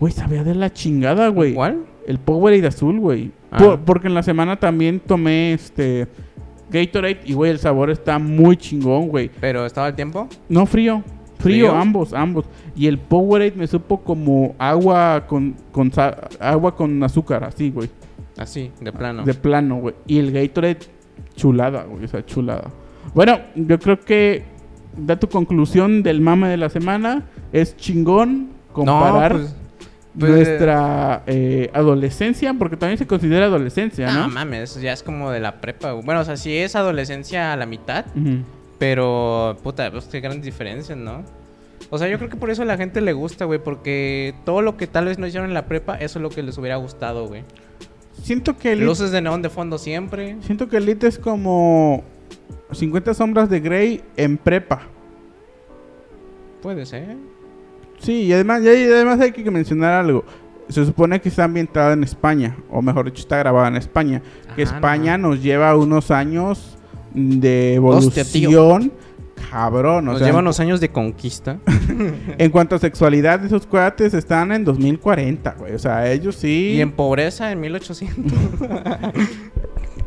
Güey, 0.00 0.12
sabía 0.12 0.44
de 0.44 0.54
la 0.54 0.72
chingada, 0.72 1.28
güey. 1.28 1.52
¿Cuál? 1.54 1.84
El 2.08 2.18
Powerade 2.18 2.66
azul, 2.66 2.98
güey. 2.98 3.30
Ah. 3.50 3.58
Por- 3.58 3.80
porque 3.80 4.08
en 4.08 4.14
la 4.14 4.22
semana 4.22 4.56
también 4.56 4.98
tomé 4.98 5.52
este 5.52 6.08
Gatorade 6.70 7.20
y, 7.26 7.34
güey, 7.34 7.50
el 7.50 7.58
sabor 7.58 7.90
está 7.90 8.18
muy 8.18 8.56
chingón, 8.56 9.08
güey. 9.08 9.30
Pero 9.40 9.66
estaba 9.66 9.88
al 9.88 9.94
tiempo. 9.94 10.26
No 10.48 10.64
frío. 10.64 11.02
Frío, 11.38 11.68
¿Frío? 11.68 11.72
ambos, 11.76 12.14
ambos. 12.14 12.46
Y 12.74 12.86
el 12.86 12.98
Powerade 12.98 13.52
me 13.56 13.66
supo 13.66 14.00
como 14.00 14.54
agua 14.58 15.26
con, 15.28 15.54
con 15.70 15.92
agua 16.40 16.74
con 16.74 17.02
azúcar, 17.04 17.44
así, 17.44 17.70
güey. 17.70 17.90
Así, 18.38 18.72
de 18.80 18.90
plano. 18.92 19.24
De 19.24 19.34
plano, 19.34 19.76
güey. 19.76 19.94
Y 20.06 20.18
el 20.18 20.32
Gatorade, 20.32 20.78
chulada, 21.36 21.84
güey. 21.84 22.04
O 22.04 22.08
sea, 22.08 22.24
chulada. 22.24 22.70
Bueno, 23.14 23.38
yo 23.54 23.78
creo 23.78 24.00
que 24.00 24.44
da 24.96 25.16
tu 25.16 25.28
conclusión 25.28 26.02
del 26.02 26.20
mame 26.22 26.48
de 26.48 26.56
la 26.56 26.70
semana. 26.70 27.24
Es 27.52 27.76
chingón 27.76 28.48
comparar 28.72 29.32
pues, 29.32 29.56
pues, 30.18 30.32
nuestra 30.32 31.22
eh, 31.26 31.70
adolescencia, 31.72 32.54
porque 32.54 32.76
también 32.76 32.98
se 32.98 33.06
considera 33.06 33.46
adolescencia, 33.46 34.10
No 34.12 34.20
¿no? 34.22 34.28
mames, 34.28 34.80
ya 34.80 34.92
es 34.92 35.02
como 35.02 35.30
de 35.30 35.40
la 35.40 35.60
prepa, 35.60 35.92
güey. 35.92 36.04
Bueno, 36.04 36.20
o 36.20 36.24
sea, 36.24 36.36
sí 36.36 36.56
es 36.56 36.76
adolescencia 36.76 37.52
a 37.52 37.56
la 37.56 37.66
mitad, 37.66 38.04
pero 38.78 39.56
puta, 39.62 39.90
pues 39.90 40.04
qué 40.06 40.20
grandes 40.20 40.44
diferencias, 40.44 40.96
¿no? 40.98 41.24
O 41.90 41.98
sea, 41.98 42.08
yo 42.08 42.18
creo 42.18 42.28
que 42.28 42.36
por 42.36 42.50
eso 42.50 42.62
a 42.62 42.64
la 42.64 42.76
gente 42.76 43.00
le 43.00 43.12
gusta, 43.12 43.44
güey, 43.44 43.58
porque 43.62 44.34
todo 44.44 44.62
lo 44.62 44.76
que 44.76 44.86
tal 44.86 45.06
vez 45.06 45.18
no 45.18 45.26
hicieron 45.26 45.48
en 45.48 45.54
la 45.54 45.66
prepa, 45.66 45.96
eso 45.96 46.18
es 46.18 46.22
lo 46.22 46.28
que 46.30 46.42
les 46.42 46.58
hubiera 46.58 46.76
gustado, 46.76 47.26
güey. 47.26 47.44
Siento 48.22 48.58
que 48.58 48.72
Elite, 48.72 48.84
Luces 48.86 49.10
de 49.10 49.22
neón 49.22 49.42
de 49.42 49.48
fondo 49.48 49.78
siempre. 49.78 50.36
siento 50.42 50.68
que 50.68 50.76
Elite 50.78 51.06
es 51.06 51.18
como 51.18 52.02
50 52.72 53.14
sombras 53.14 53.48
de 53.48 53.60
Grey 53.60 54.02
en 54.16 54.36
prepa. 54.36 54.82
Puede 56.60 56.84
ser. 56.84 57.16
Sí, 58.00 58.22
y 58.22 58.32
además, 58.32 58.62
y 58.62 58.68
además 58.68 59.20
hay 59.20 59.32
que 59.32 59.50
mencionar 59.50 59.92
algo. 59.94 60.24
Se 60.68 60.84
supone 60.84 61.20
que 61.20 61.28
está 61.30 61.44
ambientada 61.44 61.94
en 61.94 62.04
España, 62.04 62.56
o 62.70 62.82
mejor 62.82 63.06
dicho, 63.06 63.20
está 63.22 63.38
grabada 63.38 63.68
en 63.68 63.76
España. 63.76 64.22
que 64.54 64.62
Ajá, 64.62 64.76
España 64.76 65.16
no. 65.16 65.28
nos 65.28 65.42
lleva 65.42 65.74
unos 65.76 66.10
años 66.10 66.76
de 67.14 67.80
Hostia, 67.82 68.22
evolución. 68.22 68.92
Cabrón, 69.50 70.08
o 70.08 70.10
Nos 70.12 70.18
sea, 70.18 70.26
llevan 70.26 70.44
unos 70.44 70.60
años 70.60 70.80
de 70.80 70.90
conquista. 70.90 71.58
en 72.38 72.50
cuanto 72.50 72.74
a 72.76 72.78
sexualidad, 72.78 73.42
esos 73.44 73.66
cuates 73.66 74.12
están 74.12 74.52
en 74.52 74.64
2040, 74.64 75.54
güey. 75.58 75.74
O 75.74 75.78
sea, 75.78 76.10
ellos 76.10 76.36
sí. 76.36 76.74
Y 76.76 76.80
en 76.80 76.92
pobreza 76.92 77.50
en 77.50 77.60
1800. 77.60 78.32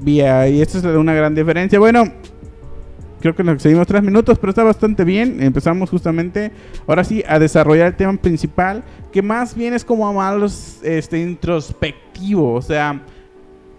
Y 0.06 0.22
ahí 0.22 0.62
esto 0.62 0.80
es 0.80 0.84
una 0.86 1.14
gran 1.14 1.36
diferencia. 1.36 1.78
Bueno, 1.78 2.04
creo 3.22 3.36
que 3.36 3.44
nos 3.44 3.62
seguimos 3.62 3.88
tres 3.88 4.04
minutos, 4.04 4.38
pero 4.40 4.50
está 4.50 4.64
bastante 4.64 5.04
bien. 5.04 5.42
Empezamos 5.42 5.90
justamente, 5.90 6.52
ahora 6.88 7.04
sí, 7.04 7.24
a 7.28 7.40
desarrollar 7.40 7.88
el 7.88 7.96
tema 7.96 8.14
principal, 8.18 8.84
que 9.12 9.22
más 9.22 9.56
bien 9.56 9.74
es 9.74 9.86
como 9.86 10.12
más 10.14 10.80
este, 10.84 11.20
introspectivo. 11.20 12.54
O 12.54 12.62
sea, 12.62 13.02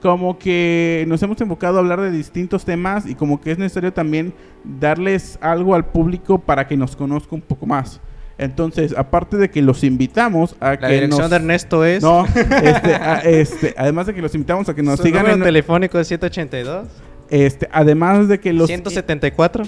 como 0.01 0.39
que 0.39 1.05
nos 1.09 1.23
hemos 1.23 1.41
enfocado 1.41 1.77
a 1.77 1.81
hablar 1.81 2.01
de 2.01 2.11
distintos 2.11 2.65
temas 2.65 3.07
y 3.07 3.15
como 3.15 3.41
que 3.41 3.53
es 3.53 3.59
necesario 3.59 3.93
también 3.93 4.33
darles 4.65 5.39
algo 5.41 5.75
al 5.75 5.85
público 5.87 6.39
para 6.39 6.67
que 6.67 6.77
nos 6.77 6.97
conozca 6.97 7.35
un 7.35 7.43
poco 7.43 7.67
más. 7.67 8.01
Entonces, 8.39 8.95
aparte 8.97 9.37
de 9.37 9.51
que 9.51 9.63
los 9.63 9.85
invitamos 9.85 10.57
a 10.59 10.71
La 10.71 10.79
que 10.79 10.87
dirección 10.95 11.21
nos... 11.21 11.31
de 11.31 11.37
Ernesto 11.37 11.85
es. 11.85 12.03
No, 12.03 12.25
este, 12.27 12.95
a- 12.97 13.21
este, 13.25 13.75
además 13.77 14.07
de 14.07 14.15
que 14.15 14.23
los 14.23 14.35
invitamos 14.35 14.69
a 14.69 14.75
que 14.75 14.83
nos 14.83 14.97
Su 14.97 15.05
sigan 15.05 15.23
número 15.23 15.37
en, 15.37 15.43
telefónico 15.45 15.99
es 16.01 16.09
182. 16.09 16.89
Este, 17.33 17.69
además 17.73 18.29
de 18.29 18.39
que 18.39 18.53
los 18.53 18.69
174. 18.69 19.65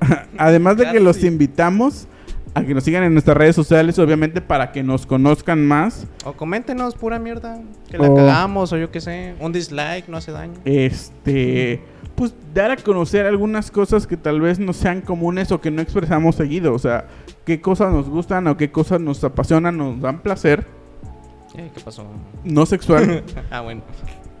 además 0.38 0.76
de 0.76 0.90
que 0.90 0.98
los 1.00 1.22
invitamos 1.22 2.08
a 2.54 2.64
que 2.64 2.72
nos 2.74 2.84
sigan 2.84 3.02
en 3.04 3.12
nuestras 3.12 3.36
redes 3.36 3.54
sociales, 3.54 3.98
obviamente 3.98 4.40
para 4.40 4.72
que 4.72 4.82
nos 4.82 5.04
conozcan 5.06 5.64
más. 5.66 6.06
O 6.24 6.32
coméntenos 6.32 6.94
pura 6.94 7.18
mierda. 7.18 7.60
Que 7.90 7.98
la 7.98 8.08
O- 8.10 8.14
cagamos 8.16 8.72
o 8.72 8.78
yo 8.78 8.90
qué 8.90 9.00
sé. 9.00 9.34
Un 9.40 9.52
dislike 9.52 10.08
no 10.08 10.16
hace 10.16 10.32
daño. 10.32 10.54
Este, 10.64 11.82
pues 12.14 12.34
dar 12.54 12.70
a 12.70 12.76
conocer 12.76 13.26
algunas 13.26 13.70
cosas 13.70 14.06
que 14.06 14.16
tal 14.16 14.40
vez 14.40 14.58
no 14.58 14.72
sean 14.72 15.02
comunes 15.02 15.52
o 15.52 15.60
que 15.60 15.70
no 15.70 15.82
expresamos 15.82 16.34
seguido. 16.36 16.72
O 16.72 16.78
sea, 16.78 17.06
qué 17.44 17.60
cosas 17.60 17.92
nos 17.92 18.08
gustan 18.08 18.46
o 18.46 18.56
qué 18.56 18.70
cosas 18.70 19.00
nos 19.02 19.22
apasionan, 19.22 19.76
nos 19.76 20.00
dan 20.00 20.20
placer, 20.20 20.64
Eh, 21.56 21.70
¿Qué 21.74 21.80
pasó? 21.80 22.06
no 22.44 22.64
sexual, 22.66 23.22
ah, 23.50 23.60
bueno. 23.60 23.82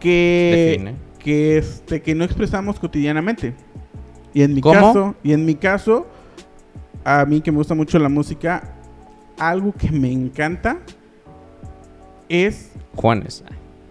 que, 0.00 0.72
Define. 0.78 0.94
Que, 1.26 1.58
este, 1.58 2.00
que 2.02 2.14
no 2.14 2.22
expresamos 2.22 2.78
cotidianamente. 2.78 3.52
Y 4.32 4.42
en 4.42 4.54
mi 4.54 4.60
¿Cómo? 4.60 4.74
caso, 4.74 5.14
y 5.24 5.32
en 5.32 5.44
mi 5.44 5.56
caso, 5.56 6.06
a 7.04 7.24
mí 7.24 7.40
que 7.40 7.50
me 7.50 7.58
gusta 7.58 7.74
mucho 7.74 7.98
la 7.98 8.08
música, 8.08 8.76
algo 9.36 9.72
que 9.72 9.90
me 9.90 10.12
encanta 10.12 10.78
es 12.28 12.70
Juanes. 12.94 13.42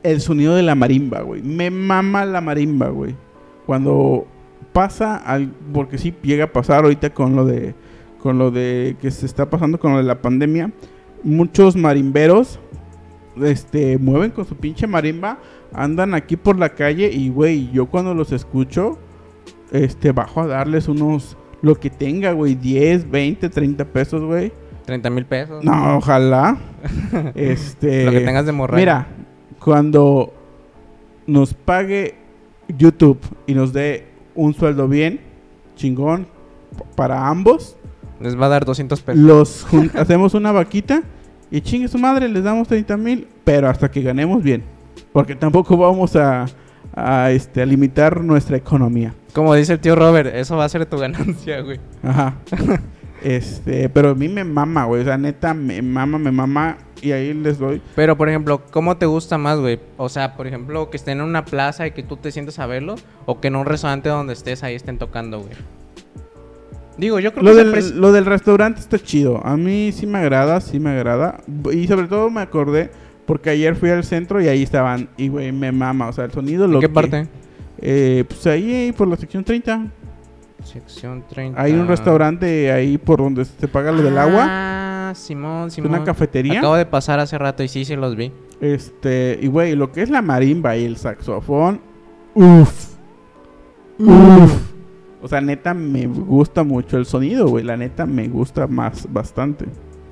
el 0.01 0.21
sonido 0.21 0.55
de 0.55 0.63
la 0.63 0.75
marimba, 0.75 1.23
güey. 1.23 1.41
Me 1.41 1.69
mama 1.69 2.23
la 2.23 2.39
marimba, 2.39 2.87
güey. 2.87 3.17
Cuando 3.65 4.27
pasa, 4.71 5.17
al, 5.17 5.51
porque 5.73 5.97
sí 5.97 6.15
llega 6.23 6.45
a 6.45 6.53
pasar 6.53 6.85
ahorita 6.85 7.09
con 7.09 7.35
lo 7.35 7.45
de, 7.45 7.75
con 8.21 8.37
lo 8.37 8.49
de 8.49 8.95
que 9.01 9.11
se 9.11 9.25
está 9.25 9.49
pasando 9.49 9.77
con 9.77 9.91
lo 9.91 9.97
de 9.97 10.05
la 10.05 10.21
pandemia, 10.21 10.71
muchos 11.21 11.75
marimberos, 11.75 12.61
este, 13.43 13.97
mueven 13.97 14.31
con 14.31 14.45
su 14.45 14.55
pinche 14.55 14.87
marimba, 14.87 15.39
andan 15.73 16.13
aquí 16.13 16.35
por 16.35 16.57
la 16.57 16.69
calle 16.69 17.09
y, 17.11 17.29
güey, 17.29 17.69
yo 17.71 17.87
cuando 17.87 18.13
los 18.13 18.31
escucho, 18.31 18.97
este, 19.71 20.11
bajo 20.11 20.41
a 20.41 20.47
darles 20.47 20.87
unos, 20.87 21.37
lo 21.61 21.75
que 21.75 21.89
tenga, 21.89 22.31
güey, 22.31 22.55
10, 22.55 23.09
20, 23.09 23.49
30 23.49 23.85
pesos, 23.85 24.23
güey. 24.23 24.51
30 24.85 25.09
mil 25.09 25.25
pesos. 25.25 25.63
No, 25.63 25.97
ojalá. 25.97 26.57
este. 27.35 28.05
Lo 28.05 28.11
que 28.11 28.21
tengas 28.21 28.45
de 28.45 28.51
morrer. 28.51 28.79
Mira, 28.79 29.07
cuando 29.59 30.31
nos 31.25 31.53
pague 31.53 32.15
YouTube 32.77 33.19
y 33.47 33.55
nos 33.55 33.73
dé 33.73 34.05
un 34.35 34.53
sueldo 34.53 34.87
bien, 34.87 35.21
chingón, 35.75 36.27
para 36.95 37.27
ambos, 37.27 37.77
Les 38.19 38.39
va 38.39 38.45
a 38.45 38.49
dar 38.49 38.65
200 38.65 39.01
pesos. 39.01 39.21
los 39.21 39.65
hacemos 39.95 40.33
una 40.33 40.51
vaquita 40.51 41.03
y 41.51 41.61
chingue 41.61 41.87
su 41.87 41.97
madre, 41.97 42.27
les 42.27 42.43
damos 42.43 42.67
30 42.67 42.97
mil, 42.97 43.27
pero 43.43 43.69
hasta 43.69 43.89
que 43.89 44.01
ganemos 44.01 44.43
bien. 44.43 44.63
Porque 45.11 45.35
tampoco 45.35 45.77
vamos 45.77 46.15
a, 46.15 46.45
a, 46.95 47.31
este, 47.31 47.61
a 47.61 47.65
limitar 47.65 48.21
nuestra 48.21 48.57
economía. 48.57 49.13
Como 49.33 49.53
dice 49.53 49.73
el 49.73 49.79
tío 49.79 49.95
Robert, 49.95 50.33
eso 50.33 50.55
va 50.55 50.65
a 50.65 50.69
ser 50.69 50.85
tu 50.85 50.97
ganancia, 50.97 51.61
güey. 51.61 51.79
Ajá. 52.03 52.35
este, 53.23 53.89
pero 53.89 54.09
a 54.09 54.15
mí 54.15 54.29
me 54.29 54.43
mama, 54.43 54.85
güey. 54.85 55.01
O 55.01 55.05
sea, 55.05 55.17
neta, 55.17 55.53
me 55.53 55.81
mama, 55.81 56.17
me 56.17 56.31
mama. 56.31 56.77
Y 57.01 57.11
ahí 57.11 57.33
les 57.33 57.59
doy. 57.59 57.81
Pero, 57.95 58.17
por 58.17 58.29
ejemplo, 58.29 58.61
¿cómo 58.71 58.97
te 58.97 59.05
gusta 59.05 59.37
más, 59.37 59.59
güey? 59.59 59.79
O 59.97 60.09
sea, 60.09 60.35
por 60.35 60.47
ejemplo, 60.47 60.89
que 60.89 60.97
estén 60.97 61.19
en 61.19 61.25
una 61.25 61.45
plaza 61.45 61.85
y 61.85 61.91
que 61.91 62.01
tú 62.01 62.17
te 62.17 62.31
sientes 62.31 62.57
a 62.59 62.65
verlo, 62.65 62.95
o 63.25 63.41
que 63.41 63.49
en 63.49 63.57
un 63.57 63.65
restaurante 63.65 64.09
donde 64.09 64.33
estés 64.33 64.63
ahí 64.63 64.75
estén 64.75 64.97
tocando, 64.97 65.39
güey. 65.41 65.51
Digo, 66.97 67.19
yo 67.19 67.33
creo 67.33 67.43
Lo 67.43 67.51
que 67.55 67.63
del, 67.81 67.99
lo 67.99 68.11
del 68.11 68.25
restaurante 68.25 68.79
está 68.79 68.97
chido. 68.99 69.45
A 69.45 69.57
mí 69.57 69.91
sí 69.91 70.05
me 70.07 70.19
agrada, 70.19 70.61
sí 70.61 70.79
me 70.79 70.91
agrada. 70.91 71.41
Y 71.73 71.87
sobre 71.87 72.07
todo 72.07 72.29
me 72.29 72.41
acordé 72.41 72.89
porque 73.25 73.49
ayer 73.49 73.75
fui 73.75 73.89
al 73.89 74.03
centro 74.03 74.41
y 74.41 74.47
ahí 74.47 74.63
estaban. 74.63 75.09
Y, 75.17 75.27
güey, 75.27 75.51
me 75.51 75.71
mama. 75.71 76.07
O 76.09 76.13
sea, 76.13 76.25
el 76.25 76.31
sonido 76.31 76.65
¿En 76.65 76.71
lo 76.71 76.79
qué 76.79 76.87
que- 76.87 76.93
parte? 76.93 77.27
Eh, 77.81 78.23
pues 78.27 78.47
ahí, 78.47 78.73
ahí 78.73 78.91
por 78.93 79.07
la 79.07 79.17
sección 79.17 79.43
30. 79.43 79.87
Sección 80.63 81.23
30. 81.29 81.61
Hay 81.61 81.73
un 81.73 81.87
restaurante 81.87 82.71
ahí 82.71 82.97
por 82.97 83.19
donde 83.19 83.43
se 83.45 83.67
paga 83.67 83.91
lo 83.91 84.01
del 84.01 84.17
agua. 84.17 84.45
Ah, 84.49 85.13
Simón, 85.15 85.67
Es 85.67 85.73
Simón. 85.73 85.91
una 85.91 86.03
cafetería. 86.03 86.59
Acabo 86.59 86.75
de 86.75 86.85
pasar 86.85 87.19
hace 87.19 87.37
rato 87.37 87.61
y 87.61 87.67
sí, 87.67 87.83
sí 87.85 87.95
los 87.95 88.15
vi. 88.15 88.31
Este, 88.61 89.37
y 89.41 89.47
güey, 89.47 89.75
lo 89.75 89.91
que 89.91 90.01
es 90.01 90.09
la 90.09 90.21
marimba 90.21 90.75
y 90.77 90.85
el 90.85 90.95
saxofón, 90.97 91.81
uff, 92.33 92.93
uff. 93.99 94.64
O 95.25 95.27
sea, 95.27 95.41
neta, 95.41 95.73
me 95.73 96.05
gusta 96.05 96.63
mucho 96.63 96.97
el 96.97 97.07
sonido, 97.07 97.47
güey. 97.47 97.63
La 97.63 97.75
neta, 97.75 98.05
me 98.05 98.27
gusta 98.27 98.67
más, 98.67 99.11
bastante. 99.11 99.65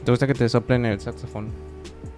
¿Te 0.03 0.09
gusta 0.11 0.25
que 0.25 0.33
te 0.33 0.49
soplen 0.49 0.87
el 0.87 0.99
saxofón? 0.99 1.49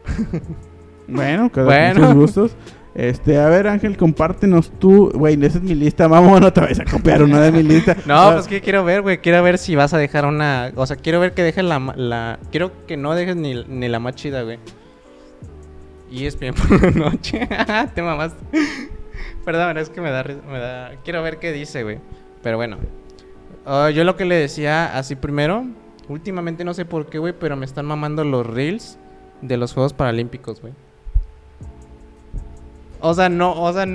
Bueno, 1.07 1.51
cada 1.51 1.67
Bueno. 1.67 2.07
sus 2.07 2.15
gustos. 2.15 2.55
Este, 2.95 3.37
a 3.37 3.49
ver, 3.49 3.67
Ángel, 3.67 3.97
compártenos 3.97 4.71
tú. 4.79 5.11
Güey, 5.13 5.33
esa 5.45 5.57
es 5.57 5.63
mi 5.65 5.75
lista. 5.75 6.07
Vamos, 6.15 6.39
no 6.39 6.53
te 6.53 6.61
vayas 6.61 6.79
a 6.79 6.85
copiar 6.85 7.21
una 7.21 7.41
de 7.41 7.51
mi 7.51 7.63
lista. 7.63 7.97
No, 8.05 8.31
pues 8.31 8.47
que 8.47 8.61
quiero 8.61 8.85
ver, 8.85 9.01
güey. 9.01 9.17
Quiero 9.17 9.43
ver 9.43 9.57
si 9.57 9.75
vas 9.75 9.93
a 9.93 9.97
dejar 9.97 10.25
una. 10.25 10.71
O 10.77 10.85
sea, 10.87 10.95
quiero 10.95 11.19
ver 11.19 11.33
que 11.33 11.43
dejes 11.43 11.65
la. 11.65 12.39
Quiero 12.49 12.71
que 12.87 12.95
no 12.95 13.13
dejes 13.13 13.35
ni, 13.35 13.61
ni 13.65 13.89
la 13.89 13.99
más 13.99 14.15
chida, 14.15 14.43
güey. 14.43 14.57
Y 16.09 16.27
es 16.27 16.39
bien 16.39 16.53
por 16.53 16.81
la 16.81 16.91
noche. 16.91 17.45
Te 17.93 18.01
mamás. 18.01 18.33
Perdón, 19.43 19.77
es 19.79 19.89
que 19.89 19.99
me 19.99 20.11
da, 20.11 20.23
me 20.23 20.59
da. 20.59 20.91
Quiero 21.03 21.21
ver 21.23 21.39
qué 21.39 21.51
dice, 21.51 21.83
güey. 21.83 21.99
Pero 22.45 22.57
bueno. 22.57 22.77
Ah, 23.65 23.89
yo 23.89 24.03
lo 24.03 24.15
que 24.15 24.23
le 24.23 24.35
decía 24.35 24.95
así 24.95 25.15
primero. 25.15 25.65
Últimamente 26.07 26.63
no 26.63 26.75
sé 26.75 26.85
por 26.85 27.07
qué, 27.07 27.17
güey, 27.17 27.33
pero 27.33 27.55
me 27.55 27.65
están 27.65 27.87
mamando 27.87 28.23
los 28.23 28.45
reels 28.45 28.99
de 29.41 29.57
los 29.57 29.73
Juegos 29.73 29.93
Paralímpicos, 29.93 30.61
güey. 30.61 30.73
O 32.99 33.15
sea, 33.15 33.29
no, 33.29 33.59
o 33.59 33.73
sea, 33.73 33.87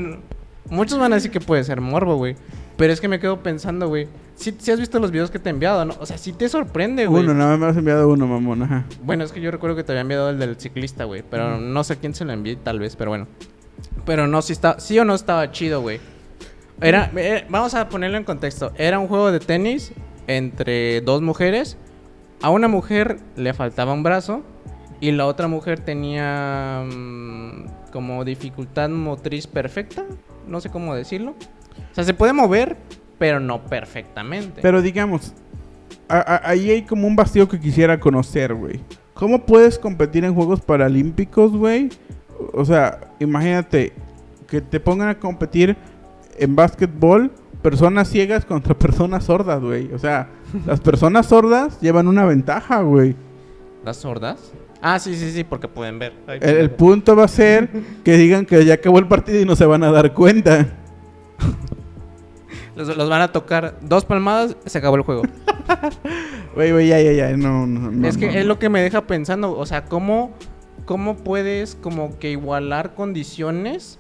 muchos 0.69 0.99
van 0.99 1.13
a 1.13 1.15
decir 1.15 1.31
que 1.31 1.39
puede 1.39 1.63
ser 1.63 1.81
morbo, 1.81 2.17
güey. 2.17 2.35
Pero 2.77 2.93
es 2.93 3.01
que 3.01 3.07
me 3.07 3.21
quedo 3.21 3.41
pensando, 3.41 3.87
güey. 3.87 4.09
Si 4.35 4.51
has 4.69 4.81
visto 4.81 4.99
los 4.99 5.13
videos 5.13 5.31
que 5.31 5.39
te 5.39 5.49
he 5.49 5.53
enviado, 5.53 5.85
¿no? 5.85 5.95
O 6.01 6.07
sea, 6.07 6.19
sí 6.19 6.33
te 6.33 6.49
sorprende, 6.49 7.07
güey. 7.07 7.23
Uno, 7.23 7.35
nada 7.35 7.51
más 7.51 7.61
me 7.61 7.67
has 7.69 7.77
enviado 7.77 8.09
uno, 8.09 8.27
mamón. 8.27 8.65
Ajá. 8.65 8.85
Bueno, 9.05 9.23
es 9.23 9.31
que 9.31 9.41
yo 9.41 9.53
recuerdo 9.53 9.77
que 9.77 9.85
te 9.85 9.93
había 9.93 10.01
enviado 10.01 10.31
el 10.31 10.41
del 10.41 10.57
ciclista, 10.57 11.05
güey. 11.05 11.23
Pero 11.23 11.61
no 11.61 11.85
sé 11.85 11.99
quién 11.99 12.17
se 12.17 12.25
lo 12.25 12.33
envié, 12.33 12.57
tal 12.57 12.81
vez, 12.81 12.97
pero 12.97 13.13
bueno. 13.13 13.29
Pero 14.05 14.27
no, 14.27 14.43
si 14.43 14.55
está, 14.55 14.81
sí 14.81 14.99
o 14.99 15.05
no 15.05 15.15
estaba 15.15 15.53
chido, 15.53 15.83
güey. 15.83 16.01
Era, 16.81 17.11
eh, 17.17 17.45
vamos 17.49 17.75
a 17.75 17.89
ponerlo 17.89 18.17
en 18.17 18.25
contexto. 18.25 18.73
Era 18.77 18.99
un 18.99 19.09
juego 19.09 19.33
de 19.33 19.41
tenis 19.41 19.93
entre 20.27 21.01
dos 21.03 21.21
mujeres. 21.23 21.77
A 22.43 22.51
una 22.51 22.69
mujer 22.69 23.19
le 23.37 23.53
faltaba 23.53 23.93
un 23.93 24.03
brazo 24.03 24.43
y 25.01 25.11
la 25.13 25.27
otra 25.27 25.49
mujer 25.49 25.81
tenía 25.81 26.85
mm, 26.87 27.91
como 27.93 28.25
dificultad 28.25 28.89
motriz 28.89 29.47
perfecta. 29.47 30.05
No 30.47 30.61
sé 30.61 30.71
cómo 30.71 30.95
decirlo. 30.95 31.33
O 31.91 31.95
sea, 31.95 32.05
se 32.05 32.15
puede 32.15 32.33
mover, 32.33 32.77
pero 33.19 33.41
no 33.41 33.65
perfectamente. 33.65 34.63
Pero 34.63 34.81
digamos, 34.81 35.35
ahí 36.09 36.71
hay 36.71 36.83
como 36.83 37.07
un 37.07 37.17
vacío 37.17 37.49
que 37.49 37.61
quisiera 37.61 38.01
conocer, 38.01 38.55
güey. 38.55 38.81
¿Cómo 39.15 39.45
puedes 39.45 39.79
competir 39.79 40.25
en 40.25 40.35
Juegos 40.35 40.61
Paralímpicos, 40.61 41.53
güey? 41.53 41.91
O 42.55 42.65
sea, 42.65 43.01
imagínate 43.19 43.93
que 44.47 44.61
te 44.61 44.81
pongan 44.81 45.09
a 45.09 45.19
competir 45.19 45.77
en 46.41 46.57
básquetbol 46.57 47.31
personas 47.63 48.09
ciegas 48.09 48.45
contra 48.45 48.75
personas 48.79 49.25
sordas, 49.25 49.61
güey. 49.61 49.93
O 49.93 49.99
sea, 49.99 50.29
las 50.67 50.81
personas 50.81 51.27
sordas 51.27 51.81
llevan 51.81 52.09
una 52.09 52.25
ventaja, 52.25 52.83
güey. 52.83 53.15
¿Las 53.85 53.99
sordas? 53.99 54.53
Ah, 54.83 54.99
sí, 54.99 55.15
sí, 55.15 55.31
sí, 55.31 55.45
porque 55.45 55.69
pueden 55.69 55.99
ver. 55.99 56.15
Ay, 56.27 56.39
El, 56.43 56.71
punto 56.71 57.15
va 57.15 57.25
a 57.25 57.29
ser 57.29 57.69
que 58.05 58.17
digan 58.17 58.47
que 58.47 58.65
ya 58.65 58.75
acabó 58.75 58.99
el 58.99 59.07
partido 59.07 59.41
y 59.41 59.45
no 59.45 59.55
se 59.55 59.67
van 59.67 59.85
a 59.85 59.93
dar 59.93 60.15
cuenta. 60.15 60.67
Los, 62.77 62.97
los 62.97 63.11
van 63.11 63.21
a 63.21 63.31
tocar 63.31 63.77
dos 63.83 64.07
palmadas, 64.07 64.57
se 64.65 64.79
acabó 64.79 64.97
el 64.97 65.03
juego. 65.03 65.23
Güey, 66.55 66.73
güey, 66.73 66.89
ya, 66.89 67.01
ya, 67.01 67.13
ya. 67.13 67.37
No, 67.37 67.67
no, 67.67 67.91
no. 67.91 68.09
es 68.09 68.17
que 68.17 68.27
no. 68.27 68.33
es 68.33 68.47
lo 68.47 68.59
que 68.59 68.69
me 68.69 68.81
deja 68.81 69.07
pensando, 69.07 69.57
o 69.57 69.67
sea, 69.67 69.85
¿cómo, 69.85 70.33
cómo 70.85 71.17
puedes 71.17 71.75
como 71.75 72.19
que 72.19 72.31
igualar 72.31 72.95
condiciones 72.95 74.00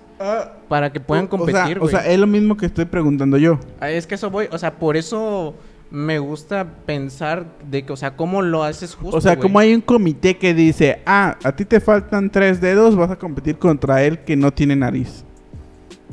Para 0.69 0.93
que 0.93 1.01
puedan 1.01 1.25
o- 1.25 1.29
o 1.37 1.47
sea, 1.47 1.63
competir, 1.65 1.79
O 1.81 1.89
sea, 1.89 2.07
es 2.07 2.19
lo 2.19 2.27
mismo 2.27 2.57
que 2.57 2.67
estoy 2.67 2.85
preguntando 2.85 3.39
yo. 3.39 3.59
Es 3.81 4.07
que 4.07 4.17
eso 4.17 4.31
voy, 4.31 4.49
o 4.53 4.59
sea, 4.59 4.79
por 4.79 4.97
eso 4.97 5.55
me 5.91 6.19
gusta 6.19 6.67
pensar 6.85 7.47
de 7.69 7.85
que, 7.85 7.93
o 7.93 7.97
sea, 7.97 8.15
¿cómo 8.17 8.43
lo 8.43 8.63
haces 8.63 8.95
justo, 8.95 9.17
O 9.17 9.21
sea, 9.21 9.39
como 9.39 9.59
hay 9.59 9.75
un 9.75 9.81
comité 9.81 10.37
que 10.37 10.53
dice, 10.55 11.01
ah, 11.07 11.37
a 11.43 11.53
ti 11.57 11.65
te 11.65 11.81
faltan 11.81 12.31
tres 12.31 12.61
dedos, 12.61 12.97
vas 12.97 13.11
a 13.11 13.17
competir 13.17 13.57
contra 13.59 14.03
él 14.05 14.19
que 14.21 14.37
no 14.37 14.53
tiene 14.53 14.77
nariz. 14.77 15.25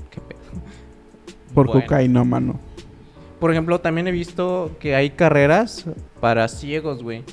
Qué 0.10 0.22
pedo. 0.22 0.40
Por 1.54 1.68
Bueno. 1.68 1.82
cocaína, 1.82 2.24
mano. 2.24 2.60
Por 3.42 3.52
ejemplo, 3.52 3.80
también 3.82 4.08
he 4.08 4.12
visto 4.12 4.72
que 4.80 4.96
hay 4.96 5.12
carreras 5.12 5.86
para 6.22 6.48
ciegos, 6.48 7.04
güey. 7.04 7.24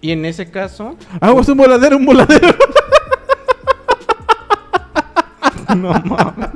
Y 0.00 0.12
en 0.12 0.24
ese 0.24 0.48
caso, 0.50 0.96
Ah, 1.20 1.34
es 1.38 1.48
un 1.48 1.58
voladero, 1.58 1.96
un 1.96 2.06
voladero. 2.06 2.48
no 5.76 5.90
mames. 5.92 6.48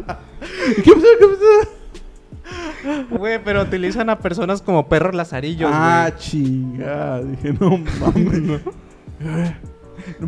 ¿Qué 0.85 0.93
pasó? 0.93 1.07
¿Qué 1.19 1.27
pasó? 1.27 3.07
Güey, 3.17 3.43
pero 3.43 3.63
utilizan 3.63 4.11
a 4.11 4.19
personas 4.19 4.61
como 4.63 4.89
perros 4.89 5.15
lazarillos, 5.15 5.71
Ah, 5.73 6.09
güey. 6.11 6.21
chingada. 6.23 7.23
Dije, 7.23 7.55
no 7.59 7.79
mames. 7.79 8.43
no. 8.43 8.59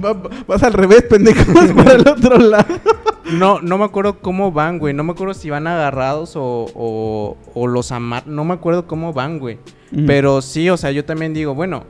Va- 0.03 0.31
Vas 0.47 0.63
al 0.63 0.73
revés, 0.73 1.03
pendejo. 1.03 1.53
Vas 1.55 1.73
para 1.73 1.93
el 1.93 2.09
otro 2.09 2.39
lado. 2.39 2.67
No, 3.33 3.61
no 3.61 3.77
me 3.77 3.85
acuerdo 3.85 4.21
cómo 4.21 4.53
van, 4.53 4.79
güey. 4.79 4.95
No 4.95 5.05
me 5.05 5.13
acuerdo 5.13 5.35
si 5.35 5.51
van 5.51 5.67
agarrados 5.67 6.37
o, 6.37 6.67
o, 6.75 7.37
o 7.55 7.67
los 7.67 7.93
amar. 7.93 8.27
No 8.27 8.45
me 8.45 8.55
acuerdo 8.55 8.87
cómo 8.87 9.13
van, 9.13 9.39
güey. 9.39 9.59
Ujú. 9.93 10.07
Pero 10.07 10.41
sí, 10.41 10.71
o 10.71 10.77
sea, 10.77 10.93
yo 10.93 11.05
también 11.05 11.35
digo, 11.35 11.55
bueno. 11.55 11.85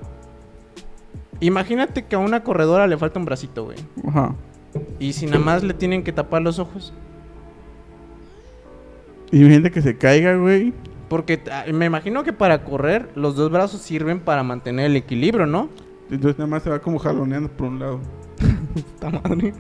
Imagínate 1.41 2.07
que 2.07 2.17
a 2.17 2.19
una 2.19 2.43
corredora 2.43 2.87
le 2.87 2.97
falta 2.97 3.19
un 3.19 3.27
bracito, 3.27 3.65
güey. 3.67 3.77
Ajá. 4.09 4.35
Y 4.99 5.13
si 5.13 5.27
nada 5.27 5.39
más 5.39 5.63
le 5.63 5.75
tienen 5.75 6.03
que 6.03 6.13
tapar 6.13 6.43
los 6.43 6.59
ojos. 6.59 6.93
Y 9.33 9.39
gente 9.49 9.71
que 9.71 9.83
se 9.83 9.97
caiga, 9.97 10.37
güey. 10.37 10.73
Porque 11.09 11.41
ah, 11.51 11.65
me 11.73 11.87
imagino 11.87 12.23
que 12.25 12.33
para 12.33 12.65
correr 12.65 13.09
los 13.15 13.37
dos 13.37 13.51
brazos 13.51 13.81
sirven 13.81 14.21
para 14.21 14.43
mantener 14.43 14.87
el 14.87 14.97
equilibrio, 14.97 15.47
¿no? 15.47 15.69
Entonces 16.11 16.39
nada 16.39 16.49
más 16.49 16.63
se 16.63 16.71
va 16.71 16.79
como 16.81 16.99
jaloneando 16.99 17.49
por 17.51 17.69
un 17.69 17.79
lado. 17.79 18.01
Puta 18.75 19.11
madre. 19.11 19.53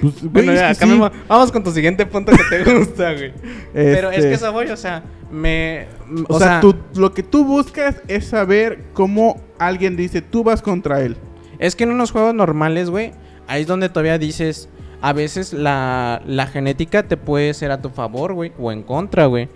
Pues, 0.00 0.20
güey, 0.20 0.32
Bueno, 0.32 0.52
es 0.52 0.60
ya, 0.60 0.68
que 0.68 0.74
sí. 0.74 0.80
cambiemos. 0.80 1.10
Vamos 1.28 1.52
con 1.52 1.62
tu 1.62 1.70
siguiente 1.70 2.04
punto 2.06 2.32
que 2.32 2.42
te 2.64 2.74
gusta, 2.78 3.12
güey. 3.12 3.32
Pero 3.72 4.10
es 4.10 4.18
Este, 4.18 4.28
que 4.30 4.34
eso 4.34 4.52
voy, 4.52 4.66
o 4.68 4.76
sea, 4.76 5.02
me... 5.30 5.86
O, 6.28 6.38
sea, 6.38 6.60
tú- 6.60 6.76
lo 6.94 7.12
que 7.12 7.22
tú 7.22 7.44
buscas 7.44 8.02
es 8.08 8.26
saber 8.26 8.84
cómo 8.92 9.40
alguien 9.58 9.96
dice, 9.96 10.22
tú 10.22 10.44
vas 10.44 10.62
contra 10.62 11.00
él. 11.02 11.16
Es 11.58 11.76
que 11.76 11.84
en 11.84 11.90
unos 11.90 12.10
juegos 12.10 12.34
normales, 12.34 12.90
güey, 12.90 13.12
ahí 13.46 13.62
es 13.62 13.66
donde 13.66 13.88
todavía 13.88 14.18
dices, 14.18 14.68
a 15.00 15.12
veces 15.12 15.52
la, 15.52 16.22
la 16.26 16.46
genética 16.46 17.02
te 17.04 17.16
puede 17.16 17.54
ser 17.54 17.70
a 17.70 17.80
tu 17.80 17.90
favor, 17.90 18.32
güey, 18.34 18.52
o 18.58 18.72
en 18.72 18.82
contra, 18.82 19.26
güey. 19.26 19.48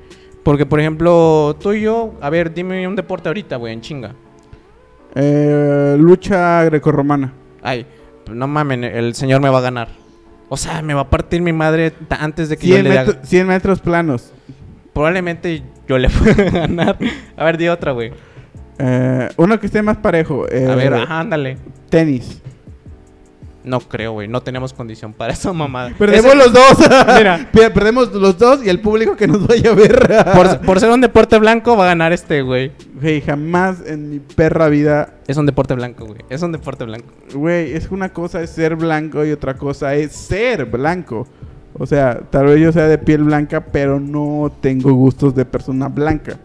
Porque, 0.43 0.64
por 0.66 0.80
ejemplo, 0.80 1.57
tú 1.61 1.72
y 1.72 1.82
yo, 1.82 2.14
a 2.20 2.30
ver, 2.30 2.53
dime 2.55 2.86
un 2.88 2.97
deporte 2.97 3.28
ahorita, 3.28 3.57
güey, 3.57 3.72
en 3.74 3.80
chinga. 3.82 4.14
Eh, 5.14 5.97
lucha 5.99 6.64
grecorromana. 6.64 7.32
Ay, 7.62 7.84
no 8.32 8.47
mamen, 8.47 8.84
el 8.84 9.14
señor 9.14 9.41
me 9.41 9.49
va 9.49 9.59
a 9.59 9.62
ganar. 9.62 9.88
O 10.49 10.57
sea, 10.57 10.82
me 10.82 10.95
va 10.95 11.03
a 11.03 11.11
partir 11.11 11.43
mi 11.43 11.53
madre 11.53 11.93
antes 12.09 12.49
de 12.49 12.57
que 12.57 12.66
yo 12.66 12.74
100, 12.76 12.84
le 12.84 12.99
haga. 12.99 13.12
100 13.22 13.47
metros 13.47 13.80
planos. 13.80 14.32
Probablemente 14.93 15.62
yo 15.86 15.99
le 15.99 16.09
pueda 16.11 16.51
ganar. 16.51 16.97
A 17.36 17.45
ver, 17.45 17.57
di 17.59 17.68
otra, 17.68 17.93
güey. 17.93 18.12
Eh, 18.78 19.28
uno 19.36 19.61
que 19.61 19.66
esté 19.66 19.82
más 19.82 19.99
parejo. 19.99 20.47
eh, 20.51 20.66
A 20.70 20.74
ver, 20.74 20.95
ajá, 20.95 21.20
ándale. 21.20 21.59
Tenis. 21.88 22.41
No 23.62 23.80
creo, 23.80 24.12
güey. 24.12 24.26
No 24.28 24.40
tenemos 24.42 24.72
condición 24.72 25.12
para 25.12 25.32
esa 25.32 25.52
mamada. 25.52 25.92
Perdemos 25.98 26.26
Ese- 26.34 26.36
los 26.36 26.52
dos. 26.52 26.78
Mira. 27.18 27.48
Pe- 27.52 27.70
Perdemos 27.70 28.12
los 28.12 28.38
dos 28.38 28.64
y 28.64 28.68
el 28.68 28.80
público 28.80 29.16
que 29.16 29.26
nos 29.26 29.46
vaya 29.46 29.70
a 29.70 29.74
ver. 29.74 30.08
Por, 30.34 30.61
por 30.61 30.80
ser 30.80 30.90
un 30.90 31.00
deporte 31.00 31.38
blanco 31.38 31.76
va 31.76 31.84
a 31.84 31.88
ganar 31.88 32.12
este, 32.12 32.42
güey. 32.42 32.72
Güey, 33.00 33.20
jamás 33.20 33.78
en 33.86 34.11
mi 34.11 34.18
perra 34.20 34.68
vida. 34.68 35.14
Es 35.26 35.36
un 35.36 35.46
deporte 35.46 35.74
blanco, 35.74 36.06
güey. 36.06 36.20
Es 36.30 36.42
un 36.42 36.52
deporte 36.52 36.84
blanco. 36.84 37.06
Güey, 37.34 37.72
es 37.74 37.90
una 37.90 38.08
cosa 38.11 38.40
es 38.42 38.50
ser 38.50 38.76
blanco 38.76 39.24
y 39.24 39.32
otra 39.32 39.54
cosa 39.54 39.94
es 39.94 40.12
ser 40.12 40.64
blanco. 40.66 41.26
O 41.78 41.86
sea, 41.86 42.18
tal 42.30 42.46
vez 42.46 42.61
yo 42.61 42.72
sea 42.72 42.88
de 42.88 42.98
piel 42.98 43.22
blanca, 43.24 43.61
pero 43.66 44.00
no 44.00 44.50
tengo 44.61 44.92
gustos 44.92 45.34
de 45.34 45.44
persona 45.44 45.88
blanca. 45.88 46.38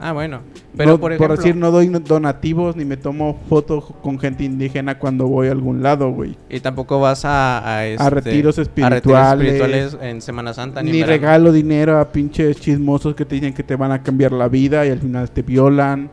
Ah, 0.00 0.12
bueno. 0.12 0.40
Pero 0.76 0.92
No- 0.92 1.00
por 1.00 1.12
ejemplo... 1.12 1.36
decir, 1.36 1.56
no 1.56 1.70
doy 1.70 1.88
donativos 1.88 2.76
ni 2.76 2.84
me 2.84 2.96
tomo 2.96 3.40
fotos 3.48 3.84
con 4.02 4.18
gente 4.18 4.44
indígena 4.44 4.98
cuando 4.98 5.26
voy 5.26 5.48
a 5.48 5.52
algún 5.52 5.82
lado, 5.82 6.10
güey. 6.10 6.36
Y 6.50 6.60
tampoco 6.60 7.00
vas 7.00 7.24
a... 7.24 7.76
A, 7.76 7.86
este, 7.86 8.10
retiros 8.10 8.58
a 8.58 8.62
espirituales. 8.62 9.54
espirituales 9.54 9.96
en 10.02 10.20
Semana 10.20 10.52
Santa. 10.52 10.82
Ni, 10.82 11.02
regalo 11.02 11.50
dinero 11.50 11.98
a 11.98 12.12
pinches 12.12 12.60
chismosos 12.60 13.14
que 13.14 13.24
te 13.24 13.36
dicen 13.36 13.54
que 13.54 13.62
te 13.62 13.74
van 13.76 13.90
a 13.92 14.02
cambiar 14.02 14.32
la 14.32 14.48
vida 14.48 14.84
y 14.86 14.90
al 14.90 14.98
final 14.98 15.30
te 15.30 15.42
violan. 15.42 16.10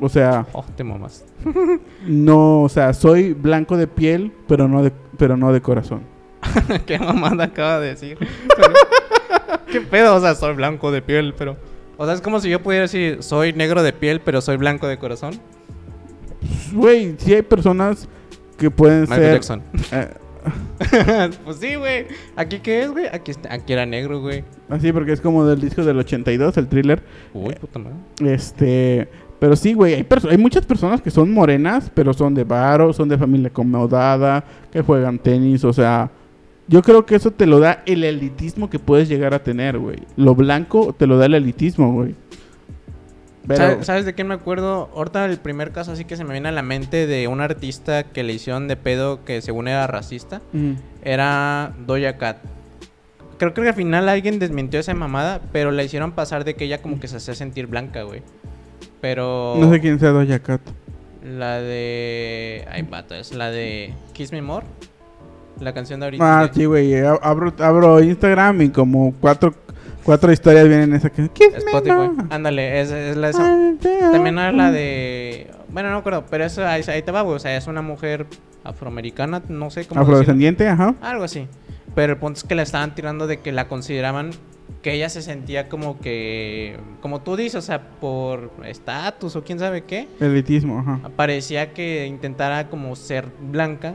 O 0.00 0.08
sea, 0.08 0.44
Oh, 0.52 0.64
te 0.76 0.82
mamas. 0.82 1.24
no, 2.06 2.62
o 2.62 2.68
sea, 2.68 2.92
soy 2.92 3.34
blanco 3.34 3.76
de 3.76 3.86
piel, 3.86 4.32
pero 4.48 4.66
no 4.66 4.82
de, 4.82 4.92
pero 5.16 5.36
no 5.36 5.52
de 5.52 5.60
corazón. 5.60 6.02
¿Qué 6.86 6.98
mamada 6.98 7.44
acaba 7.44 7.78
de 7.78 7.88
decir? 7.90 8.18
¿Qué 9.70 9.80
pedo? 9.80 10.16
O 10.16 10.20
sea, 10.20 10.34
soy 10.34 10.54
blanco 10.56 10.90
de 10.90 11.02
piel, 11.02 11.34
pero... 11.38 11.56
O 12.02 12.04
sea, 12.04 12.14
es 12.14 12.20
como 12.20 12.40
si 12.40 12.50
yo 12.50 12.60
pudiera 12.60 12.82
decir, 12.82 13.22
soy 13.22 13.52
negro 13.52 13.80
de 13.80 13.92
piel, 13.92 14.20
pero 14.20 14.40
soy 14.40 14.56
blanco 14.56 14.88
de 14.88 14.98
corazón. 14.98 15.34
Güey, 16.72 17.14
sí 17.16 17.32
hay 17.32 17.42
personas 17.42 18.08
que 18.58 18.72
pueden 18.72 19.02
Michael 19.02 19.20
ser... 19.20 19.32
Jackson. 19.34 19.62
eh, 19.92 20.08
pues 21.44 21.58
sí, 21.58 21.76
güey. 21.76 22.06
¿Aquí 22.34 22.58
qué 22.58 22.82
es, 22.82 22.90
güey? 22.90 23.06
Aquí, 23.06 23.30
aquí 23.48 23.72
era 23.72 23.86
negro, 23.86 24.20
güey. 24.20 24.42
así 24.68 24.90
porque 24.90 25.12
es 25.12 25.20
como 25.20 25.46
del 25.46 25.60
disco 25.60 25.84
del 25.84 25.96
82, 25.96 26.56
el 26.56 26.66
thriller. 26.66 27.04
Uy, 27.34 27.54
puta 27.54 27.78
madre. 27.78 27.94
Este, 28.20 29.08
pero 29.38 29.54
sí, 29.54 29.72
güey, 29.72 29.94
hay, 29.94 30.06
hay 30.28 30.38
muchas 30.38 30.66
personas 30.66 31.00
que 31.00 31.12
son 31.12 31.32
morenas, 31.32 31.88
pero 31.94 32.12
son 32.12 32.34
de 32.34 32.42
varo, 32.42 32.92
son 32.92 33.08
de 33.08 33.16
familia 33.16 33.46
acomodada, 33.46 34.42
que 34.72 34.82
juegan 34.82 35.20
tenis, 35.20 35.62
o 35.62 35.72
sea, 35.72 36.10
yo 36.68 36.82
creo 36.82 37.06
que 37.06 37.16
eso 37.16 37.30
te 37.30 37.46
lo 37.46 37.60
da 37.60 37.82
el 37.86 38.04
elitismo 38.04 38.70
que 38.70 38.78
puedes 38.78 39.08
llegar 39.08 39.34
a 39.34 39.42
tener, 39.42 39.78
güey. 39.78 39.98
Lo 40.16 40.34
blanco 40.34 40.94
te 40.96 41.06
lo 41.06 41.18
da 41.18 41.26
el 41.26 41.34
elitismo, 41.34 41.92
güey. 41.92 42.14
Pero, 43.46 43.82
¿Sabes, 43.82 44.04
de 44.04 44.14
quién 44.14 44.28
me 44.28 44.34
acuerdo? 44.34 44.88
Ahorita 44.94 45.24
el 45.24 45.38
primer 45.38 45.72
caso 45.72 45.92
así 45.92 46.04
que 46.04 46.16
se 46.16 46.24
me 46.24 46.32
viene 46.32 46.48
a 46.48 46.52
la 46.52 46.62
mente 46.62 47.06
de 47.08 47.26
un 47.26 47.40
artista 47.40 48.04
que 48.04 48.22
le 48.22 48.32
hicieron 48.32 48.68
de 48.68 48.76
pedo 48.76 49.24
que 49.24 49.42
según 49.42 49.66
era 49.66 49.86
racista. 49.86 50.40
Mm. 50.52 50.74
Era 51.02 51.74
Doja 51.86 52.16
Cat. 52.18 52.38
Creo, 53.38 53.52
creo 53.52 53.64
que 53.64 53.70
al 53.70 53.74
final 53.74 54.08
alguien 54.08 54.38
desmintió 54.38 54.78
esa 54.78 54.94
mamada, 54.94 55.40
pero 55.50 55.72
la 55.72 55.82
hicieron 55.82 56.12
pasar 56.12 56.44
de 56.44 56.54
que 56.54 56.66
ella 56.66 56.80
como 56.80 57.00
que 57.00 57.08
se 57.08 57.16
hacía 57.16 57.34
sentir 57.34 57.66
blanca, 57.66 58.04
güey. 58.04 58.22
Pero... 59.00 59.56
no 59.58 59.72
sé 59.72 59.80
quién 59.80 59.98
sea 59.98 60.10
Doja 60.10 60.38
Cat. 60.38 60.60
La 61.24 61.60
de... 61.60 62.64
Ay, 62.70 62.82
vato, 62.82 63.16
es 63.16 63.32
la 63.32 63.50
de 63.50 63.92
Kiss 64.12 64.30
Me 64.30 64.42
More. 64.42 64.66
La 65.60 65.72
canción 65.72 66.00
de 66.00 66.06
ahorita. 66.06 66.40
Ah, 66.42 66.50
sí, 66.52 66.64
güey, 66.64 66.92
ab- 66.92 67.20
abro, 67.22 67.52
abro 67.58 68.00
Instagram 68.02 68.62
y 68.62 68.68
como 68.70 69.14
cuatro, 69.20 69.54
cuatro 70.04 70.32
historias 70.32 70.66
vienen 70.68 70.90
en 70.90 70.96
esa 70.96 71.10
que... 71.10 71.22
Spotify. 71.22 72.10
Ándale, 72.30 72.80
es, 72.80 72.90
es 72.90 73.16
la 73.16 73.28
esa. 73.30 73.56
También 74.12 74.38
era 74.38 74.52
la 74.52 74.70
de. 74.72 75.50
Bueno, 75.70 75.90
no 75.90 75.98
acuerdo, 75.98 76.24
pero 76.28 76.44
eso 76.44 76.66
ahí, 76.66 76.82
ahí 76.88 77.02
te 77.02 77.12
va, 77.12 77.22
güey. 77.22 77.36
O 77.36 77.38
sea, 77.38 77.56
es 77.56 77.66
una 77.66 77.82
mujer 77.82 78.26
afroamericana, 78.64 79.42
no 79.48 79.70
sé 79.70 79.84
cómo. 79.86 80.00
decirlo. 80.00 80.02
Afrodescendiente, 80.02 80.68
ajá. 80.68 80.94
Algo 81.00 81.24
así. 81.24 81.46
Pero 81.94 82.14
el 82.14 82.18
punto 82.18 82.38
es 82.38 82.44
que 82.44 82.54
la 82.54 82.62
estaban 82.62 82.94
tirando 82.94 83.26
de 83.26 83.38
que 83.40 83.52
la 83.52 83.68
consideraban 83.68 84.30
que 84.82 84.92
ella 84.94 85.08
se 85.08 85.22
sentía 85.22 85.68
como 85.68 85.98
que. 86.00 86.76
Como 87.00 87.20
tú 87.20 87.36
dices, 87.36 87.56
o 87.56 87.62
sea, 87.62 87.82
por 88.00 88.50
estatus 88.64 89.36
o 89.36 89.44
quién 89.44 89.58
sabe 89.58 89.82
qué. 89.84 90.08
Elitismo, 90.20 90.80
ajá. 90.80 91.00
Parecía 91.16 91.72
que 91.72 92.06
intentara 92.06 92.68
como 92.68 92.96
ser 92.96 93.26
blanca. 93.40 93.94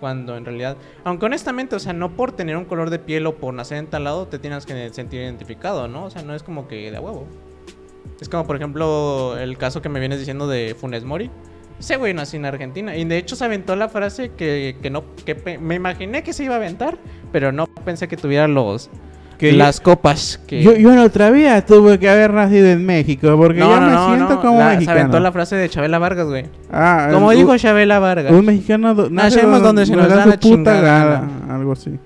Cuando 0.00 0.36
en 0.36 0.44
realidad. 0.44 0.76
Aunque 1.04 1.26
honestamente, 1.26 1.74
o 1.76 1.78
sea, 1.78 1.92
no 1.92 2.14
por 2.14 2.32
tener 2.32 2.56
un 2.56 2.64
color 2.64 2.90
de 2.90 2.98
piel 2.98 3.26
o 3.26 3.36
por 3.36 3.52
nacer 3.54 3.78
en 3.78 3.86
tal 3.88 4.04
lado 4.04 4.28
te 4.28 4.38
tienes 4.38 4.64
que 4.64 4.90
sentir 4.90 5.20
identificado, 5.20 5.88
¿no? 5.88 6.04
O 6.04 6.10
sea, 6.10 6.22
no 6.22 6.34
es 6.34 6.42
como 6.42 6.68
que 6.68 6.90
de 6.90 6.98
huevo. 6.98 7.26
Es 8.20 8.28
como, 8.28 8.46
por 8.46 8.56
ejemplo, 8.56 9.36
el 9.38 9.58
caso 9.58 9.82
que 9.82 9.88
me 9.88 10.00
vienes 10.00 10.18
diciendo 10.18 10.48
de 10.48 10.76
Funes 10.78 11.04
Mori. 11.04 11.30
Ese 11.78 11.96
güey 11.96 12.14
nació 12.14 12.38
en 12.38 12.46
Argentina. 12.46 12.96
Y 12.96 13.04
de 13.04 13.18
hecho 13.18 13.36
se 13.36 13.44
aventó 13.44 13.76
la 13.76 13.88
frase 13.88 14.30
que, 14.30 14.76
que 14.82 14.90
no. 14.90 15.04
que 15.24 15.58
me 15.60 15.76
imaginé 15.76 16.22
que 16.22 16.32
se 16.32 16.44
iba 16.44 16.54
a 16.54 16.58
aventar. 16.58 16.98
Pero 17.32 17.52
no 17.52 17.66
pensé 17.84 18.08
que 18.08 18.16
tuviera 18.16 18.48
los. 18.48 18.90
Que 19.38 19.52
las 19.52 19.80
copas 19.80 20.40
que. 20.48 20.62
Yo, 20.62 20.74
yo 20.74 20.92
en 20.92 20.98
otra 20.98 21.30
vida 21.30 21.64
tuve 21.64 21.98
que 22.00 22.08
haber 22.10 22.32
nacido 22.34 22.66
en 22.66 22.84
México 22.84 23.36
porque 23.36 23.60
yo 23.60 23.80
me 23.80 23.96
siento 24.16 24.40
como 24.40 24.58
la- 24.58 24.70
Se 24.70 24.74
mexicano. 24.76 24.98
aventó 25.00 25.20
la 25.20 25.30
frase 25.32 25.54
de 25.56 25.68
Chabela 25.68 25.98
Vargas, 26.00 26.26
güey. 26.26 26.46
Ah, 26.72 27.08
Como 27.12 27.30
el- 27.30 27.38
dijo 27.38 27.56
Chabela 27.56 28.00
Vargas. 28.00 28.32
un 28.32 28.44
mexicano 28.44 28.94
do- 28.94 29.08
nace 29.10 29.36
Nacemos 29.36 29.62
donde 29.62 29.86
se 29.86 29.94
nos 29.94 30.08
da 30.08 30.26
la 30.26 30.38
chingada 30.40 30.80
gana, 30.80 31.28
algo 31.54 31.72
así. 31.72 31.98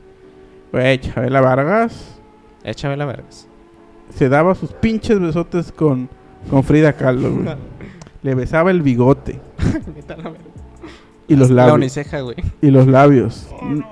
Güey, 0.72 0.98
Chabela 1.00 1.40
Vargas 1.40 2.18
Es 2.64 2.76
Chabela 2.76 3.06
Vargas. 3.06 3.48
se 4.14 4.28
daba 4.28 4.54
sus 4.54 4.72
pinches 4.74 5.18
besotes 5.18 5.72
con, 5.72 6.10
con 6.50 6.62
Frida 6.62 6.92
Kahlo, 6.92 7.30
güey. 7.32 7.56
Le 8.22 8.34
besaba 8.34 8.70
el 8.70 8.82
bigote 8.82 9.40
la 10.08 10.32
y 11.28 11.34
los 11.34 11.48
La 11.50 11.62
labios. 11.62 11.76
uniceja, 11.76 12.20
güey. 12.20 12.36
Y 12.60 12.70
los 12.70 12.86
labios. 12.86 13.48
N- 13.62 13.84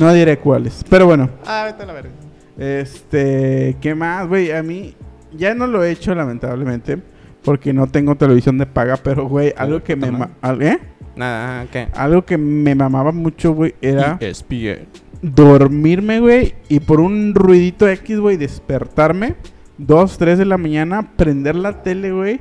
no 0.00 0.12
diré 0.14 0.38
cuáles. 0.38 0.82
Pero 0.88 1.04
bueno, 1.06 1.28
Ah, 1.46 1.64
vete 1.66 1.82
a 1.82 1.86
la 1.86 1.92
verga. 1.92 2.10
Este, 2.58 3.76
¿qué 3.80 3.94
más, 3.94 4.26
güey? 4.28 4.50
A 4.52 4.62
mí 4.62 4.94
ya 5.36 5.54
no 5.54 5.66
lo 5.66 5.84
he 5.84 5.90
hecho 5.90 6.14
lamentablemente 6.14 6.98
porque 7.44 7.72
no 7.72 7.86
tengo 7.86 8.16
televisión 8.16 8.58
de 8.58 8.66
paga, 8.66 8.96
pero 8.96 9.28
güey, 9.28 9.52
algo 9.56 9.82
que 9.82 9.96
me 9.96 10.10
ma- 10.10 10.30
al- 10.40 10.62
¿eh? 10.62 10.78
Nada, 11.14 11.66
¿qué? 11.70 11.88
Algo 11.94 12.24
que 12.24 12.36
me 12.36 12.74
mamaba 12.74 13.12
mucho, 13.12 13.52
güey, 13.54 13.74
era 13.80 14.18
ESPN. 14.20 14.86
dormirme, 15.22 16.20
güey, 16.20 16.54
y 16.68 16.80
por 16.80 17.00
un 17.00 17.34
ruidito 17.34 17.88
X, 17.88 18.18
güey, 18.18 18.36
despertarme, 18.36 19.34
2, 19.78 20.18
3 20.18 20.38
de 20.38 20.44
la 20.44 20.58
mañana, 20.58 21.12
prender 21.16 21.54
la 21.56 21.82
tele, 21.82 22.12
güey. 22.12 22.40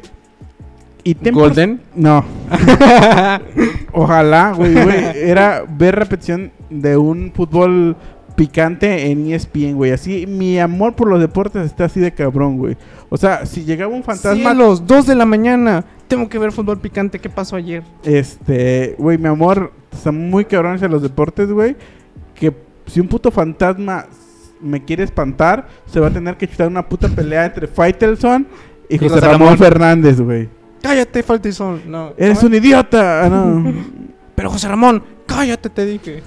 Y 1.03 1.13
¿Golden? 1.29 1.81
No. 1.95 2.25
Ojalá, 3.93 4.53
güey, 4.53 4.73
güey. 4.73 4.97
Era 5.15 5.63
ver 5.69 5.95
repetición 5.95 6.51
de 6.69 6.97
un 6.97 7.31
fútbol 7.33 7.95
picante 8.35 9.09
en 9.11 9.31
ESPN, 9.31 9.75
güey. 9.75 9.91
Así, 9.91 10.27
mi 10.27 10.59
amor 10.59 10.95
por 10.95 11.07
los 11.07 11.19
deportes 11.19 11.65
está 11.65 11.85
así 11.85 11.99
de 11.99 12.13
cabrón, 12.13 12.57
güey. 12.57 12.77
O 13.09 13.17
sea, 13.17 13.45
si 13.45 13.63
llegaba 13.63 13.93
un 13.93 14.03
fantasma... 14.03 14.51
a 14.51 14.53
los 14.53 14.85
2 14.85 15.07
de 15.07 15.15
la 15.15 15.25
mañana. 15.25 15.85
Tengo 16.07 16.29
que 16.29 16.37
ver 16.37 16.51
fútbol 16.51 16.79
picante. 16.79 17.19
¿Qué 17.19 17.29
pasó 17.29 17.55
ayer? 17.55 17.83
Este, 18.03 18.95
güey, 18.97 19.17
mi 19.17 19.27
amor, 19.27 19.71
está 19.91 20.11
muy 20.11 20.45
cabrón 20.45 20.75
hacia 20.75 20.87
los 20.87 21.01
deportes, 21.01 21.51
güey. 21.51 21.75
Que 22.35 22.53
si 22.85 22.99
un 22.99 23.07
puto 23.07 23.31
fantasma 23.31 24.05
me 24.61 24.83
quiere 24.83 25.03
espantar, 25.03 25.67
se 25.85 25.99
va 25.99 26.07
a 26.07 26.11
tener 26.11 26.37
que 26.37 26.47
chutar 26.47 26.67
una 26.67 26.87
puta 26.87 27.07
pelea 27.07 27.45
entre 27.45 27.67
Faitelson 27.67 28.47
y 28.89 28.95
Y 28.95 28.97
José, 28.99 29.19
Ramón, 29.19 29.39
Ramón. 29.39 29.57
Fernández, 29.57 30.21
güey. 30.21 30.49
Cállate, 30.81 31.23
Faltison. 31.23 31.81
No. 31.87 32.13
Eres 32.17 32.37
¿cómo 32.37 32.49
un 32.49 32.55
idiota. 32.55 33.25
Ah, 33.25 33.29
no. 33.29 33.73
Pero 34.35 34.51
José 34.51 34.67
Ramón, 34.67 35.03
cállate, 35.25 35.69
te 35.69 35.85
dije. 35.85 36.21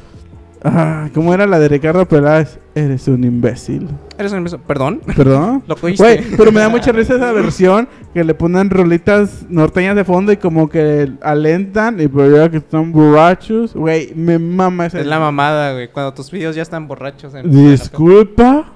Ah, 0.64 1.08
¿cómo 1.14 1.32
era 1.32 1.46
la 1.46 1.58
de 1.58 1.68
Ricardo 1.68 2.06
Peláez? 2.06 2.58
Eres 2.74 3.06
un 3.06 3.22
imbécil. 3.22 3.88
Eres 4.18 4.32
un 4.32 4.38
imbécil. 4.38 4.58
Perdón. 4.66 5.00
¿Perdón? 5.16 5.62
Lo 5.68 5.76
cogiste. 5.76 6.02
Güey, 6.02 6.36
pero 6.36 6.50
me 6.50 6.60
da 6.60 6.68
mucha 6.68 6.90
risa 6.90 7.14
esa 7.14 7.32
versión 7.32 7.88
que 8.12 8.24
le 8.24 8.34
ponen 8.34 8.68
rolitas 8.68 9.46
norteñas 9.48 9.94
de 9.94 10.04
fondo 10.04 10.32
y 10.32 10.36
como 10.36 10.68
que 10.68 11.12
alentan 11.22 12.00
y 12.00 12.08
pero 12.08 12.36
ya 12.36 12.50
que 12.50 12.56
están 12.56 12.90
borrachos. 12.92 13.74
Güey, 13.74 14.12
me 14.14 14.38
mama 14.38 14.86
esa. 14.86 15.00
Es 15.00 15.06
la 15.06 15.20
mamada, 15.20 15.72
güey. 15.72 15.88
Cuando 15.88 16.12
tus 16.12 16.30
videos 16.30 16.56
ya 16.56 16.62
están 16.62 16.88
borrachos. 16.88 17.34
En 17.34 17.50
Disculpa. 17.50 18.72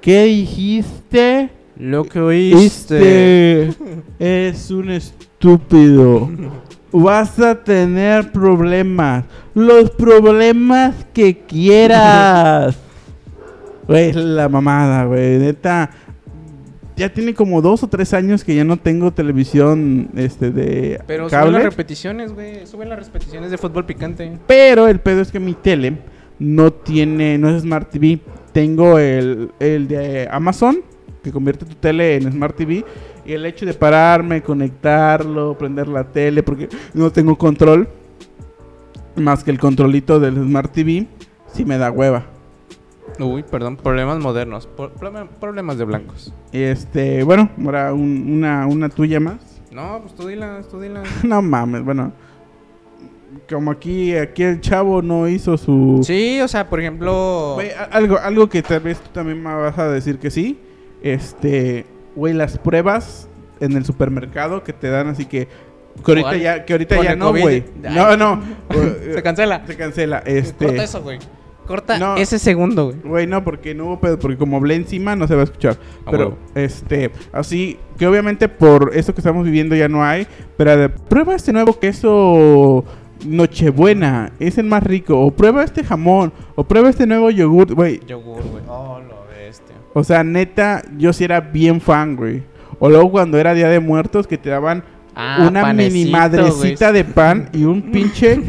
¿Qué 0.00 0.24
dijiste? 0.24 1.50
Lo 1.76 2.04
que 2.04 2.20
oíste. 2.20 3.68
Este 3.68 4.50
es 4.50 4.70
un 4.70 4.90
estúpido. 4.90 6.28
Vas 6.92 7.38
a 7.40 7.54
tener 7.62 8.30
problemas. 8.32 9.24
Los 9.54 9.90
problemas 9.90 10.94
que 11.12 11.38
quieras. 11.38 12.76
Güey, 13.88 14.10
es 14.10 14.16
la 14.16 14.48
mamada, 14.48 15.04
güey. 15.06 15.38
Neta. 15.38 15.90
Ya 16.96 17.12
tiene 17.12 17.34
como 17.34 17.60
dos 17.60 17.82
o 17.82 17.88
tres 17.88 18.14
años 18.14 18.44
que 18.44 18.54
ya 18.54 18.62
no 18.62 18.76
tengo 18.76 19.12
televisión 19.12 20.10
este, 20.14 20.50
de 20.52 21.00
Pero 21.06 21.28
suben 21.28 21.40
las 21.40 21.52
cable. 21.52 21.62
repeticiones, 21.70 22.32
güey. 22.32 22.64
Suben 22.66 22.88
las 22.90 23.04
repeticiones 23.04 23.50
de 23.50 23.58
fútbol 23.58 23.84
picante. 23.84 24.38
Pero 24.46 24.86
el 24.86 25.00
pedo 25.00 25.20
es 25.20 25.32
que 25.32 25.40
mi 25.40 25.54
tele 25.54 25.98
no 26.38 26.72
tiene, 26.72 27.38
no 27.38 27.50
es 27.50 27.62
Smart 27.62 27.90
TV. 27.90 28.20
Tengo 28.52 28.98
el, 28.98 29.50
el 29.58 29.88
de 29.88 30.28
Amazon, 30.30 30.78
que 31.24 31.32
convierte 31.32 31.64
tu 31.64 31.74
tele 31.74 32.16
en 32.16 32.30
Smart 32.30 32.54
TV. 32.54 32.84
Y 33.24 33.32
el 33.34 33.46
hecho 33.46 33.64
de 33.66 33.74
pararme, 33.74 34.42
conectarlo, 34.42 35.56
prender 35.56 35.88
la 35.88 36.04
tele, 36.04 36.42
porque 36.42 36.68
no 36.94 37.10
tengo 37.12 37.36
control, 37.36 37.88
más 39.16 39.44
que 39.44 39.50
el 39.50 39.58
controlito 39.60 40.18
del 40.18 40.34
Smart 40.36 40.72
TV, 40.72 41.06
sí 41.52 41.64
me 41.64 41.78
da 41.78 41.90
hueva. 41.90 42.24
Uy, 43.20 43.42
perdón. 43.42 43.76
Problemas 43.76 44.18
modernos. 44.18 44.68
Problemas 45.40 45.76
de 45.78 45.84
blancos. 45.84 46.32
Este, 46.50 47.22
bueno, 47.22 47.50
ahora 47.64 47.92
un- 47.92 48.24
una, 48.38 48.66
una 48.66 48.88
tuya 48.88 49.20
más. 49.20 49.60
No, 49.70 50.00
pues 50.02 50.14
tú 50.14 50.26
dilas, 50.26 50.68
tú 50.68 50.80
dilas. 50.80 51.06
no 51.24 51.42
mames, 51.42 51.84
bueno. 51.84 52.12
Como 53.48 53.70
aquí, 53.70 54.14
aquí 54.16 54.42
el 54.42 54.60
chavo 54.60 55.00
no 55.02 55.26
hizo 55.28 55.56
su... 55.56 56.00
Sí, 56.02 56.40
o 56.40 56.48
sea, 56.48 56.68
por 56.68 56.80
ejemplo. 56.80 57.56
Algo, 57.90 58.18
algo 58.18 58.48
que 58.48 58.62
tal 58.62 58.80
vez 58.80 58.98
tú 58.98 59.08
también 59.12 59.42
me 59.42 59.54
vas 59.54 59.78
a 59.78 59.88
decir 59.88 60.18
que 60.18 60.30
sí. 60.30 60.58
Este, 61.02 61.84
güey, 62.16 62.34
las 62.34 62.58
pruebas 62.58 63.28
en 63.60 63.76
el 63.76 63.84
supermercado 63.84 64.62
que 64.64 64.72
te 64.72 64.88
dan 64.90 65.08
así 65.08 65.26
que 65.26 65.48
que 66.04 66.10
ahorita 66.10 66.28
¿Cuál? 66.28 66.40
ya 66.40 66.64
que 66.64 66.72
ahorita 66.72 66.96
Con 66.96 67.04
ya 67.04 67.16
no, 67.16 67.30
güey. 67.30 67.64
No, 67.82 68.16
no. 68.16 68.40
Se 69.14 69.22
cancela. 69.22 69.62
Se 69.66 69.76
cancela. 69.76 70.18
Este, 70.24 70.64
Corta 70.66 70.84
eso, 70.84 71.02
güey. 71.02 71.18
Corta 71.66 71.98
No. 71.98 72.16
ese 72.16 72.38
segundo, 72.38 72.86
güey. 72.86 72.96
Güey, 73.04 73.26
no, 73.26 73.44
porque 73.44 73.74
no 73.74 73.84
hubo 73.86 74.00
pedo, 74.00 74.18
porque 74.18 74.36
como 74.38 74.56
hablé 74.56 74.74
encima 74.74 75.14
no 75.16 75.28
se 75.28 75.34
va 75.34 75.42
a 75.42 75.44
escuchar. 75.44 75.76
A 76.06 76.10
pero, 76.10 76.24
huevo. 76.28 76.38
este, 76.54 77.10
así, 77.30 77.78
que 77.98 78.06
obviamente 78.06 78.48
por 78.48 78.90
eso 78.94 79.14
que 79.14 79.20
estamos 79.20 79.44
viviendo 79.44 79.76
ya 79.76 79.86
no 79.88 80.02
hay, 80.02 80.26
pero 80.56 80.76
de- 80.76 80.88
prueba 80.88 81.34
este 81.34 81.52
nuevo 81.52 81.78
queso 81.78 82.84
Nochebuena, 83.26 84.32
es 84.40 84.58
el 84.58 84.64
más 84.66 84.82
rico, 84.82 85.20
o 85.20 85.30
prueba 85.30 85.62
este 85.62 85.84
jamón, 85.84 86.32
o 86.56 86.64
prueba 86.64 86.88
este 86.90 87.06
nuevo 87.06 87.30
yogur, 87.30 87.74
güey. 87.74 88.00
Yogur, 88.06 88.42
güey. 88.50 88.64
Oh. 88.66 88.98
O 89.94 90.04
sea, 90.04 90.24
neta, 90.24 90.82
yo 90.96 91.12
sí 91.12 91.24
era 91.24 91.40
bien 91.40 91.80
fan, 91.80 92.16
güey. 92.16 92.42
O 92.78 92.88
luego 92.88 93.10
cuando 93.10 93.38
era 93.38 93.54
Día 93.54 93.68
de 93.68 93.80
Muertos 93.80 94.26
que 94.26 94.38
te 94.38 94.50
daban 94.50 94.82
Ah, 95.14 95.46
una 95.46 95.60
panecito, 95.60 95.94
mini 95.94 96.10
madrecita 96.10 96.90
de 96.90 97.04
pan 97.04 97.48
y 97.52 97.64
un 97.64 97.82
pinche. 97.92 98.40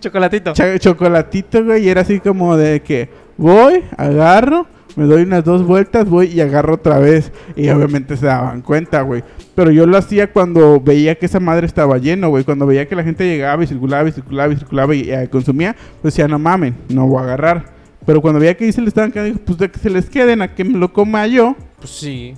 Chocolatito. 0.00 0.52
chocolatito, 0.78 1.64
güey. 1.64 1.84
Y 1.84 1.88
era 1.88 2.02
así 2.02 2.20
como 2.20 2.56
de 2.56 2.80
que 2.82 3.08
voy, 3.38 3.82
agarro, 3.96 4.66
me 4.94 5.04
doy 5.04 5.22
unas 5.22 5.42
dos 5.44 5.66
vueltas, 5.66 6.08
voy 6.08 6.26
y 6.26 6.40
agarro 6.40 6.74
otra 6.74 6.98
vez. 6.98 7.32
Y 7.56 7.68
obviamente 7.70 8.16
se 8.16 8.26
daban 8.26 8.60
cuenta, 8.60 9.00
güey. 9.02 9.24
Pero 9.54 9.70
yo 9.70 9.86
lo 9.86 9.96
hacía 9.96 10.30
cuando 10.32 10.80
veía 10.80 11.14
que 11.14 11.26
esa 11.26 11.40
madre 11.40 11.66
estaba 11.66 11.96
lleno, 11.98 12.28
güey. 12.28 12.44
Cuando 12.44 12.66
veía 12.66 12.86
que 12.86 12.96
la 12.96 13.04
gente 13.04 13.24
llegaba 13.24 13.64
y 13.64 13.66
circulaba 13.66 14.08
y 14.08 14.12
circulaba 14.12 14.52
y 14.52 14.56
circulaba 14.56 14.94
y 14.94 15.10
eh, 15.10 15.28
consumía, 15.30 15.74
pues 16.02 16.14
decía, 16.14 16.28
no 16.28 16.38
mamen, 16.38 16.74
no 16.90 17.06
voy 17.06 17.20
a 17.20 17.24
agarrar. 17.24 17.64
Pero 18.06 18.20
cuando 18.20 18.40
veía 18.40 18.56
que 18.56 18.64
ahí 18.64 18.72
se 18.72 18.80
le 18.80 18.88
estaban 18.88 19.12
quedando, 19.12 19.32
dijo, 19.34 19.44
pues 19.46 19.58
de 19.58 19.70
que 19.70 19.78
se 19.78 19.90
les 19.90 20.10
queden, 20.10 20.42
a 20.42 20.48
que 20.54 20.64
me 20.64 20.78
lo 20.78 20.92
coma 20.92 21.26
yo. 21.26 21.54
Pues 21.78 21.90
sí. 21.90 22.34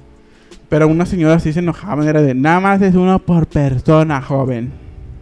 Pero 0.68 0.88
una 0.88 1.06
señora 1.06 1.38
sí 1.38 1.52
se 1.52 1.60
enojaba, 1.60 2.06
era 2.08 2.20
de 2.22 2.34
nada 2.34 2.60
más 2.60 2.82
es 2.82 2.94
uno 2.94 3.18
por 3.18 3.46
persona, 3.46 4.20
joven. 4.20 4.72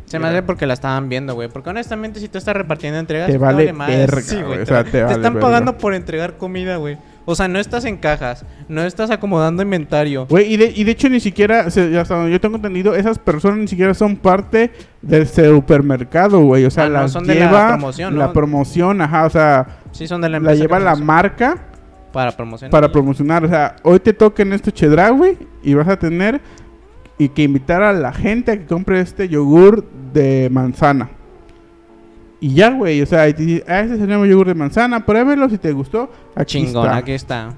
Se 0.07 0.19
me 0.19 0.29
hace 0.29 0.43
porque 0.43 0.67
la 0.67 0.75
estaban 0.75 1.09
viendo, 1.09 1.35
güey. 1.35 1.49
Porque 1.49 1.71
honestamente, 1.71 2.21
si 2.21 2.29
tú 2.29 2.37
estás 2.39 2.55
repartiendo 2.55 2.99
entregas, 2.99 3.31
Te 3.31 3.39
vale 3.39 3.73
madre. 3.73 3.97
verga, 3.97 4.21
Sí, 4.21 4.37
güey, 4.43 4.57
Te, 4.59 4.63
o 4.63 4.67
sea, 4.67 4.77
va- 4.79 4.85
te 4.85 4.91
te 4.91 5.03
vale 5.03 5.15
están 5.17 5.35
verga. 5.35 5.49
pagando 5.49 5.79
por 5.79 5.95
entregar 5.95 6.37
comida, 6.37 6.77
güey. 6.77 6.99
O 7.25 7.35
sea, 7.37 7.47
no 7.47 7.59
estás 7.61 7.85
en 7.85 7.97
cajas, 7.99 8.45
no 8.69 8.83
estás 8.83 9.11
acomodando 9.11 9.63
inventario. 9.63 10.27
Güey, 10.27 10.55
y 10.55 10.57
de, 10.57 10.73
y 10.75 10.83
de 10.85 10.91
hecho 10.91 11.09
ni 11.09 11.21
siquiera, 11.21 11.61
hasta 11.61 12.15
donde 12.17 12.33
yo 12.33 12.41
tengo 12.41 12.57
entendido, 12.57 12.95
esas 12.97 13.19
personas 13.19 13.59
ni 13.59 13.69
siquiera 13.69 13.95
son 13.95 14.17
parte 14.17 14.73
del 15.03 15.27
supermercado, 15.29 16.41
güey. 16.41 16.65
O 16.65 16.71
sea, 16.71 16.85
Ah, 16.85 16.89
no, 16.89 16.93
las 16.95 17.13
son 17.13 17.25
de 17.27 17.35
la 17.37 17.47
lleva 17.47 17.69
promoción, 17.69 18.19
la 18.19 18.27
¿no? 18.27 18.33
promoción, 18.33 19.01
ajá, 19.01 19.27
o 19.27 19.31
sea, 19.31 19.67
Sí, 19.93 20.09
son 20.09 20.21
de 20.21 20.29
la 20.31 20.41
la 20.41 20.55
lleva 20.55 20.81
la 20.81 20.97
marca 20.97 21.57
Para 22.13 22.33
promocionar. 22.37 22.71
para 22.73 22.91
promocionar. 22.91 23.45
O 23.45 23.49
sea, 23.49 23.77
hoy 23.85 24.01
te 24.01 24.13
toca 24.13 24.43
en 24.43 24.53
este 24.55 24.73
chedra, 24.73 25.11
güey, 25.11 25.39
y 25.63 25.75
vas 25.75 25.87
a 25.89 25.97
tener 25.99 26.41
y 27.19 27.29
que 27.29 27.43
invitar 27.45 27.83
a 27.83 27.93
la 27.93 28.13
gente 28.13 28.51
a 28.51 28.57
que 28.59 28.67
compre 28.67 28.99
este 29.01 29.29
yogur 29.29 29.87
de 30.13 30.49
manzana. 30.51 31.11
Y 32.43 32.55
ya, 32.55 32.71
güey, 32.71 33.01
o 33.01 33.07
sea, 33.07 33.29
y 33.29 33.35
te 33.35 33.43
dice, 33.45 33.65
ah, 33.69 33.81
este 33.81 33.95
es 33.95 34.01
el 34.01 34.09
nuevo 34.09 34.27
yogur 34.27 34.49
de 34.49 34.55
manzana, 34.55 35.07
pruébelo 35.07 35.49
si 35.49 35.59
te 35.59 35.71
gustó. 35.73 36.11
Aquí 36.35 36.59
Chingón, 36.59 36.87
está. 36.87 36.97
aquí 36.97 37.13
está. 37.13 37.55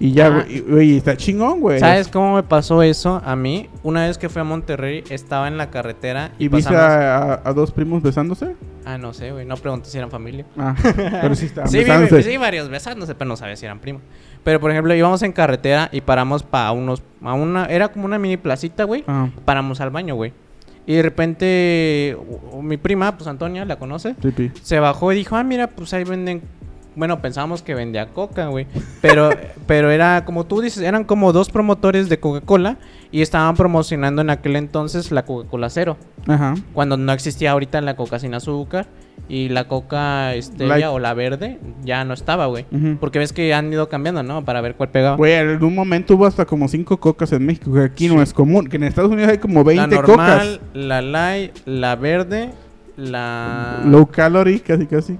Y 0.00 0.12
ya, 0.12 0.26
Ah. 0.26 0.30
güey, 0.30 0.60
güey, 0.60 0.96
está 0.96 1.16
chingón, 1.16 1.60
güey. 1.60 1.80
¿Sabes 1.80 2.06
cómo 2.08 2.34
me 2.36 2.42
pasó 2.44 2.82
eso 2.82 3.20
a 3.24 3.34
mí? 3.36 3.68
Una 3.82 4.06
vez 4.06 4.16
que 4.18 4.28
fui 4.28 4.40
a 4.40 4.44
Monterrey, 4.44 5.02
estaba 5.10 5.48
en 5.48 5.56
la 5.56 5.70
carretera 5.70 6.30
y, 6.38 6.44
¿Y 6.44 6.48
viste 6.48 6.72
pasamos... 6.72 6.80
a, 6.82 7.32
a- 7.34 7.48
a 7.48 7.52
dos 7.52 7.70
primos 7.72 8.02
besándose? 8.02 8.54
Ah, 8.84 8.96
no 8.98 9.12
sé, 9.12 9.32
güey. 9.32 9.44
No 9.46 9.56
pregunté 9.56 9.88
si 9.90 9.98
eran 9.98 10.10
familia. 10.10 10.46
Ah, 10.56 10.74
pero 11.20 11.34
sí 11.34 11.46
estaban 11.46 11.68
Sí, 11.70 11.78
vi- 11.78 11.84
besándose. 11.84 12.22
sí, 12.24 12.36
varios 12.36 12.68
besándose, 12.68 13.14
pero 13.16 13.28
no 13.28 13.36
sabía 13.36 13.56
si 13.56 13.66
eran 13.66 13.80
primos. 13.80 14.02
Pero, 14.44 14.60
por 14.60 14.70
ejemplo, 14.70 14.94
íbamos 14.94 15.22
en 15.22 15.32
carretera 15.32 15.88
y 15.92 16.00
paramos 16.00 16.42
para 16.44 16.70
unos... 16.72 17.02
A 17.22 17.34
una, 17.34 17.66
era 17.66 17.88
como 17.88 18.04
una 18.04 18.18
mini 18.20 18.36
placita, 18.36 18.84
güey. 18.84 19.02
Ah, 19.08 19.28
Paramos 19.44 19.80
al 19.80 19.90
baño, 19.90 20.14
güey. 20.14 20.32
Y 20.88 20.94
de 20.94 21.02
repente, 21.02 22.16
mi 22.62 22.78
prima, 22.78 23.14
pues 23.14 23.28
Antonia, 23.28 23.66
¿la 23.66 23.78
conoce? 23.78 24.14
trippy. 24.14 24.52
Se 24.62 24.80
bajó 24.80 25.12
y 25.12 25.16
dijo, 25.16 25.36
ah, 25.36 25.44
mira, 25.44 25.66
pues 25.66 25.92
ahí 25.92 26.02
venden... 26.02 26.40
Bueno, 26.98 27.22
pensábamos 27.22 27.62
que 27.62 27.76
vendía 27.76 28.08
coca, 28.08 28.48
güey. 28.48 28.66
Pero, 29.00 29.30
pero 29.68 29.92
era, 29.92 30.24
como 30.24 30.46
tú 30.46 30.60
dices, 30.60 30.82
eran 30.82 31.04
como 31.04 31.32
dos 31.32 31.48
promotores 31.48 32.08
de 32.08 32.18
Coca-Cola 32.18 32.76
y 33.12 33.22
estaban 33.22 33.54
promocionando 33.54 34.20
en 34.20 34.30
aquel 34.30 34.56
entonces 34.56 35.12
la 35.12 35.24
Coca-Cola 35.24 35.70
Cero. 35.70 35.96
Ajá. 36.26 36.56
Cuando 36.72 36.96
no 36.96 37.12
existía 37.12 37.52
ahorita 37.52 37.80
la 37.82 37.94
coca 37.94 38.18
sin 38.18 38.34
azúcar 38.34 38.88
y 39.28 39.48
la 39.48 39.68
coca 39.68 40.32
stevia 40.40 40.76
Light. 40.76 40.86
o 40.86 40.98
la 40.98 41.14
verde 41.14 41.60
ya 41.84 42.04
no 42.04 42.14
estaba, 42.14 42.46
güey. 42.46 42.66
Porque 42.98 43.20
ves 43.20 43.32
que 43.32 43.54
han 43.54 43.72
ido 43.72 43.88
cambiando, 43.88 44.24
¿no? 44.24 44.44
Para 44.44 44.60
ver 44.60 44.74
cuál 44.74 44.88
pegaba. 44.88 45.16
Güey, 45.16 45.34
en 45.34 45.62
un 45.62 45.74
momento 45.76 46.16
hubo 46.16 46.26
hasta 46.26 46.46
como 46.46 46.66
cinco 46.66 46.98
cocas 46.98 47.30
en 47.32 47.46
México, 47.46 47.72
que 47.72 47.80
aquí 47.80 48.08
no 48.08 48.20
es 48.20 48.32
común. 48.32 48.66
Que 48.66 48.76
en 48.76 48.82
Estados 48.82 49.12
Unidos 49.12 49.30
hay 49.30 49.38
como 49.38 49.62
20 49.62 49.94
la 49.94 50.02
cocas. 50.02 50.18
normal, 50.18 50.60
la 50.74 51.02
light, 51.02 51.52
la 51.64 51.94
verde, 51.94 52.50
la... 52.96 53.82
Low 53.84 54.06
calorie, 54.06 54.60
casi 54.60 54.86
casi. 54.86 55.18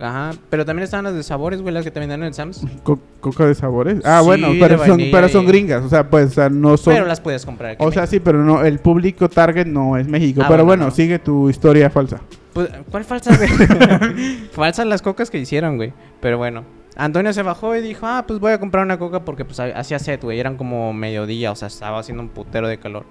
Ajá. 0.00 0.32
Pero 0.50 0.64
también 0.64 0.84
estaban 0.84 1.04
las 1.04 1.14
de 1.14 1.22
sabores, 1.22 1.62
güey, 1.62 1.72
las 1.74 1.84
que 1.84 1.90
te 1.90 2.00
vendían 2.00 2.20
en 2.22 2.28
el 2.28 2.34
Sam's. 2.34 2.62
Co- 2.82 2.98
coca 3.20 3.46
de 3.46 3.54
sabores. 3.54 3.98
Ah, 4.04 4.18
Sí, 4.20 4.26
bueno, 4.26 4.48
pero 4.60 4.78
son, 4.78 4.88
vainilla 4.88 5.10
pero 5.16 5.28
son 5.28 5.46
gringas. 5.46 5.84
O 5.84 5.88
sea, 5.88 6.08
pues 6.08 6.26
o 6.26 6.34
sea, 6.34 6.48
no 6.50 6.76
son. 6.76 6.94
Pero 6.94 7.06
las 7.06 7.20
puedes 7.20 7.44
comprar 7.46 7.72
aquí. 7.72 7.84
O 7.84 7.90
sea, 7.92 8.06
sí, 8.06 8.20
pero 8.20 8.44
no, 8.44 8.62
el 8.64 8.78
público 8.78 9.28
target 9.28 9.66
no 9.66 9.96
es 9.96 10.06
México. 10.08 10.40
Ah, 10.42 10.46
pero 10.48 10.64
bueno, 10.64 10.82
bueno, 10.82 10.84
no. 10.86 10.90
sigue 10.90 11.18
tu 11.18 11.48
historia 11.50 11.90
falsa. 11.90 12.20
Pues, 12.52 12.68
¿Cuál 12.90 13.04
falsa? 13.04 13.36
Falsas 14.52 14.86
las 14.86 15.02
cocas 15.02 15.30
que 15.30 15.38
hicieron, 15.38 15.76
güey. 15.76 15.92
Pero 16.20 16.38
bueno. 16.38 16.64
Antonio 16.96 17.32
se 17.32 17.42
bajó 17.42 17.74
y 17.74 17.80
dijo, 17.82 18.06
ah, 18.06 18.24
pues 18.26 18.38
voy 18.38 18.52
a 18.52 18.60
comprar 18.60 18.84
una 18.84 18.98
coca 19.00 19.24
porque 19.24 19.44
pues 19.44 19.58
ha- 19.58 19.76
hacía 19.78 19.98
sed, 19.98 20.20
güey. 20.22 20.38
Eran 20.38 20.56
como 20.56 20.92
mediodía, 20.92 21.50
o 21.50 21.56
sea, 21.56 21.66
estaba 21.68 21.98
haciendo 21.98 22.22
un 22.22 22.28
putero 22.28 22.68
de 22.68 22.78
calor. 22.78 23.04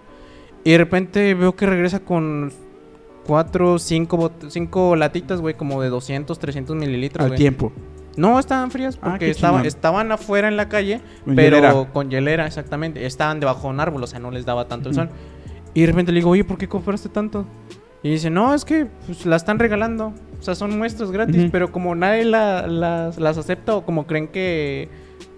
Y 0.64 0.72
de 0.72 0.78
repente 0.78 1.34
veo 1.34 1.54
que 1.56 1.66
regresa 1.66 2.00
con 2.00 2.54
cuatro, 3.26 3.80
cinco, 3.80 4.32
cinco 4.50 4.96
latitas, 4.96 5.42
güey, 5.42 5.56
como 5.56 5.82
de 5.82 5.90
200, 5.90 6.38
300 6.40 6.76
mililitros, 6.76 7.26
Al 7.30 7.36
tiempo. 7.36 7.72
No, 8.16 8.38
estaban 8.38 8.70
frías 8.70 9.00
Ah, 9.02 9.10
porque 9.12 9.30
estaban, 9.32 9.66
estaban 9.66 10.12
afuera 10.12 10.48
en 10.48 10.56
la 10.56 10.70
calle, 10.70 11.02
Con 11.26 11.36
pero 11.36 11.58
hielera. 11.58 11.86
con 11.92 12.10
hielera, 12.12 12.46
exactamente. 12.46 13.06
Estaban 13.06 13.40
debajo 13.40 13.64
de 13.68 13.74
un 13.74 13.80
árbol, 13.80 14.04
o 14.04 14.08
sea, 14.08 14.20
no 14.20 14.30
les 14.30 14.46
daba 14.46 14.68
tanto 14.68 14.90
el 14.90 14.96
sol. 14.96 15.10
Y 15.74 15.82
de 15.82 15.88
repente 15.88 16.12
le 16.12 16.20
digo, 16.20 16.30
oye, 16.30 16.44
¿por 16.44 16.58
qué 16.60 16.68
compraste 16.68 17.10
tanto? 17.10 17.46
Y 18.04 18.12
dice, 18.12 18.30
no, 18.30 18.54
es 18.54 18.66
que 18.66 18.86
pues, 19.08 19.26
la 19.26 19.36
están 19.38 19.58
regalando. 19.58 20.14
O 20.40 20.44
sea, 20.44 20.54
son 20.56 20.78
muestras 20.78 21.10
gratis, 21.10 21.48
pero 21.52 21.72
como 21.72 21.96
nadie 21.96 22.26
la- 22.26 22.68
las, 22.68 23.18
las 23.18 23.38
acepta 23.38 23.76
o 23.76 23.86
como 23.86 24.06
creen 24.06 24.28
que 24.28 24.90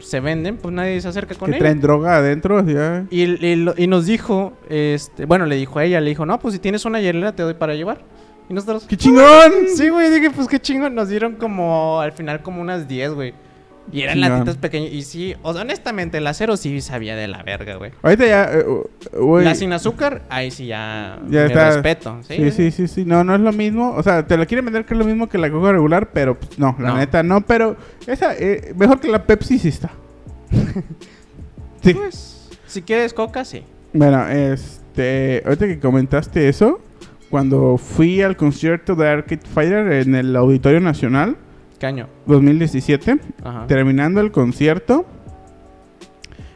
se 0.06 0.20
venden, 0.20 0.58
pues 0.58 0.74
nadie 0.74 1.02
se 1.02 1.08
acerca 1.08 1.36
con 1.36 1.48
Que 1.48 1.52
ellas. 1.58 1.60
traen 1.60 1.82
droga 1.82 2.18
adentro. 2.18 2.64
ah. 2.78 3.04
Y, 3.10 3.24
y 3.24 3.66
y 3.78 3.88
nos 3.88 4.06
dijo, 4.06 4.54
este, 4.70 5.26
bueno, 5.26 5.46
le 5.46 5.56
dijo 5.56 5.80
a 5.80 5.84
ella, 5.84 6.00
le 6.02 6.10
dijo, 6.10 6.26
no, 6.26 6.40
pues 6.40 6.54
si 6.54 6.60
tienes 6.60 6.86
una 6.86 7.00
hielera 7.02 7.36
te 7.36 7.44
doy 7.44 7.56
para 7.56 7.74
llevar. 7.76 8.02
Y 8.48 8.54
nosotros... 8.54 8.86
¡Qué 8.88 8.96
chingón! 8.96 9.52
Sí, 9.76 9.90
güey, 9.90 10.12
dije, 10.12 10.30
pues 10.30 10.48
qué 10.48 10.60
chingón. 10.60 10.94
Nos 10.94 11.10
dieron 11.10 11.36
como, 11.36 12.00
al 12.00 12.12
final, 12.12 12.44
como 12.44 12.62
unas 12.62 12.88
10, 12.88 13.14
güey. 13.14 13.34
Y 13.92 14.02
eran 14.02 14.20
latitas 14.20 14.58
pequeñas. 14.58 14.92
Y 14.92 15.04
sí, 15.04 15.36
honestamente, 15.44 16.18
el 16.18 16.28
acero 16.28 16.58
sí 16.58 16.82
sabía 16.82 17.16
de 17.16 17.28
la 17.28 17.44
verga, 17.44 17.76
güey. 17.76 17.92
Ahorita 18.02 18.26
ya, 18.26 18.50
eh. 18.52 18.66
La 19.44 19.54
sin 19.56 19.72
azúcar, 19.74 20.24
ahí 20.30 20.50
sí 20.52 20.66
ya, 20.66 21.20
Ya 21.30 21.42
me 21.42 21.46
está. 21.46 21.70
respeto. 21.72 22.18
¿sí? 22.28 22.36
Sí, 22.36 22.52
sí, 22.52 22.72
sí, 22.72 22.88
sí. 22.88 23.06
No, 23.06 23.24
no 23.24 23.36
es 23.36 23.42
lo 23.42 23.54
mismo. 23.54 23.94
O 23.96 24.02
sea, 24.04 24.26
te 24.26 24.38
la 24.38 24.46
quieren 24.46 24.66
vender 24.66 24.86
que 24.86 24.94
es 24.96 24.98
lo 24.98 25.06
mismo 25.06 25.30
que 25.30 25.38
la 25.38 25.50
coca 25.52 25.72
regular, 25.72 26.10
pero 26.12 26.36
pues, 26.38 26.58
no, 26.58 26.76
la 26.80 26.90
No. 26.90 26.98
neta 26.98 27.22
no. 27.24 27.42
Pero 27.42 27.78
esa, 28.08 28.34
eh, 28.36 28.74
mejor 28.76 29.00
que 29.00 29.08
la 29.08 29.24
Pepsi 29.24 29.60
sí 29.60 29.68
está. 29.70 29.92
sí. 31.84 31.94
Pues, 31.94 32.50
si 32.66 32.82
quieres 32.82 33.14
coca, 33.14 33.46
sí. 33.46 33.64
Bueno, 33.94 34.28
este, 34.28 35.42
ahorita 35.46 35.68
que 35.68 35.80
comentaste 35.80 36.50
eso, 36.50 36.82
cuando 37.30 37.78
fui 37.78 38.22
al 38.22 38.36
concierto 38.36 38.96
de 38.96 39.08
Arcade 39.08 39.42
Fighter 39.54 39.92
en 39.94 40.16
el 40.16 40.36
Auditorio 40.36 40.80
Nacional 40.82 41.38
Caño. 41.86 42.08
2017, 42.26 43.20
Ajá. 43.44 43.68
terminando 43.68 44.20
el 44.22 44.32
concierto, 44.32 45.06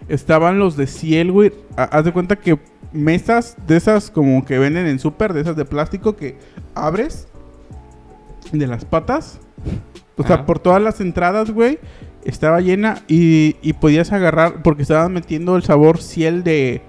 estaban 0.07 0.57
los 0.59 0.75
de 0.75 0.87
Ciel, 0.87 1.31
güey. 1.31 1.51
Ha- 1.77 1.83
Haz 1.83 2.05
de 2.05 2.11
cuenta 2.13 2.35
que 2.35 2.57
mesas 2.91 3.55
de 3.67 3.77
esas 3.77 4.09
como 4.09 4.43
que 4.43 4.57
venden 4.57 4.87
en 4.87 4.97
súper, 4.99 5.33
de 5.33 5.41
esas 5.41 5.55
de 5.55 5.65
plástico 5.65 6.15
que 6.15 6.37
abres 6.73 7.27
de 8.51 8.65
las 8.65 8.85
patas. 8.85 9.39
O 10.17 10.23
sea, 10.23 10.45
por 10.45 10.57
todas 10.59 10.81
las 10.81 10.99
entradas, 10.99 11.51
güey, 11.51 11.77
estaba 12.25 12.59
llena 12.59 13.03
y, 13.07 13.55
y 13.61 13.73
podías 13.73 14.11
agarrar, 14.11 14.63
porque 14.63 14.81
estaban 14.81 15.13
metiendo 15.13 15.55
el 15.55 15.63
sabor 15.63 15.99
Ciel 16.01 16.43
de 16.43 16.81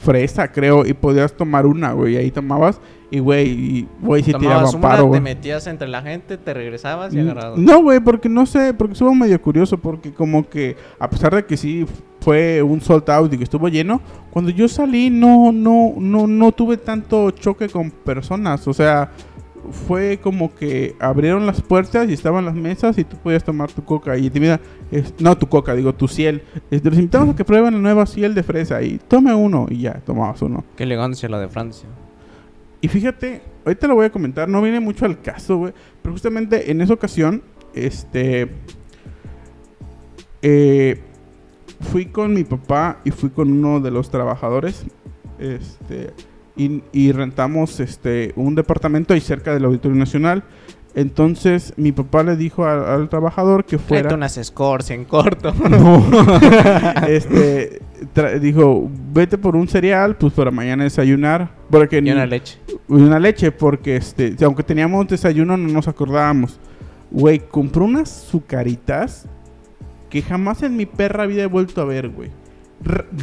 fresa, 0.00 0.50
creo, 0.50 0.86
y 0.86 0.94
podías 0.94 1.34
tomar 1.34 1.66
una, 1.66 1.92
güey. 1.92 2.14
y 2.14 2.16
Ahí 2.16 2.30
tomabas 2.30 2.80
y, 3.12 3.18
güey, 3.20 3.48
y, 3.50 3.88
güey, 4.00 4.22
sí 4.22 4.32
tiraba 4.32 4.68
una, 4.68 4.80
paro, 4.80 5.02
te 5.02 5.08
güey. 5.08 5.20
metías 5.20 5.66
entre 5.68 5.86
la 5.86 6.02
gente, 6.02 6.38
te 6.38 6.54
regresabas 6.54 7.14
y 7.14 7.20
agarrabas. 7.20 7.58
No, 7.58 7.82
güey, 7.82 8.00
porque 8.00 8.28
no 8.28 8.46
sé, 8.46 8.72
porque 8.74 8.94
estuvo 8.94 9.14
medio 9.14 9.40
curioso, 9.40 9.76
porque 9.78 10.12
como 10.12 10.48
que 10.48 10.76
a 10.98 11.08
pesar 11.10 11.34
de 11.34 11.44
que 11.44 11.56
sí 11.56 11.86
fue 12.20 12.62
un 12.62 12.80
sold 12.80 13.08
out 13.10 13.32
y 13.34 13.36
que 13.38 13.44
estuvo 13.44 13.68
lleno, 13.68 14.00
cuando 14.30 14.50
yo 14.50 14.66
salí 14.66 15.10
no, 15.10 15.52
no, 15.52 15.92
no, 15.98 16.26
no 16.26 16.52
tuve 16.52 16.76
tanto 16.78 17.30
choque 17.32 17.68
con 17.68 17.90
personas, 17.90 18.66
o 18.66 18.72
sea, 18.72 19.10
fue 19.86 20.18
como 20.20 20.52
que 20.54 20.96
abrieron 20.98 21.46
las 21.46 21.60
puertas 21.60 22.08
y 22.08 22.12
estaban 22.14 22.44
las 22.44 22.54
mesas 22.54 22.98
y 22.98 23.04
tú 23.04 23.16
podías 23.16 23.44
tomar 23.44 23.70
tu 23.70 23.84
coca 23.84 24.16
y 24.16 24.28
te 24.28 24.40
mira, 24.40 24.60
es- 24.90 25.14
no 25.20 25.36
tu 25.38 25.46
coca, 25.48 25.74
digo 25.74 25.92
tu 25.94 26.08
ciel, 26.08 26.42
Este, 26.70 26.88
los 26.90 26.98
invitamos 26.98 27.30
a 27.34 27.36
que 27.36 27.44
prueben 27.44 27.74
la 27.74 27.80
nueva 27.80 28.06
ciel 28.06 28.34
de 28.34 28.42
fresa 28.42 28.82
y 28.82 28.98
tome 29.06 29.32
uno 29.34 29.66
y 29.70 29.78
ya, 29.82 30.00
tomabas 30.04 30.42
uno. 30.42 30.64
Qué 30.76 30.82
elegancia 30.84 31.28
la 31.28 31.38
de 31.38 31.48
Francia. 31.48 31.88
Y 32.82 32.88
fíjate, 32.88 33.40
ahorita 33.64 33.86
lo 33.86 33.94
voy 33.94 34.06
a 34.06 34.10
comentar, 34.10 34.48
no 34.48 34.60
viene 34.60 34.80
mucho 34.80 35.06
al 35.06 35.22
caso, 35.22 35.56
güey. 35.56 35.72
Pero 36.02 36.12
justamente 36.12 36.70
en 36.70 36.80
esa 36.82 36.92
ocasión, 36.92 37.42
este. 37.74 38.50
eh, 40.42 41.00
fui 41.90 42.06
con 42.06 42.34
mi 42.34 42.44
papá 42.44 42.98
y 43.04 43.10
fui 43.12 43.30
con 43.30 43.50
uno 43.50 43.80
de 43.80 43.90
los 43.90 44.10
trabajadores. 44.10 44.84
Este. 45.38 46.12
Y, 46.56 46.82
y 46.92 47.12
rentamos 47.12 47.80
este 47.80 48.32
un 48.36 48.54
departamento 48.54 49.14
ahí 49.14 49.20
cerca 49.20 49.54
del 49.54 49.64
Auditorio 49.64 49.96
Nacional. 49.96 50.42
Entonces 50.94 51.72
mi 51.78 51.92
papá 51.92 52.22
le 52.22 52.36
dijo 52.36 52.66
al, 52.66 52.84
al 52.84 53.08
trabajador 53.08 53.64
que 53.64 53.78
fuera. 53.78 54.02
Tráete 54.02 54.14
unas 54.16 54.38
scores 54.42 54.90
en 54.90 55.04
corto. 55.04 55.54
No. 55.70 56.04
este 57.08 57.80
dijo, 58.40 58.90
vete 59.12 59.38
por 59.38 59.54
un 59.56 59.68
cereal, 59.68 60.16
pues 60.16 60.32
para 60.34 60.50
mañana 60.50 60.84
desayunar. 60.84 61.61
Porque 61.72 61.98
y 61.98 62.02
ni- 62.02 62.12
una 62.12 62.26
leche. 62.26 62.58
y 62.88 62.92
una 62.92 63.18
leche, 63.18 63.50
porque 63.50 63.96
este, 63.96 64.36
aunque 64.44 64.62
teníamos 64.62 65.08
desayuno, 65.08 65.56
no 65.56 65.66
nos 65.72 65.88
acordábamos. 65.88 66.60
Güey, 67.10 67.40
compró 67.40 67.84
unas 67.86 68.08
sucaritas 68.08 69.26
que 70.08 70.22
jamás 70.22 70.62
en 70.62 70.76
mi 70.76 70.86
perra 70.86 71.26
vida 71.26 71.42
he 71.42 71.46
vuelto 71.46 71.80
a 71.82 71.84
ver, 71.86 72.08
güey. 72.10 72.30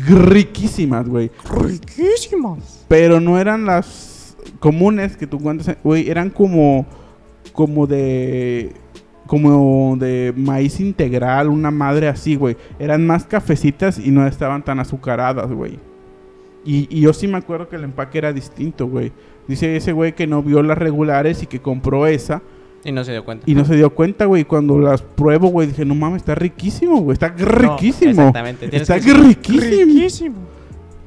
Riquísimas, 0.07 1.07
güey. 1.07 1.31
Riquísimas. 1.61 2.85
Pero 2.87 3.19
no 3.19 3.39
eran 3.39 3.65
las 3.65 4.35
comunes 4.59 5.15
que 5.17 5.27
tú 5.27 5.37
encuentras, 5.37 5.69
en- 5.69 5.77
güey, 5.83 6.09
eran 6.09 6.29
como 6.29 6.85
como 7.53 7.87
de 7.87 8.73
como 9.27 9.95
de 9.97 10.33
maíz 10.35 10.79
integral, 10.79 11.49
una 11.49 11.69
madre 11.71 12.07
así, 12.07 12.35
güey. 12.35 12.57
Eran 12.79 13.05
más 13.05 13.25
cafecitas 13.25 13.99
y 13.99 14.09
no 14.11 14.25
estaban 14.25 14.63
tan 14.63 14.79
azucaradas, 14.79 15.51
güey. 15.51 15.79
Y, 16.65 16.87
y 16.95 17.01
yo 17.01 17.13
sí 17.13 17.27
me 17.27 17.37
acuerdo 17.37 17.69
que 17.69 17.75
el 17.77 17.83
empaque 17.83 18.17
era 18.17 18.33
distinto, 18.33 18.87
güey. 18.87 19.11
Dice 19.47 19.75
ese 19.75 19.93
güey 19.93 20.13
que 20.13 20.27
no 20.27 20.43
vio 20.43 20.61
las 20.61 20.77
regulares 20.77 21.41
y 21.41 21.47
que 21.47 21.59
compró 21.59 22.05
esa 22.05 22.41
Y 22.83 22.91
no 22.91 23.03
se 23.03 23.11
dio 23.13 23.25
cuenta. 23.25 23.49
y 23.49 23.55
no 23.55 23.65
se 23.65 23.75
dio 23.75 23.89
cuenta, 23.95 24.25
güey. 24.25 24.45
Cuando 24.45 24.77
las 24.79 25.01
pruebo, 25.01 25.47
güey, 25.47 25.67
dije, 25.67 25.85
no 25.85 25.95
mames, 25.95 26.21
está 26.21 26.35
riquísimo, 26.35 27.01
güey. 27.01 27.13
Está 27.13 27.29
riquísimo. 27.29 28.11
exactamente, 28.11 28.67
tienes 28.67 28.89
Está 28.89 28.99
que 28.99 29.13
riquísimo. 29.13 30.35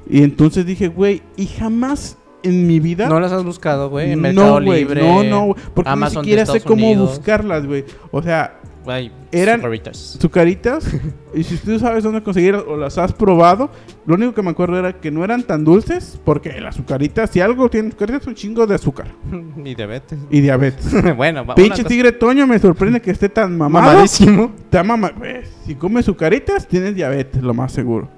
Y 0.09 0.23
entonces 0.23 0.67
dije, 0.67 0.89
güey, 0.89 1.23
y 1.37 1.47
jamás 1.47 2.19
en 2.43 2.67
mi 2.67 2.81
vida... 2.81 3.09
¿No 3.09 3.21
las 3.21 3.31
has 3.31 3.45
buscado, 3.45 3.89
güey? 3.89 4.11
En 4.13 4.21
no, 4.21 4.23
Mercado 4.23 4.63
güey, 4.63 4.81
Libre. 4.81 5.03
No, 5.03 5.23
no, 5.23 5.45
güey, 5.47 5.61
porque 5.75 5.91
Amazon 5.91 6.23
ni 6.23 6.31
siquiera 6.31 6.47
sé 6.47 6.61
cómo 6.61 6.87
Unidos. 6.87 7.11
buscarlas, 7.11 7.67
güey. 7.67 7.85
O 8.11 8.21
sea, 8.21 8.61
Güey, 8.85 9.13
Eran- 9.31 9.61
sucaritas. 9.61 9.97
sucaritas, 10.21 10.87
y 11.35 11.45
si 11.45 11.57
tú 11.57 11.79
sabes 11.79 12.03
dónde 12.03 12.23
conseguirlas 12.23 12.65
o 12.67 12.77
las 12.77 12.99
has 12.99 13.13
probado, 13.13 13.71
lo 14.07 14.17
único 14.17 14.35
que 14.35 14.43
me 14.43 14.51
acuerdo 14.51 14.79
era 14.79 14.93
que 15.01 15.11
no 15.11 15.23
eran 15.25 15.45
tan 15.45 15.63
dulces, 15.65 16.21
porque 16.25 16.61
las 16.61 16.75
azucaritas, 16.75 17.31
si 17.31 17.41
algo 17.41 17.69
tienen 17.71 17.91
azucaritas, 17.93 18.27
un 18.27 18.35
chingo 18.35 18.67
de 18.67 18.75
azúcar 18.75 19.07
y 19.65 19.75
diabetes. 19.75 20.19
y 20.31 20.41
diabetes. 20.41 20.91
bueno, 21.17 21.47
Pinche 21.55 21.85
tigre 21.85 22.11
Toño 22.13 22.47
me 22.47 22.59
sorprende 22.59 23.01
que 23.01 23.13
esté 23.13 23.29
tan 23.29 23.57
mamado. 23.57 23.87
Mamadísimo. 23.93 24.53
Está 24.65 24.83
güey, 24.83 25.43
Si 25.65 25.75
comes 25.77 26.05
azucaritas, 26.05 26.67
tienes 26.67 26.95
diabetes, 26.97 27.43
lo 27.43 27.55
más 27.55 27.73
seguro. 27.73 28.09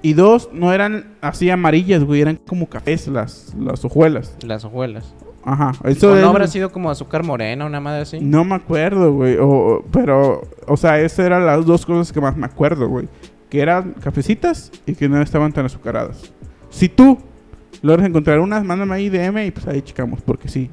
Y 0.00 0.12
dos, 0.12 0.48
no 0.52 0.72
eran 0.72 1.16
así 1.20 1.50
amarillas, 1.50 2.04
güey, 2.04 2.20
eran 2.20 2.36
como 2.46 2.68
cafés 2.68 3.08
las, 3.08 3.52
las 3.58 3.84
hojuelas. 3.84 4.36
Las 4.44 4.64
hojuelas. 4.64 5.12
Ajá. 5.44 5.72
¿O 5.82 5.88
Eso 5.88 6.10
no 6.10 6.16
es- 6.16 6.24
habrá 6.24 6.46
sido 6.46 6.70
como 6.70 6.90
azúcar 6.90 7.24
morena, 7.24 7.64
una 7.64 7.80
madre 7.80 8.02
así? 8.02 8.20
No 8.20 8.44
me 8.44 8.54
acuerdo, 8.56 9.12
güey. 9.12 9.36
o- 9.36 9.46
o- 9.48 9.84
pero, 9.92 10.42
o 10.66 10.76
sea, 10.76 11.00
esas 11.00 11.20
eran 11.26 11.46
las 11.46 11.64
dos 11.64 11.86
cosas 11.86 12.12
que 12.12 12.20
más 12.20 12.36
me 12.36 12.46
acuerdo, 12.46 12.88
güey. 12.88 13.08
Que 13.48 13.60
eran 13.60 13.94
cafecitas 14.02 14.70
y 14.86 14.94
que 14.94 15.08
no 15.08 15.20
estaban 15.22 15.52
tan 15.52 15.64
azucaradas. 15.66 16.32
Si 16.70 16.88
tú 16.88 17.18
logras 17.80 18.06
encontrar 18.06 18.40
unas, 18.40 18.62
mándame 18.64 18.94
ahí 18.96 19.08
DM 19.08 19.46
y 19.46 19.50
pues 19.50 19.66
ahí 19.68 19.80
checamos, 19.80 20.20
porque 20.20 20.48
sí. 20.48 20.68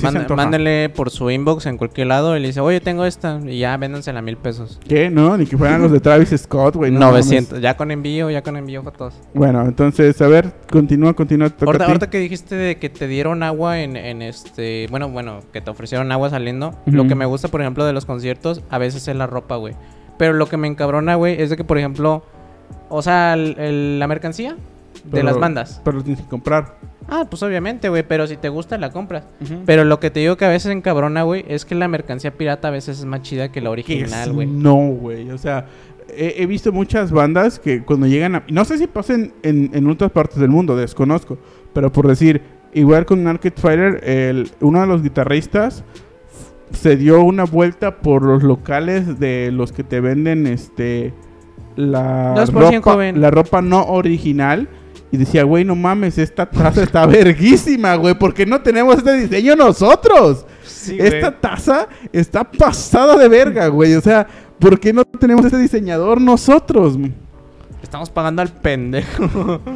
Sí 0.00 0.34
mándenle 0.34 0.88
por 0.88 1.10
su 1.10 1.30
inbox 1.30 1.66
en 1.66 1.76
cualquier 1.76 2.06
lado 2.08 2.36
y 2.36 2.40
le 2.40 2.48
dice, 2.48 2.60
oye, 2.60 2.80
tengo 2.80 3.04
esta. 3.04 3.40
Y 3.44 3.58
ya, 3.58 3.76
véndansela 3.76 4.18
a 4.18 4.22
mil 4.22 4.36
pesos. 4.36 4.78
¿Qué? 4.88 5.10
No, 5.10 5.36
ni 5.36 5.46
que 5.46 5.56
fueran 5.56 5.82
los 5.82 5.92
de 5.92 6.00
Travis 6.00 6.30
Scott, 6.36 6.76
güey. 6.76 6.90
no 6.90 6.98
900. 7.00 7.60
Ya 7.60 7.76
con 7.76 7.90
envío, 7.90 8.30
ya 8.30 8.42
con 8.42 8.56
envío, 8.56 8.82
fotos. 8.82 9.14
Bueno, 9.34 9.62
entonces, 9.66 10.20
a 10.22 10.26
ver, 10.28 10.52
continúa, 10.70 11.14
continúa. 11.14 11.52
Ahorita, 11.60 12.10
que 12.10 12.18
dijiste 12.18 12.54
de 12.54 12.76
que 12.78 12.88
te 12.90 13.06
dieron 13.06 13.42
agua 13.42 13.80
en, 13.80 13.96
en 13.96 14.22
este... 14.22 14.86
Bueno, 14.90 15.08
bueno, 15.08 15.40
que 15.52 15.60
te 15.60 15.70
ofrecieron 15.70 16.10
agua 16.12 16.30
saliendo. 16.30 16.74
Lo 16.86 17.06
que 17.06 17.14
me 17.14 17.26
gusta, 17.26 17.48
por 17.48 17.60
ejemplo, 17.60 17.84
de 17.84 17.92
los 17.92 18.06
conciertos, 18.06 18.62
a 18.70 18.78
veces 18.78 19.06
es 19.08 19.16
la 19.16 19.26
ropa, 19.26 19.56
güey. 19.56 19.74
Pero 20.18 20.32
lo 20.34 20.46
que 20.48 20.56
me 20.56 20.68
encabrona, 20.68 21.14
güey, 21.14 21.40
es 21.40 21.50
de 21.50 21.56
que, 21.56 21.64
por 21.64 21.78
ejemplo... 21.78 22.22
O 22.88 23.02
sea, 23.02 23.34
el- 23.34 23.56
el- 23.58 23.98
la 23.98 24.06
mercancía 24.08 24.52
de 25.04 25.10
Pero- 25.10 25.24
las 25.24 25.38
bandas. 25.38 25.80
Pero 25.84 25.98
lo 25.98 26.04
tienes 26.04 26.22
que 26.22 26.28
comprar. 26.28 26.76
Ah, 27.10 27.26
pues 27.28 27.42
obviamente, 27.42 27.88
güey, 27.88 28.04
pero 28.06 28.26
si 28.26 28.36
te 28.36 28.48
gusta 28.48 28.78
la 28.78 28.90
compras. 28.90 29.24
Pero 29.66 29.84
lo 29.84 29.98
que 29.98 30.10
te 30.10 30.20
digo 30.20 30.36
que 30.36 30.44
a 30.44 30.48
veces 30.48 30.72
encabrona, 30.72 31.24
güey, 31.24 31.44
es 31.48 31.64
que 31.64 31.74
la 31.74 31.88
mercancía 31.88 32.30
pirata 32.30 32.68
a 32.68 32.70
veces 32.70 33.00
es 33.00 33.04
más 33.04 33.22
chida 33.22 33.50
que 33.50 33.60
la 33.60 33.70
original, 33.70 34.32
güey. 34.32 34.46
No, 34.46 34.76
güey. 34.76 35.30
O 35.30 35.38
sea, 35.38 35.66
he, 36.08 36.36
he 36.38 36.46
visto 36.46 36.70
muchas 36.72 37.10
bandas 37.10 37.58
que 37.58 37.82
cuando 37.82 38.06
llegan 38.06 38.36
a... 38.36 38.44
No 38.48 38.64
sé 38.64 38.78
si 38.78 38.86
pasen 38.86 39.32
en, 39.42 39.70
en 39.74 39.88
otras 39.88 40.12
partes 40.12 40.38
del 40.38 40.50
mundo, 40.50 40.76
desconozco. 40.76 41.36
Pero 41.72 41.90
por 41.90 42.06
decir, 42.06 42.42
igual 42.72 43.06
con 43.06 43.26
Arcade 43.26 43.54
Fighter, 43.56 44.08
el, 44.08 44.50
uno 44.60 44.80
de 44.80 44.86
los 44.86 45.02
guitarristas 45.02 45.84
se 46.72 46.96
dio 46.96 47.22
una 47.22 47.44
vuelta 47.44 47.98
por 47.98 48.22
los 48.22 48.42
locales 48.42 49.18
de 49.18 49.50
los 49.52 49.72
que 49.72 49.82
te 49.82 50.00
venden 50.00 50.46
este 50.46 51.12
la 51.76 52.34
2% 52.34 52.52
ropa, 52.52 52.92
joven. 52.92 53.20
la 53.20 53.30
ropa 53.30 53.62
no 53.62 53.84
original 53.86 54.68
y 55.12 55.16
decía, 55.16 55.42
güey, 55.44 55.64
no 55.64 55.74
mames, 55.74 56.18
esta 56.18 56.48
taza 56.48 56.82
está 56.82 57.04
verguísima, 57.06 57.94
güey, 57.96 58.14
porque 58.18 58.46
no 58.46 58.60
tenemos 58.60 58.96
este 58.98 59.12
diseño 59.14 59.56
nosotros? 59.56 60.46
Esta 60.88 61.32
taza 61.32 61.88
está 62.12 62.44
pasada 62.44 63.16
de 63.16 63.28
verga, 63.28 63.66
güey. 63.68 63.94
O 63.94 64.00
sea, 64.00 64.26
¿por 64.58 64.78
qué 64.78 64.92
no 64.92 65.04
tenemos 65.04 65.44
este 65.44 65.58
diseñador 65.58 66.20
nosotros? 66.20 66.96
Estamos 67.82 68.08
pagando 68.10 68.42
al 68.42 68.48
pendejo. 68.48 69.60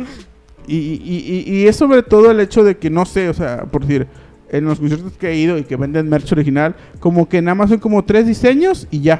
Y, 0.67 0.77
y- 0.77 1.45
y- 1.47 1.55
y 1.59 1.67
es 1.69 1.77
sobre 1.77 2.03
todo 2.03 2.31
el 2.31 2.41
hecho 2.41 2.65
de 2.65 2.79
que 2.79 2.89
no 2.89 3.05
sé, 3.05 3.29
o 3.29 3.35
sea, 3.35 3.65
por 3.67 3.83
decir, 3.83 4.07
en 4.49 4.65
los 4.65 4.79
conciertos 4.81 5.13
que 5.13 5.29
he 5.29 5.37
ido 5.37 5.59
y 5.59 5.65
que 5.65 5.77
venden 5.77 6.09
merch 6.09 6.33
original, 6.33 6.75
como 7.01 7.29
que 7.29 7.43
nada 7.43 7.55
más 7.55 7.69
son 7.69 7.81
como 7.81 8.03
tres 8.03 8.27
diseños 8.27 8.89
y 8.91 9.03
ya. 9.03 9.19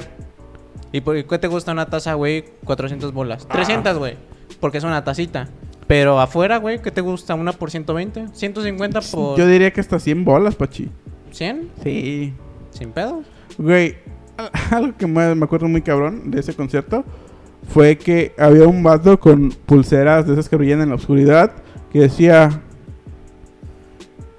¿Y 0.91 1.01
por 1.01 1.23
qué 1.23 1.37
te 1.37 1.45
gusta 1.47 1.71
una 1.71 1.85
taza, 1.85 2.15
güey? 2.15 2.45
400 2.63 3.13
bolas. 3.13 3.47
300, 3.47 3.95
güey. 3.99 4.15
Porque 4.59 4.79
es 4.79 4.83
una 4.83 5.03
tacita. 5.03 5.47
Pero 5.87 6.19
afuera, 6.19 6.57
güey, 6.57 6.81
¿qué 6.81 6.89
te 6.91 7.01
gusta? 7.01 7.35
¿Una 7.35 7.51
por 7.53 7.69
120? 7.69 8.25
¿150 8.29 9.11
por 9.11 9.37
Yo 9.37 9.47
diría 9.47 9.71
que 9.71 9.81
hasta 9.81 9.99
100 9.99 10.25
bolas, 10.25 10.55
Pachi. 10.55 10.89
100? 11.31 11.69
Sí. 11.83 12.33
¿Sin 12.71 12.91
pedos? 12.91 13.25
Güey, 13.57 13.95
al- 14.37 14.49
algo 14.71 14.97
que 14.97 15.05
me, 15.07 15.35
me 15.35 15.45
acuerdo 15.45 15.67
muy 15.67 15.81
cabrón 15.81 16.31
de 16.31 16.39
ese 16.39 16.53
concierto 16.55 17.03
fue 17.69 17.97
que 17.97 18.33
había 18.37 18.67
un 18.67 18.81
vato 18.83 19.19
con 19.19 19.49
pulseras 19.65 20.25
de 20.27 20.33
esas 20.33 20.49
que 20.49 20.55
brillan 20.55 20.81
en 20.81 20.89
la 20.89 20.95
oscuridad 20.95 21.51
que 21.91 21.99
decía 21.99 22.61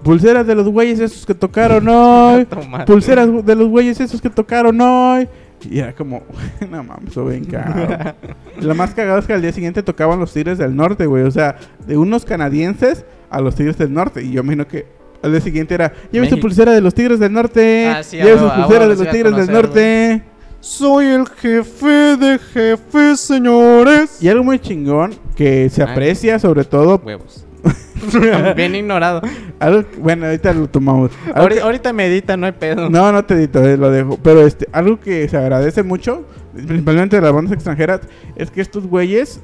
pulseras 0.02 0.46
de 0.46 0.54
los 0.54 0.68
güeyes 0.68 1.00
esos 1.00 1.26
que 1.26 1.34
tocaron 1.34 1.86
hoy, 1.88 2.46
pulseras 2.86 3.44
de 3.44 3.54
los 3.56 3.68
güeyes 3.68 4.00
esos 4.00 4.20
que 4.20 4.30
tocaron 4.30 4.80
hoy. 4.80 5.28
Y 5.68 5.78
era 5.78 5.94
como, 5.94 6.22
no 6.70 6.84
mames, 6.84 7.10
eso 7.10 7.24
bien 7.24 7.44
caro. 7.44 8.14
Lo 8.60 8.74
más 8.74 8.94
cagado 8.94 9.18
es 9.18 9.26
que 9.26 9.32
al 9.32 9.42
día 9.42 9.52
siguiente 9.52 9.82
tocaban 9.82 10.18
los 10.18 10.32
Tigres 10.32 10.58
del 10.58 10.76
Norte, 10.76 11.06
güey. 11.06 11.24
O 11.24 11.30
sea, 11.30 11.56
de 11.86 11.96
unos 11.96 12.24
canadienses 12.24 13.04
a 13.30 13.40
los 13.40 13.54
Tigres 13.54 13.78
del 13.78 13.92
Norte. 13.92 14.22
Y 14.22 14.32
yo 14.32 14.42
me 14.42 14.54
imagino 14.54 14.68
que 14.68 14.86
al 15.22 15.32
día 15.32 15.40
siguiente 15.40 15.74
era, 15.74 15.92
lleve 16.12 16.28
su 16.28 16.38
pulsera 16.38 16.72
de 16.72 16.80
los 16.80 16.94
Tigres 16.94 17.18
del 17.18 17.32
Norte. 17.32 17.88
Ah, 17.88 18.02
sí, 18.02 18.16
lleve 18.16 18.34
huevo, 18.34 18.42
sus 18.42 18.50
a 18.50 18.56
pulseras 18.56 18.88
huevo 18.88 18.94
de 18.94 19.04
los 19.04 19.12
Tigres 19.12 19.36
del 19.36 19.52
Norte. 19.52 20.22
Soy 20.60 21.06
el 21.06 21.26
jefe 21.28 22.16
de 22.16 22.38
jefes, 22.38 23.20
señores. 23.20 24.22
Y 24.22 24.28
algo 24.28 24.44
muy 24.44 24.58
chingón 24.58 25.14
que 25.36 25.68
se 25.70 25.82
aprecia 25.82 26.38
sobre 26.38 26.64
todo. 26.64 27.00
Huevos. 27.04 27.45
Bien 28.56 28.74
ignorado. 28.74 29.20
Algo, 29.58 29.84
bueno, 29.98 30.26
ahorita 30.26 30.52
lo 30.52 30.68
tomamos. 30.68 31.10
Ahorita, 31.34 31.60
que- 31.60 31.64
ahorita 31.66 31.92
medita, 31.92 32.36
no 32.36 32.46
hay 32.46 32.52
pedo. 32.52 32.88
no, 32.90 33.10
no 33.12 33.24
te 33.24 33.34
edito, 33.34 33.64
eh, 33.64 33.76
lo 33.76 33.90
dejo. 33.90 34.18
Pero 34.22 34.46
este, 34.46 34.68
algo 34.72 35.00
que 35.00 35.28
se 35.28 35.36
agradece 35.36 35.82
mucho, 35.82 36.24
principalmente 36.54 37.16
de 37.16 37.22
las 37.22 37.32
bandas 37.32 37.52
extranjeras, 37.54 38.00
es 38.36 38.50
que 38.50 38.60
estos 38.60 38.86
güeyes, 38.86 39.40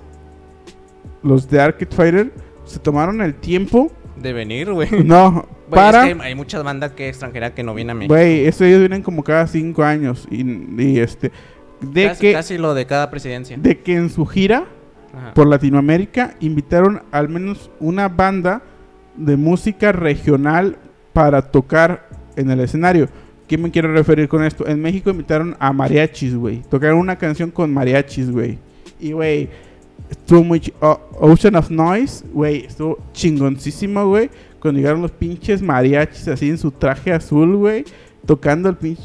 los 1.22 1.48
de 1.48 1.60
Arcade 1.60 1.94
Fighter, 1.94 2.32
se 2.64 2.78
tomaron 2.78 3.20
el 3.22 3.34
tiempo. 3.34 3.90
De 4.16 4.32
venir, 4.32 4.70
güey. 4.72 4.88
No, 5.04 5.46
Güey, 5.68 5.82
para. 5.84 6.06
es 6.08 6.16
que 6.16 6.22
hay 6.22 6.34
muchas 6.34 6.62
bandas 6.62 6.92
que 6.92 7.08
extranjeras 7.08 7.52
que 7.52 7.62
no 7.62 7.74
vienen 7.74 7.90
a 7.92 7.98
México. 7.98 8.14
Güey, 8.14 8.46
eso 8.46 8.64
ellos 8.64 8.80
vienen 8.80 9.02
como 9.02 9.24
cada 9.24 9.46
cinco 9.46 9.82
años. 9.82 10.28
Y, 10.30 10.42
y 10.82 10.98
este. 11.00 11.32
De 11.80 12.08
casi, 12.08 12.20
que, 12.20 12.32
casi 12.32 12.58
lo 12.58 12.74
de 12.74 12.86
cada 12.86 13.10
presidencia. 13.10 13.56
de 13.58 13.80
que 13.80 13.94
en 13.96 14.10
su 14.10 14.26
gira 14.26 14.66
Por 15.34 15.46
Latinoamérica 15.46 16.34
invitaron 16.40 17.02
al 17.10 17.28
menos 17.28 17.70
una 17.80 18.08
banda 18.08 18.62
de 19.16 19.36
música 19.36 19.92
regional 19.92 20.76
para 21.12 21.42
tocar 21.50 22.08
en 22.36 22.50
el 22.50 22.60
escenario. 22.60 23.08
¿Qué 23.46 23.58
me 23.58 23.70
quiero 23.70 23.92
referir 23.92 24.28
con 24.28 24.42
esto? 24.42 24.66
En 24.66 24.80
México 24.80 25.10
invitaron 25.10 25.54
a 25.58 25.72
mariachis, 25.72 26.34
güey. 26.34 26.62
Tocaron 26.70 26.98
una 26.98 27.16
canción 27.16 27.50
con 27.50 27.72
mariachis, 27.72 28.30
güey. 28.30 28.58
Y, 28.98 29.12
güey, 29.12 29.50
estuvo 30.10 30.42
muy... 30.42 30.60
chi- 30.60 30.72
O- 30.80 31.00
Ocean 31.20 31.56
of 31.56 31.70
Noise, 31.70 32.24
güey, 32.32 32.64
estuvo 32.64 32.98
chingoncísimo, 33.12 34.06
güey. 34.06 34.30
Cuando 34.60 34.78
llegaron 34.80 35.02
los 35.02 35.10
pinches 35.10 35.60
mariachis 35.60 36.28
así 36.28 36.48
en 36.48 36.56
su 36.56 36.70
traje 36.70 37.12
azul, 37.12 37.56
güey. 37.56 37.84
Tocando 38.24 38.70
el 38.70 38.76
pinche... 38.76 39.02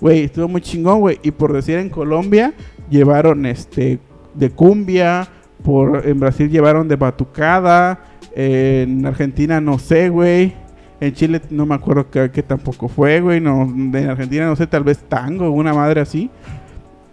Güey, 0.00 0.24
estuvo 0.24 0.48
muy 0.48 0.60
chingón, 0.60 1.00
güey. 1.00 1.18
Y 1.22 1.30
por 1.30 1.52
decir 1.52 1.78
en 1.78 1.88
Colombia, 1.88 2.52
llevaron 2.90 3.46
este 3.46 3.98
de 4.34 4.50
cumbia. 4.50 5.28
Por, 5.62 6.06
en 6.06 6.20
Brasil 6.20 6.50
llevaron 6.50 6.88
de 6.88 6.96
batucada. 6.96 8.04
En 8.34 9.04
Argentina 9.04 9.60
no 9.60 9.78
sé, 9.78 10.08
güey. 10.08 10.54
En 11.00 11.12
Chile 11.14 11.40
no 11.50 11.64
me 11.66 11.74
acuerdo 11.74 12.10
que, 12.10 12.30
que 12.30 12.42
tampoco 12.42 12.88
fue, 12.88 13.20
güey. 13.20 13.40
No, 13.40 13.62
en 13.62 14.10
Argentina 14.10 14.46
no 14.46 14.56
sé, 14.56 14.66
tal 14.66 14.84
vez 14.84 14.98
tango, 15.08 15.50
una 15.50 15.72
madre 15.72 16.00
así. 16.00 16.30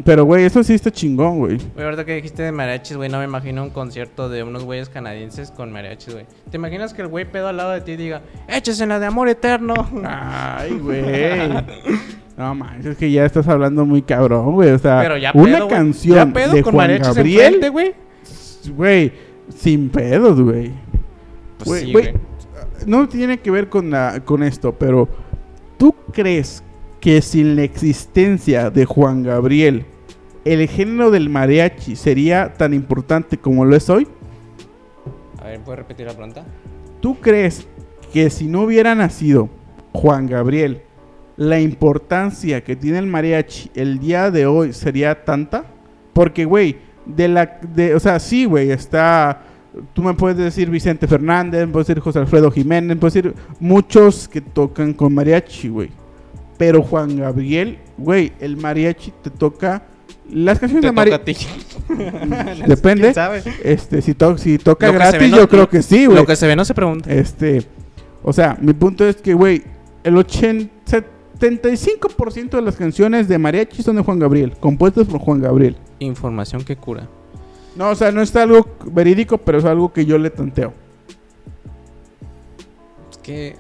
Pero, 0.04 0.26
güey, 0.26 0.44
eso 0.44 0.62
sí 0.64 0.74
está 0.74 0.92
chingón, 0.92 1.40
güey. 1.40 1.58
Güey, 1.74 1.86
ahorita 1.86 2.04
que 2.04 2.16
dijiste 2.16 2.44
de 2.44 2.52
mariachis, 2.52 2.98
güey, 2.98 3.10
no 3.10 3.20
me 3.20 3.26
imagino 3.26 3.64
un 3.64 3.70
concierto 3.70 4.28
de 4.28 4.44
unos 4.44 4.66
güeyes 4.66 4.90
canadienses 4.90 5.52
con 5.52 5.72
mariachis, 5.72 6.14
güey. 6.14 6.26
¿Te 6.50 6.58
imaginas 6.58 6.94
que 6.94 7.02
el 7.02 7.08
güey 7.08 7.26
pedo 7.26 7.48
al 7.48 7.58
lado 7.58 7.72
de 7.72 7.82
ti 7.82 7.96
diga, 7.96 8.22
échese 8.48 8.86
la 8.86 9.00
de 9.00 9.06
amor 9.06 9.30
eterno? 9.30 9.74
Ay, 10.04 10.78
güey. 10.80 11.04
No 12.38 12.54
manches, 12.54 12.86
es 12.88 12.98
que 12.98 13.10
ya 13.12 13.26
estás 13.26 13.48
hablando 13.48 13.86
muy 13.86 14.02
cabrón, 14.02 14.54
güey. 14.56 14.72
O 14.72 14.80
sea, 14.80 15.00
Pero 15.02 15.18
ya 15.18 15.32
una 15.34 15.60
güey. 15.60 15.70
canción 15.70 16.16
Ya 16.18 16.34
pedo 16.34 16.54
de 16.54 16.64
con 16.64 16.74
Juan 16.74 16.88
mariachis 16.88 17.16
Gabriel, 17.16 17.72
güey. 17.72 17.94
güey, 18.76 19.12
sin 19.56 19.90
pedos, 19.90 20.42
güey. 20.42 20.72
Pues 21.60 21.68
Güey, 21.70 21.86
sí, 21.86 21.92
güey, 21.94 22.12
güey. 22.12 22.16
no 22.86 23.08
tiene 23.08 23.40
que 23.40 23.52
ver 23.52 23.70
con, 23.70 23.90
la, 23.90 24.20
con 24.26 24.44
esto, 24.44 24.74
pero 24.74 25.08
¿tú 25.78 25.96
crees 26.12 26.62
que 27.00 27.22
sin 27.22 27.56
la 27.56 27.64
existencia 27.64 28.70
de 28.70 28.84
Juan 28.86 29.24
Gabriel, 29.24 29.86
el 30.44 30.68
género 30.68 31.12
del 31.12 31.30
mariachi 31.30 31.96
sería 31.96 32.54
tan 32.54 32.74
importante 32.74 33.38
como 33.38 33.64
lo 33.64 33.76
es 33.78 33.90
hoy? 33.90 34.08
A 35.42 35.46
ver, 35.46 35.60
¿puedes 35.62 35.80
repetir 35.80 36.06
la 36.08 36.14
pregunta? 36.14 36.44
¿Tú 37.02 37.16
crees 37.22 37.66
que 38.12 38.30
si 38.30 38.48
no 38.48 38.64
hubiera 38.64 38.94
nacido 38.96 39.50
Juan 39.94 40.28
Gabriel, 40.28 40.82
la 41.38 41.60
importancia 41.60 42.64
que 42.64 42.76
tiene 42.76 42.98
el 43.00 43.08
mariachi 43.08 43.72
el 43.76 44.00
día 44.00 44.32
de 44.32 44.46
hoy 44.46 44.74
sería 44.74 45.24
tanta? 45.26 45.66
Porque, 46.14 46.46
güey, 46.46 46.78
de 47.06 47.28
la... 47.28 47.60
De, 47.76 47.94
o 47.96 48.00
sea, 48.00 48.20
sí, 48.20 48.46
güey, 48.46 48.72
está... 48.72 49.42
Tú 49.94 50.02
me 50.02 50.14
puedes 50.14 50.38
decir 50.38 50.70
Vicente 50.70 51.06
Fernández, 51.08 51.66
me 51.68 51.74
puedes 51.74 51.88
decir 51.88 52.02
José 52.02 52.20
Alfredo 52.20 52.50
Jiménez, 52.50 52.88
me 52.90 52.96
puedes 52.96 53.14
decir 53.16 53.34
muchos 53.60 54.30
que 54.30 54.40
tocan 54.40 54.94
con 54.94 55.14
mariachi, 55.14 55.68
güey. 55.68 55.90
Pero 56.58 56.82
Juan 56.82 57.18
Gabriel, 57.18 57.80
güey, 57.98 58.32
el 58.40 58.56
mariachi 58.56 59.12
te 59.22 59.30
toca... 59.30 59.84
Las 60.32 60.58
canciones 60.60 60.82
Te 60.82 60.88
de 60.88 60.92
mariachi... 60.94 61.36
Depende. 62.68 63.02
¿Quién 63.04 63.14
sabe? 63.14 63.44
Este, 63.64 64.02
si, 64.02 64.14
to- 64.14 64.38
si 64.38 64.58
toca 64.58 64.88
Lo 64.88 64.94
que 64.94 64.98
se 64.98 65.04
gratis, 65.04 65.20
ve 65.20 65.28
no- 65.30 65.38
yo 65.38 65.50
creo 65.50 65.70
que 65.70 65.82
sí, 65.82 66.06
güey. 66.06 66.18
Lo 66.18 66.26
que 66.26 66.36
se 66.36 66.48
ve 66.48 66.56
no 66.56 66.64
se 66.66 66.74
pregunta. 66.74 67.12
Este, 67.12 67.64
o 68.24 68.32
sea, 68.34 68.58
mi 68.60 68.74
punto 68.74 69.06
es 69.08 69.18
que, 69.18 69.34
güey, 69.34 69.62
el 70.04 70.18
80, 70.18 70.74
75% 71.40 72.50
de 72.52 72.62
las 72.62 72.76
canciones 72.76 73.28
de 73.28 73.38
mariachi 73.38 73.84
son 73.84 73.98
de 73.98 74.04
Juan 74.04 74.20
Gabriel, 74.20 74.54
compuestas 74.60 75.08
por 75.08 75.20
Juan 75.20 75.42
Gabriel. 75.42 75.76
Información 76.00 76.64
que 76.64 76.76
cura. 76.76 77.08
No, 77.76 77.90
o 77.90 77.96
sea, 77.96 78.12
no 78.12 78.22
es 78.22 78.34
algo 78.36 78.68
verídico, 78.86 79.38
pero 79.38 79.58
es 79.58 79.66
algo 79.66 79.92
que 79.92 80.06
yo 80.06 80.18
le 80.18 80.30
tanteo. 80.30 80.74
Es 83.12 83.18
que. 83.18 83.56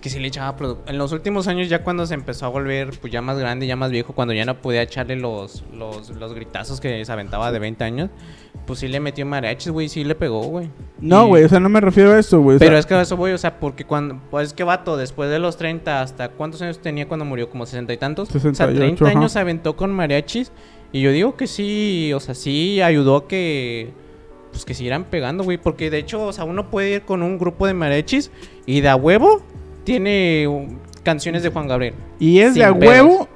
Que 0.00 0.10
sí 0.10 0.20
le 0.20 0.28
echaba 0.28 0.56
En 0.86 0.96
los 0.96 1.12
últimos 1.12 1.48
años, 1.48 1.68
ya 1.68 1.82
cuando 1.82 2.06
se 2.06 2.14
empezó 2.14 2.46
a 2.46 2.48
volver 2.48 2.96
pues 3.00 3.12
ya 3.12 3.20
más 3.20 3.36
grande, 3.36 3.66
ya 3.66 3.74
más 3.74 3.90
viejo, 3.90 4.14
cuando 4.14 4.32
ya 4.32 4.44
no 4.44 4.60
podía 4.60 4.80
echarle 4.82 5.16
los, 5.16 5.64
los, 5.74 6.10
los 6.10 6.34
gritazos 6.34 6.80
que 6.80 7.04
se 7.04 7.12
aventaba 7.12 7.50
de 7.50 7.58
20 7.58 7.82
años, 7.82 8.10
pues 8.68 8.78
sí 8.78 8.86
le 8.86 9.00
metió 9.00 9.26
mariachis, 9.26 9.72
güey, 9.72 9.88
sí 9.88 10.04
le 10.04 10.14
pegó, 10.14 10.42
güey. 10.42 10.70
No, 11.00 11.24
Y- 11.24 11.28
güey, 11.28 11.44
o 11.44 11.48
sea, 11.48 11.58
no 11.58 11.68
me 11.68 11.80
refiero 11.80 12.12
a 12.12 12.18
eso, 12.20 12.40
güey. 12.40 12.56
o 12.56 12.58
Pero 12.60 12.70
sea, 12.72 12.78
es 12.78 12.86
que 12.86 12.94
a 12.94 13.00
eso 13.02 13.16
voy, 13.16 13.32
o 13.32 13.38
sea, 13.38 13.58
porque 13.58 13.84
cuando. 13.84 14.20
Pues 14.30 14.48
es 14.48 14.52
que 14.52 14.62
vato, 14.62 14.96
después 14.96 15.28
de 15.30 15.40
los 15.40 15.56
30, 15.56 16.00
¿hasta 16.02 16.28
cuántos 16.28 16.62
años 16.62 16.78
tenía 16.78 17.08
cuando 17.08 17.24
murió? 17.24 17.50
¿Como 17.50 17.66
60 17.66 17.92
y 17.92 17.96
tantos? 17.96 18.28
o 18.28 18.32
68, 18.32 18.56
sea, 18.56 18.66
30 18.76 19.04
ajá. 19.04 19.18
años 19.18 19.32
se 19.32 19.38
aventó 19.40 19.74
con 19.74 19.90
mariachis. 19.90 20.52
Y 20.92 21.00
yo 21.00 21.10
digo 21.10 21.34
que 21.36 21.46
sí, 21.48 22.12
o 22.14 22.20
sea, 22.20 22.34
sí 22.36 22.80
ayudó 22.80 23.16
a 23.16 23.26
que. 23.26 23.90
Pues 24.52 24.64
que 24.64 24.74
siguieran 24.74 25.04
pegando, 25.04 25.42
güey. 25.44 25.58
Porque 25.58 25.90
de 25.90 25.98
hecho, 25.98 26.22
o 26.26 26.32
sea, 26.32 26.44
uno 26.44 26.70
puede 26.70 26.90
ir 26.92 27.02
con 27.02 27.22
un 27.22 27.38
grupo 27.38 27.66
de 27.66 27.74
mariachis 27.74 28.30
y 28.66 28.80
de 28.82 28.88
a 28.88 28.96
huevo 28.96 29.42
tiene 29.84 30.68
canciones 31.02 31.42
de 31.42 31.48
Juan 31.50 31.68
Gabriel. 31.68 31.94
y 32.18 32.40
es 32.40 32.54
de 32.54 32.64
a 32.64 32.72
huevo 32.72 33.28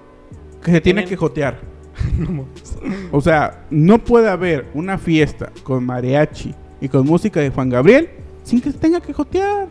que 0.63 0.71
se 0.73 0.81
tiene 0.81 1.05
que 1.05 1.17
jotear. 1.17 1.72
o 3.13 3.21
sea, 3.21 3.65
no 3.71 3.99
puede 3.99 4.29
haber 4.29 4.67
una 4.75 4.99
fiesta 4.99 5.51
con 5.63 5.85
mariachi 5.85 6.55
y 6.81 6.89
con 6.89 7.07
música 7.07 7.41
de 7.41 7.51
Juan 7.51 7.69
Gabriel 7.69 8.09
sin 8.43 8.61
que 8.61 8.73
se 8.73 8.79
tenga 8.79 9.01
que 9.01 9.13
jotear. 9.13 9.69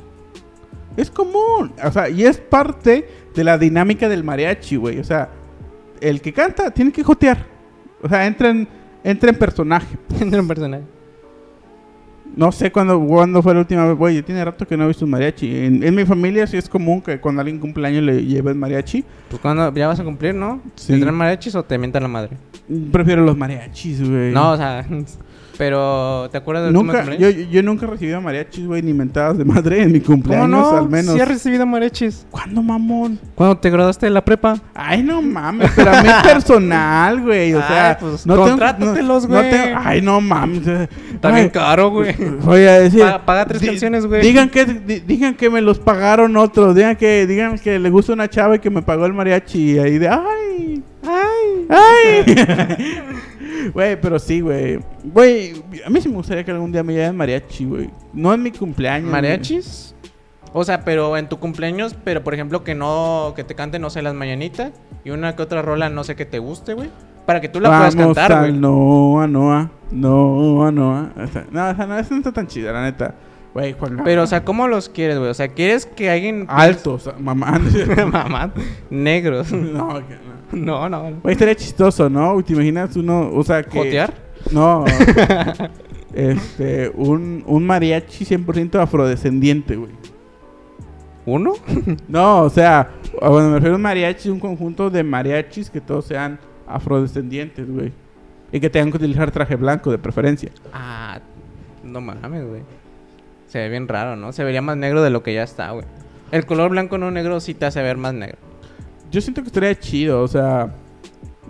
Es 0.97 1.09
común. 1.09 1.73
O 1.83 1.91
sea, 1.91 2.09
y 2.09 2.23
es 2.23 2.37
parte 2.37 3.07
de 3.33 3.43
la 3.43 3.57
dinámica 3.57 4.09
del 4.09 4.23
mariachi, 4.23 4.75
güey. 4.75 4.99
O 4.99 5.03
sea, 5.03 5.29
el 5.99 6.21
que 6.21 6.33
canta 6.33 6.71
tiene 6.71 6.91
que 6.91 7.03
jotear. 7.03 7.45
O 8.01 8.09
sea, 8.09 8.25
entra 8.25 8.49
en, 8.49 8.67
entra 9.03 9.29
en 9.29 9.37
personaje. 9.37 9.97
Entre 10.19 10.39
un 10.39 10.47
personaje. 10.47 10.83
No 12.35 12.51
sé 12.51 12.71
cuándo, 12.71 12.99
cuándo 12.99 13.41
fue 13.41 13.53
la 13.53 13.59
última 13.59 13.85
vez. 13.85 13.97
Güey, 13.97 14.21
tiene 14.21 14.43
rato 14.43 14.65
que 14.65 14.77
no 14.77 14.85
he 14.85 14.87
visto 14.87 15.05
un 15.05 15.11
mariachi. 15.11 15.65
En, 15.65 15.83
en 15.83 15.95
mi 15.95 16.05
familia 16.05 16.47
sí 16.47 16.57
es 16.57 16.69
común 16.69 17.01
que 17.01 17.19
cuando 17.19 17.41
alguien 17.41 17.59
cumple 17.59 17.87
años 17.87 18.03
le 18.03 18.25
lleven 18.25 18.57
mariachi. 18.57 19.03
Pues 19.29 19.41
cuando 19.41 19.73
ya 19.73 19.87
vas 19.87 19.99
a 19.99 20.03
cumplir, 20.03 20.33
¿no? 20.33 20.61
Sí. 20.75 20.87
¿Tendrán 20.93 21.15
mariachis 21.15 21.55
o 21.55 21.63
te 21.63 21.77
mientan 21.77 22.03
la 22.03 22.09
madre? 22.09 22.37
Prefiero 22.91 23.23
los 23.23 23.37
mariachis, 23.37 24.07
güey. 24.07 24.31
No, 24.31 24.51
o 24.51 24.57
sea. 24.57 24.85
Pero, 25.61 26.27
¿te 26.31 26.39
acuerdas 26.39 26.65
del 26.65 26.75
último 26.75 26.91
Nunca, 26.93 27.15
yo, 27.17 27.29
yo 27.29 27.61
nunca 27.61 27.85
he 27.85 27.89
recibido 27.89 28.19
mariachis, 28.19 28.65
güey, 28.65 28.81
ni 28.81 28.93
mentadas 28.93 29.37
de 29.37 29.45
madre 29.45 29.83
en 29.83 29.91
mi 29.91 29.99
¿Cómo 29.99 30.15
cumpleaños, 30.17 30.49
no? 30.49 30.75
al 30.75 30.89
menos. 30.89 31.13
Sí 31.13 31.21
has 31.21 31.27
recibido 31.27 31.67
mariachis. 31.67 32.25
¿Cuándo, 32.31 32.63
mamón? 32.63 33.19
¿Cuándo 33.35 33.55
te 33.59 33.69
graduaste 33.69 34.07
de 34.07 34.09
la 34.09 34.25
prepa? 34.25 34.59
Ay, 34.73 35.03
no 35.03 35.21
mames, 35.21 35.69
pero 35.75 35.91
a 35.91 36.01
mí 36.01 36.09
es 36.09 36.23
personal, 36.33 37.21
güey. 37.21 37.53
O 37.53 37.59
Ay, 37.59 37.63
sea, 37.67 37.97
pues, 37.99 38.25
no 38.25 38.37
contrátatelos, 38.37 39.27
no- 39.27 39.35
no 39.35 39.39
güey. 39.39 39.51
tengo- 39.51 39.79
ay, 39.83 40.01
no 40.01 40.19
mames. 40.19 40.65
eh. 40.67 40.89
Está 41.13 41.27
Ay, 41.27 41.35
bien 41.35 41.49
caro, 41.49 41.91
güey. 41.91 42.15
Voy 42.43 42.61
a 42.63 42.79
decir. 42.79 43.01
Paga- 43.01 43.23
paga 43.23 43.45
tres 43.45 43.61
canciones, 43.61 44.07
güey. 44.07 44.23
Digan 44.23 44.49
que, 44.49 44.65
di- 44.65 44.99
digan 45.01 45.35
que 45.35 45.51
me 45.51 45.61
los 45.61 45.77
pagaron 45.77 46.35
otros. 46.37 46.73
Digan 46.73 46.95
que, 46.95 47.27
digan 47.27 47.59
que 47.59 47.77
le 47.77 47.89
gusta 47.91 48.13
una 48.13 48.27
chava 48.27 48.55
y 48.55 48.59
que 48.59 48.71
me 48.71 48.81
pagó 48.81 49.05
el 49.05 49.13
mariachi. 49.13 49.73
Y 49.73 49.77
ahí 49.77 49.99
de, 49.99 50.09
ay, 50.09 50.81
Ay. 51.03 51.67
ay. 51.69 53.01
Güey, 53.73 53.99
pero 53.99 54.17
sí, 54.17 54.41
güey. 54.41 54.79
Güey, 55.03 55.63
a 55.85 55.89
mí 55.89 56.01
sí 56.01 56.09
me 56.09 56.15
gustaría 56.15 56.43
que 56.43 56.51
algún 56.51 56.71
día 56.71 56.83
me 56.83 56.93
lleven 56.93 57.15
mariachi, 57.15 57.65
güey. 57.65 57.89
No 58.13 58.33
en 58.33 58.41
mi 58.41 58.51
cumpleaños. 58.51 59.11
¿Mariachis? 59.11 59.93
O 60.53 60.63
sea, 60.63 60.83
pero 60.83 61.15
en 61.15 61.29
tu 61.29 61.39
cumpleaños, 61.39 61.95
pero 62.03 62.23
por 62.23 62.33
ejemplo 62.33 62.63
que 62.63 62.75
no, 62.75 63.33
que 63.35 63.43
te 63.43 63.55
cante, 63.55 63.79
no 63.79 63.89
sé, 63.89 64.01
las 64.01 64.13
mañanitas 64.13 64.71
y 65.03 65.11
una 65.11 65.35
que 65.35 65.43
otra 65.43 65.61
rola, 65.61 65.89
no 65.89 66.03
sé, 66.03 66.15
que 66.15 66.25
te 66.25 66.39
guste, 66.39 66.73
güey. 66.73 66.89
Para 67.25 67.39
que 67.39 67.49
tú 67.49 67.59
la 67.59 67.69
Vamos 67.69 67.95
puedas 67.95 68.15
cantar, 68.15 68.39
güey. 68.39 68.53
Noa, 68.53 69.27
Noa, 69.27 69.69
Noa, 69.91 70.71
Noa. 70.71 71.13
O 71.15 71.27
sea, 71.27 71.45
no, 71.51 71.69
o 71.69 71.75
sea, 71.75 71.85
no, 71.85 71.97
esa 71.97 72.13
no 72.13 72.17
está 72.17 72.31
tan 72.31 72.47
chida, 72.47 72.71
la 72.73 72.83
neta. 72.83 73.15
Güey, 73.53 73.73
Juan 73.73 73.97
Gabriel. 73.97 74.05
Pero, 74.05 74.23
o 74.23 74.27
sea, 74.27 74.45
¿cómo 74.45 74.67
los 74.67 74.87
quieres, 74.87 75.17
güey? 75.17 75.29
O 75.29 75.33
sea, 75.33 75.49
¿quieres 75.49 75.85
que 75.85 76.09
alguien... 76.09 76.45
Altos, 76.47 77.09
mamá. 77.19 77.59
Mamá, 78.11 78.53
negros. 78.89 79.51
no, 79.51 80.01
que 80.07 80.17
no. 80.53 80.89
no, 80.89 80.89
no. 80.89 81.19
Güey, 81.21 81.33
estaría 81.33 81.55
chistoso, 81.55 82.09
¿no? 82.09 82.41
¿Te 82.43 82.53
imaginas 82.53 82.95
uno, 82.95 83.29
o 83.33 83.43
sea, 83.43 83.63
que... 83.63 83.77
¿Jotear? 83.77 84.13
No. 84.51 84.85
este, 86.13 86.91
un, 86.95 87.43
un 87.45 87.65
mariachi 87.65 88.25
100% 88.25 88.81
afrodescendiente, 88.81 89.75
güey. 89.75 89.91
¿Uno? 91.25 91.53
No, 92.07 92.43
o 92.43 92.49
sea, 92.49 92.89
bueno, 93.21 93.49
me 93.49 93.55
refiero 93.55 93.75
a 93.75 93.77
un 93.77 93.83
mariachi, 93.83 94.29
un 94.29 94.39
conjunto 94.39 94.89
de 94.89 95.03
mariachis 95.03 95.69
que 95.69 95.79
todos 95.79 96.05
sean 96.05 96.39
afrodescendientes, 96.67 97.69
güey. 97.69 97.91
Y 98.51 98.59
que 98.59 98.69
tengan 98.69 98.91
que 98.91 98.97
utilizar 98.97 99.29
traje 99.29 99.55
blanco 99.55 99.91
de 99.91 99.97
preferencia. 99.97 100.51
Ah, 100.73 101.19
no 101.83 102.01
mames, 102.01 102.47
güey. 102.47 102.61
Se 103.51 103.59
ve 103.59 103.67
bien 103.69 103.87
raro, 103.89 104.15
¿no? 104.15 104.31
Se 104.31 104.45
vería 104.45 104.61
más 104.61 104.77
negro 104.77 105.03
de 105.03 105.09
lo 105.09 105.23
que 105.23 105.33
ya 105.33 105.43
está, 105.43 105.71
güey. 105.71 105.85
El 106.31 106.45
color 106.45 106.71
blanco 106.71 106.97
no 106.97 107.11
negro 107.11 107.41
sí 107.41 107.53
te 107.53 107.65
hace 107.65 107.81
ver 107.81 107.97
más 107.97 108.13
negro. 108.13 108.37
Yo 109.11 109.19
siento 109.19 109.41
que 109.41 109.47
estaría 109.47 109.77
chido, 109.77 110.21
o 110.21 110.27
sea, 110.29 110.73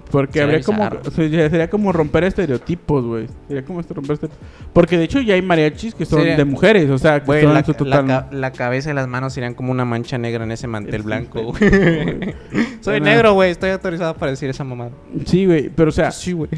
porque 0.09 0.39
Sería 0.39 0.43
habría 0.45 0.61
como 0.63 0.83
o 0.83 1.11
sea, 1.11 1.49
sería 1.49 1.69
como 1.69 1.91
romper 1.91 2.23
estereotipos, 2.23 3.05
güey. 3.05 3.27
Sería 3.47 3.63
como 3.63 3.83
romper 3.83 4.13
este 4.13 4.29
porque 4.73 4.97
de 4.97 5.03
hecho 5.03 5.21
ya 5.21 5.35
hay 5.35 5.43
mariachis 5.43 5.93
que 5.93 6.05
son 6.07 6.21
Sería- 6.21 6.37
de 6.37 6.45
mujeres, 6.45 6.89
o 6.89 6.97
sea, 6.97 7.19
que 7.19 7.27
Güey, 7.27 7.43
son 7.43 7.53
la, 7.53 7.63
su 7.63 7.75
total 7.75 8.27
la 8.31 8.51
cabeza 8.51 8.89
y 8.89 8.93
las 8.95 9.07
manos 9.07 9.33
serían 9.33 9.53
como 9.53 9.71
una 9.71 9.85
mancha 9.85 10.17
negra 10.17 10.43
en 10.43 10.51
ese 10.51 10.65
mantel 10.65 11.03
blanco, 11.03 11.43
güey. 11.43 11.59
Soy 12.81 12.99
Bueno. 12.99 13.05
negro, 13.05 13.33
güey. 13.33 13.51
Estoy 13.51 13.69
autorizado 13.69 14.15
para 14.15 14.31
decir 14.31 14.49
esa 14.49 14.63
mamada. 14.63 14.89
Sí, 15.27 15.45
güey, 15.45 15.69
pero 15.69 15.89
o 15.89 15.93
sea, 15.93 16.09
Sí, 16.11 16.31
güey. 16.33 16.49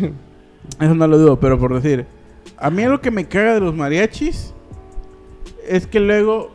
Eso 0.79 0.95
no 0.95 1.05
lo 1.05 1.17
dudo, 1.17 1.37
pero 1.39 1.59
por 1.59 1.73
decir, 1.79 2.05
a 2.57 2.69
mí 2.69 2.85
lo 2.85 3.01
que 3.01 3.11
me 3.11 3.25
caga 3.27 3.55
de 3.55 3.59
los 3.59 3.75
mariachis 3.75 4.53
es 5.67 5.87
que 5.87 5.99
luego 5.99 6.51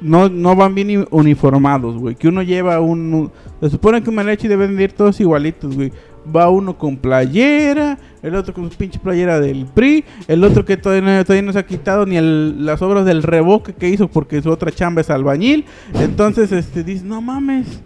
no, 0.00 0.28
no 0.28 0.54
van 0.54 0.74
bien 0.74 1.06
uniformados, 1.10 1.96
güey. 1.96 2.14
Que 2.14 2.28
uno 2.28 2.42
lleva 2.42 2.80
un, 2.80 3.30
Se 3.60 3.70
supone 3.70 4.02
que 4.02 4.10
un 4.10 4.16
mariachi 4.16 4.48
deben 4.48 4.76
de 4.76 4.84
ir 4.84 4.92
todos 4.92 5.20
igualitos, 5.20 5.74
güey. 5.74 5.92
Va 6.34 6.50
uno 6.50 6.76
con 6.76 6.96
playera, 6.98 7.98
el 8.22 8.34
otro 8.34 8.52
con 8.52 8.70
su 8.70 8.76
pinche 8.76 8.98
playera 8.98 9.40
del 9.40 9.64
PRI, 9.66 10.04
el 10.26 10.44
otro 10.44 10.64
que 10.64 10.76
todavía 10.76 11.16
no, 11.18 11.24
todavía 11.24 11.42
no 11.46 11.52
se 11.54 11.58
ha 11.60 11.66
quitado 11.66 12.04
ni 12.04 12.16
el- 12.18 12.66
las 12.66 12.82
obras 12.82 13.06
del 13.06 13.22
revoque 13.22 13.72
que 13.72 13.88
hizo 13.88 14.08
porque 14.08 14.42
su 14.42 14.50
otra 14.50 14.70
chamba 14.70 15.00
es 15.00 15.08
albañil. 15.08 15.64
Entonces, 15.94 16.52
este, 16.52 16.84
dice, 16.84 17.04
no 17.04 17.22
mames. 17.22 17.80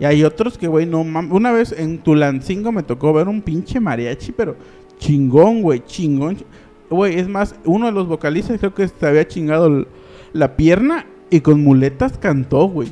Y 0.00 0.04
hay 0.06 0.24
otros 0.24 0.56
que, 0.56 0.68
güey, 0.68 0.86
no 0.86 1.04
mames. 1.04 1.32
Una 1.32 1.52
vez 1.52 1.72
en 1.76 1.98
Tulancingo 1.98 2.72
me 2.72 2.82
tocó 2.82 3.12
ver 3.12 3.28
un 3.28 3.42
pinche 3.42 3.78
mariachi, 3.78 4.32
pero 4.32 4.56
chingón, 4.98 5.60
güey, 5.62 5.82
chingón. 5.84 6.36
ch- 6.38 6.44
Güey, 6.92 7.18
es 7.18 7.28
más, 7.28 7.54
uno 7.64 7.86
de 7.86 7.92
los 7.92 8.06
vocalistas 8.06 8.58
creo 8.58 8.74
que 8.74 8.86
se 8.88 9.06
había 9.06 9.26
chingado 9.26 9.86
la 10.32 10.56
pierna 10.56 11.06
y 11.30 11.40
con 11.40 11.62
muletas 11.62 12.18
cantó, 12.18 12.66
güey. 12.68 12.88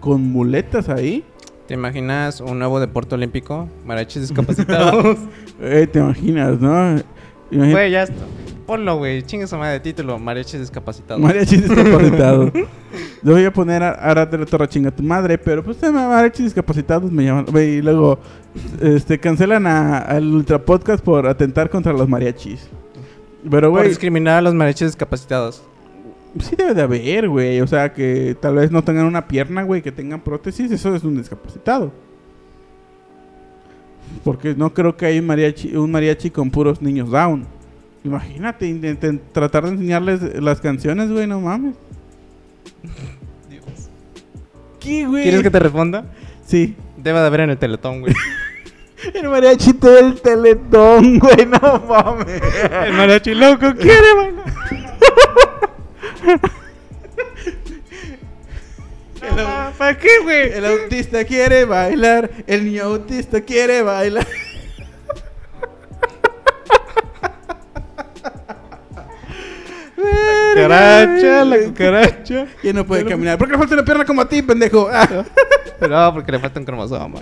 Con 0.00 0.22
muletas 0.22 0.88
ahí. 0.88 1.24
¿Te 1.66 1.74
imaginas 1.74 2.40
un 2.42 2.58
nuevo 2.58 2.78
deporte 2.78 3.14
olímpico? 3.14 3.68
Mariachis 3.86 4.22
discapacitados. 4.28 5.16
Eh, 5.60 5.86
te 5.90 5.98
imaginas, 6.00 6.60
¿no? 6.60 6.96
Güey, 7.50 7.90
ya 7.90 8.02
está. 8.02 8.14
Ponlo, 8.66 8.96
güey. 8.96 9.22
Chingue 9.22 9.46
su 9.46 9.56
madre 9.56 9.74
de 9.74 9.80
título. 9.80 10.18
Mariachis 10.18 10.60
discapacitados. 10.60 11.22
Mariachis 11.22 11.62
discapacitados. 11.68 12.50
Le 13.22 13.32
voy 13.32 13.44
a 13.44 13.52
poner 13.52 13.82
a 13.82 13.90
Arad 13.92 14.28
de 14.28 14.38
la 14.38 14.44
Torre 14.46 14.68
chinga 14.68 14.90
tu 14.90 15.02
madre, 15.02 15.38
pero 15.38 15.62
pues 15.64 15.80
mariachis 15.82 16.44
discapacitados 16.46 17.10
me 17.10 17.24
llaman. 17.24 17.46
güey, 17.50 17.76
Y 17.76 17.82
luego 17.82 18.18
este, 18.82 19.18
cancelan 19.18 19.66
a- 19.66 19.98
al 19.98 20.26
Ultra 20.26 20.58
Podcast 20.62 21.02
por 21.02 21.26
atentar 21.26 21.70
contra 21.70 21.92
los 21.94 22.06
mariachis. 22.08 22.68
Pero, 23.50 23.72
Por 23.72 23.86
discriminar 23.86 24.38
a 24.38 24.42
los 24.42 24.54
mariachis 24.54 24.88
discapacitados. 24.88 25.62
sí 26.40 26.56
debe 26.56 26.74
de 26.74 26.82
haber, 26.82 27.28
güey. 27.28 27.60
O 27.60 27.66
sea, 27.66 27.92
que 27.92 28.36
tal 28.40 28.56
vez 28.56 28.70
no 28.70 28.82
tengan 28.82 29.06
una 29.06 29.26
pierna, 29.26 29.62
güey, 29.62 29.82
que 29.82 29.92
tengan 29.92 30.20
prótesis. 30.20 30.70
Eso 30.70 30.94
es 30.94 31.04
un 31.04 31.16
discapacitado. 31.16 31.92
Porque 34.22 34.54
no 34.54 34.72
creo 34.72 34.96
que 34.96 35.06
hay 35.06 35.18
un 35.18 35.26
mariachi, 35.26 35.76
un 35.76 35.90
mariachi 35.90 36.30
con 36.30 36.50
puros 36.50 36.80
niños 36.80 37.10
down. 37.10 37.46
Imagínate, 38.04 38.66
intenten 38.66 39.20
tratar 39.32 39.64
de 39.64 39.70
enseñarles 39.70 40.42
las 40.42 40.60
canciones, 40.60 41.10
güey, 41.10 41.26
no 41.26 41.40
mames. 41.40 41.74
¿Qué, 44.78 45.06
güey? 45.06 45.22
¿Quieres 45.22 45.42
que 45.42 45.50
te 45.50 45.58
responda? 45.58 46.04
Sí. 46.46 46.76
Debe 46.98 47.20
de 47.20 47.26
haber 47.26 47.40
en 47.40 47.50
el 47.50 47.58
teletón, 47.58 48.00
güey. 48.00 48.14
El 49.12 49.28
mariachi 49.28 49.72
del 49.72 50.20
teletón, 50.20 51.18
güey, 51.18 51.46
no 51.46 51.84
mames. 51.88 52.42
el 52.86 52.92
mariachi 52.92 53.34
loco 53.34 53.74
quiere 53.74 54.14
bailar. 54.14 54.44
¿Para 59.78 59.98
qué, 59.98 60.18
güey? 60.22 60.52
El 60.52 60.64
autista 60.64 61.24
quiere 61.24 61.64
bailar, 61.64 62.30
el 62.46 62.64
niño 62.64 62.84
autista 62.84 63.40
quiere 63.40 63.82
bailar. 63.82 64.26
Cucaracha, 69.96 71.44
la 71.44 71.58
cucaracha. 71.58 72.46
Y 72.62 72.72
no 72.72 72.86
puede 72.86 73.04
caminar. 73.04 73.38
¿Por 73.38 73.48
qué 73.48 73.52
le 73.52 73.58
falta 73.58 73.74
una 73.74 73.84
pierna 73.84 74.04
como 74.04 74.20
a 74.20 74.28
ti, 74.28 74.42
pendejo? 74.42 74.88
Ah. 75.80 75.88
No, 75.88 76.14
porque 76.14 76.32
le 76.32 76.38
falta 76.38 76.60
un 76.60 76.64
cromosoma. 76.64 77.20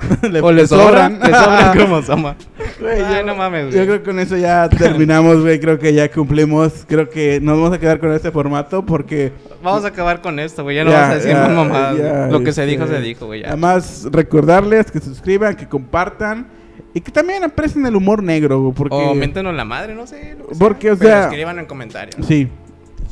Le- 0.30 0.40
o 0.40 0.52
le 0.52 0.66
sobran, 0.66 1.18
le 1.18 1.26
sobra 1.26 1.66
un 1.72 1.78
cromosoma. 1.78 2.36
Güey, 2.80 3.02
Ay, 3.02 3.16
yo- 3.20 3.26
no 3.26 3.34
mames, 3.34 3.66
Yo 3.66 3.70
güey. 3.72 3.86
creo 3.86 3.98
que 3.98 4.04
con 4.04 4.18
eso 4.20 4.36
ya 4.36 4.68
terminamos, 4.68 5.40
güey. 5.40 5.58
Creo 5.58 5.78
que 5.78 5.92
ya 5.92 6.10
cumplimos. 6.10 6.84
Creo 6.88 7.08
que 7.10 7.40
nos 7.40 7.56
vamos 7.58 7.72
a 7.72 7.78
quedar 7.80 7.98
con 7.98 8.12
este 8.12 8.30
formato 8.30 8.84
porque 8.86 9.32
Vamos 9.62 9.84
a 9.84 9.88
acabar 9.88 10.20
con 10.20 10.38
esto, 10.38 10.62
güey. 10.62 10.76
Ya 10.76 10.84
no 10.84 10.90
Ya, 10.90 10.96
vamos 11.00 11.12
a 11.12 11.14
decir 11.16 11.30
ya, 11.32 11.40
más 11.40 11.50
mamadas. 11.50 11.96
ya. 11.98 12.26
Lo 12.28 12.38
que 12.44 12.52
se 12.52 12.62
este, 12.62 12.66
dijo, 12.66 12.86
se 12.86 13.00
dijo, 13.00 13.26
güey. 13.26 13.40
ya. 13.42 13.48
Además, 13.48 14.06
recordarles 14.12 14.90
que 14.90 15.00
suscriban, 15.00 15.56
que 15.56 15.66
compartan 15.68 16.46
y 16.94 17.00
que 17.00 17.10
también 17.10 17.42
aprecien 17.44 17.84
el 17.86 17.96
humor 17.96 18.22
negro, 18.22 18.60
güey, 18.60 18.72
porque... 18.74 18.94
O 18.94 19.14
miéntenos 19.14 19.54
la 19.54 19.64
madre, 19.64 19.94
no 19.94 20.06
sé. 20.06 20.36
lo 20.38 20.46
que 20.48 20.54
sea. 20.54 20.58
Porque, 20.58 20.90
o 20.92 20.96
Pero 20.96 21.10
sea- 21.10 21.24
escriban 21.24 21.58
en 21.58 21.66
comentarios. 21.66 22.24
Sí. 22.26 22.48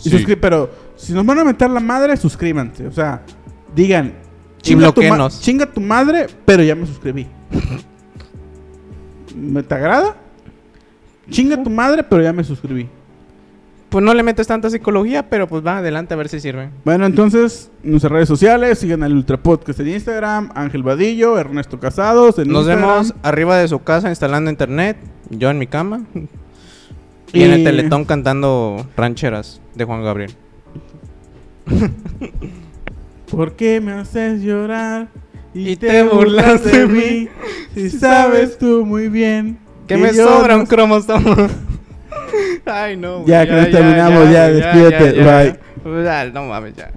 Y 0.04 0.10
Sí. 0.10 0.16
suscri- 0.18 0.38
pero 0.40 0.70
si 0.94 1.12
nos 1.12 1.26
van 1.26 1.38
a 1.40 1.44
meter 1.44 1.68
la 1.70 1.80
madre, 1.80 2.16
suscríbanse. 2.16 2.86
O 2.86 2.92
sea, 2.92 3.22
digan... 3.74 4.12
Y 4.66 4.74
tu 4.92 5.02
ma- 5.02 5.28
chinga 5.30 5.66
tu 5.66 5.80
madre, 5.80 6.26
pero 6.44 6.62
ya 6.62 6.74
me 6.74 6.86
suscribí. 6.86 7.26
¿Me 9.34 9.62
te 9.62 9.74
agrada? 9.74 10.16
Chinga 11.30 11.62
tu 11.62 11.70
madre, 11.70 12.02
pero 12.02 12.22
ya 12.22 12.32
me 12.32 12.42
suscribí. 12.44 12.88
Pues 13.88 14.04
no 14.04 14.12
le 14.14 14.22
metes 14.22 14.46
tanta 14.46 14.68
psicología, 14.68 15.28
pero 15.28 15.46
pues 15.46 15.64
va 15.64 15.78
adelante 15.78 16.12
a 16.14 16.16
ver 16.16 16.28
si 16.28 16.40
sirve. 16.40 16.70
Bueno, 16.84 17.06
entonces, 17.06 17.70
nuestras 17.82 18.12
redes 18.12 18.28
sociales, 18.28 18.78
sigan 18.78 19.02
al 19.02 19.12
Ultra 19.14 19.36
Podcast 19.36 19.78
en 19.80 19.88
Instagram, 19.88 20.50
Ángel 20.54 20.82
Vadillo, 20.82 21.38
Ernesto 21.38 21.78
Casados 21.78 22.38
en 22.38 22.48
Nos 22.48 22.62
Instagram. 22.66 22.88
vemos 22.90 23.14
arriba 23.22 23.56
de 23.58 23.68
su 23.68 23.78
casa 23.82 24.08
instalando 24.08 24.50
internet, 24.50 24.96
yo 25.30 25.50
en 25.50 25.58
mi 25.58 25.66
cama. 25.66 26.02
Y, 27.32 27.42
en 27.42 27.50
el 27.52 27.60
Y- 27.60 27.64
teletón 27.64 28.04
cantando 28.04 28.86
rancheras 28.96 29.60
de 29.74 29.84
Juan 29.84 30.02
Gabriel. 30.02 30.32
¿Por 33.30 33.56
qué 33.56 33.80
me 33.80 33.92
haces 33.92 34.42
llorar? 34.42 35.08
Y, 35.54 35.70
Y 35.70 35.76
te, 35.76 35.88
te 35.88 36.02
burlas 36.02 36.64
de 36.64 36.86
mí. 36.86 37.28
Si 37.74 37.90
sabes 37.90 38.56
tú 38.56 38.86
muy 38.86 39.08
bien. 39.10 39.58
Que 39.86 39.98
me 39.98 40.10
sobra 40.14 40.56
un 40.56 40.64
cromosoma. 40.64 41.48
Ay, 42.64 42.96
no. 42.96 43.24
Ya, 43.26 43.44
que 43.44 43.52
nos 43.52 43.70
terminamos, 43.70 44.30
ya, 44.30 44.48
despídete, 44.48 45.16
ya, 45.16 45.38
bye. 45.38 45.58
ya. 46.02 46.24
Ya, 46.24 46.30
No 46.32 46.44
mames, 46.46 46.74
ya. 46.74 46.90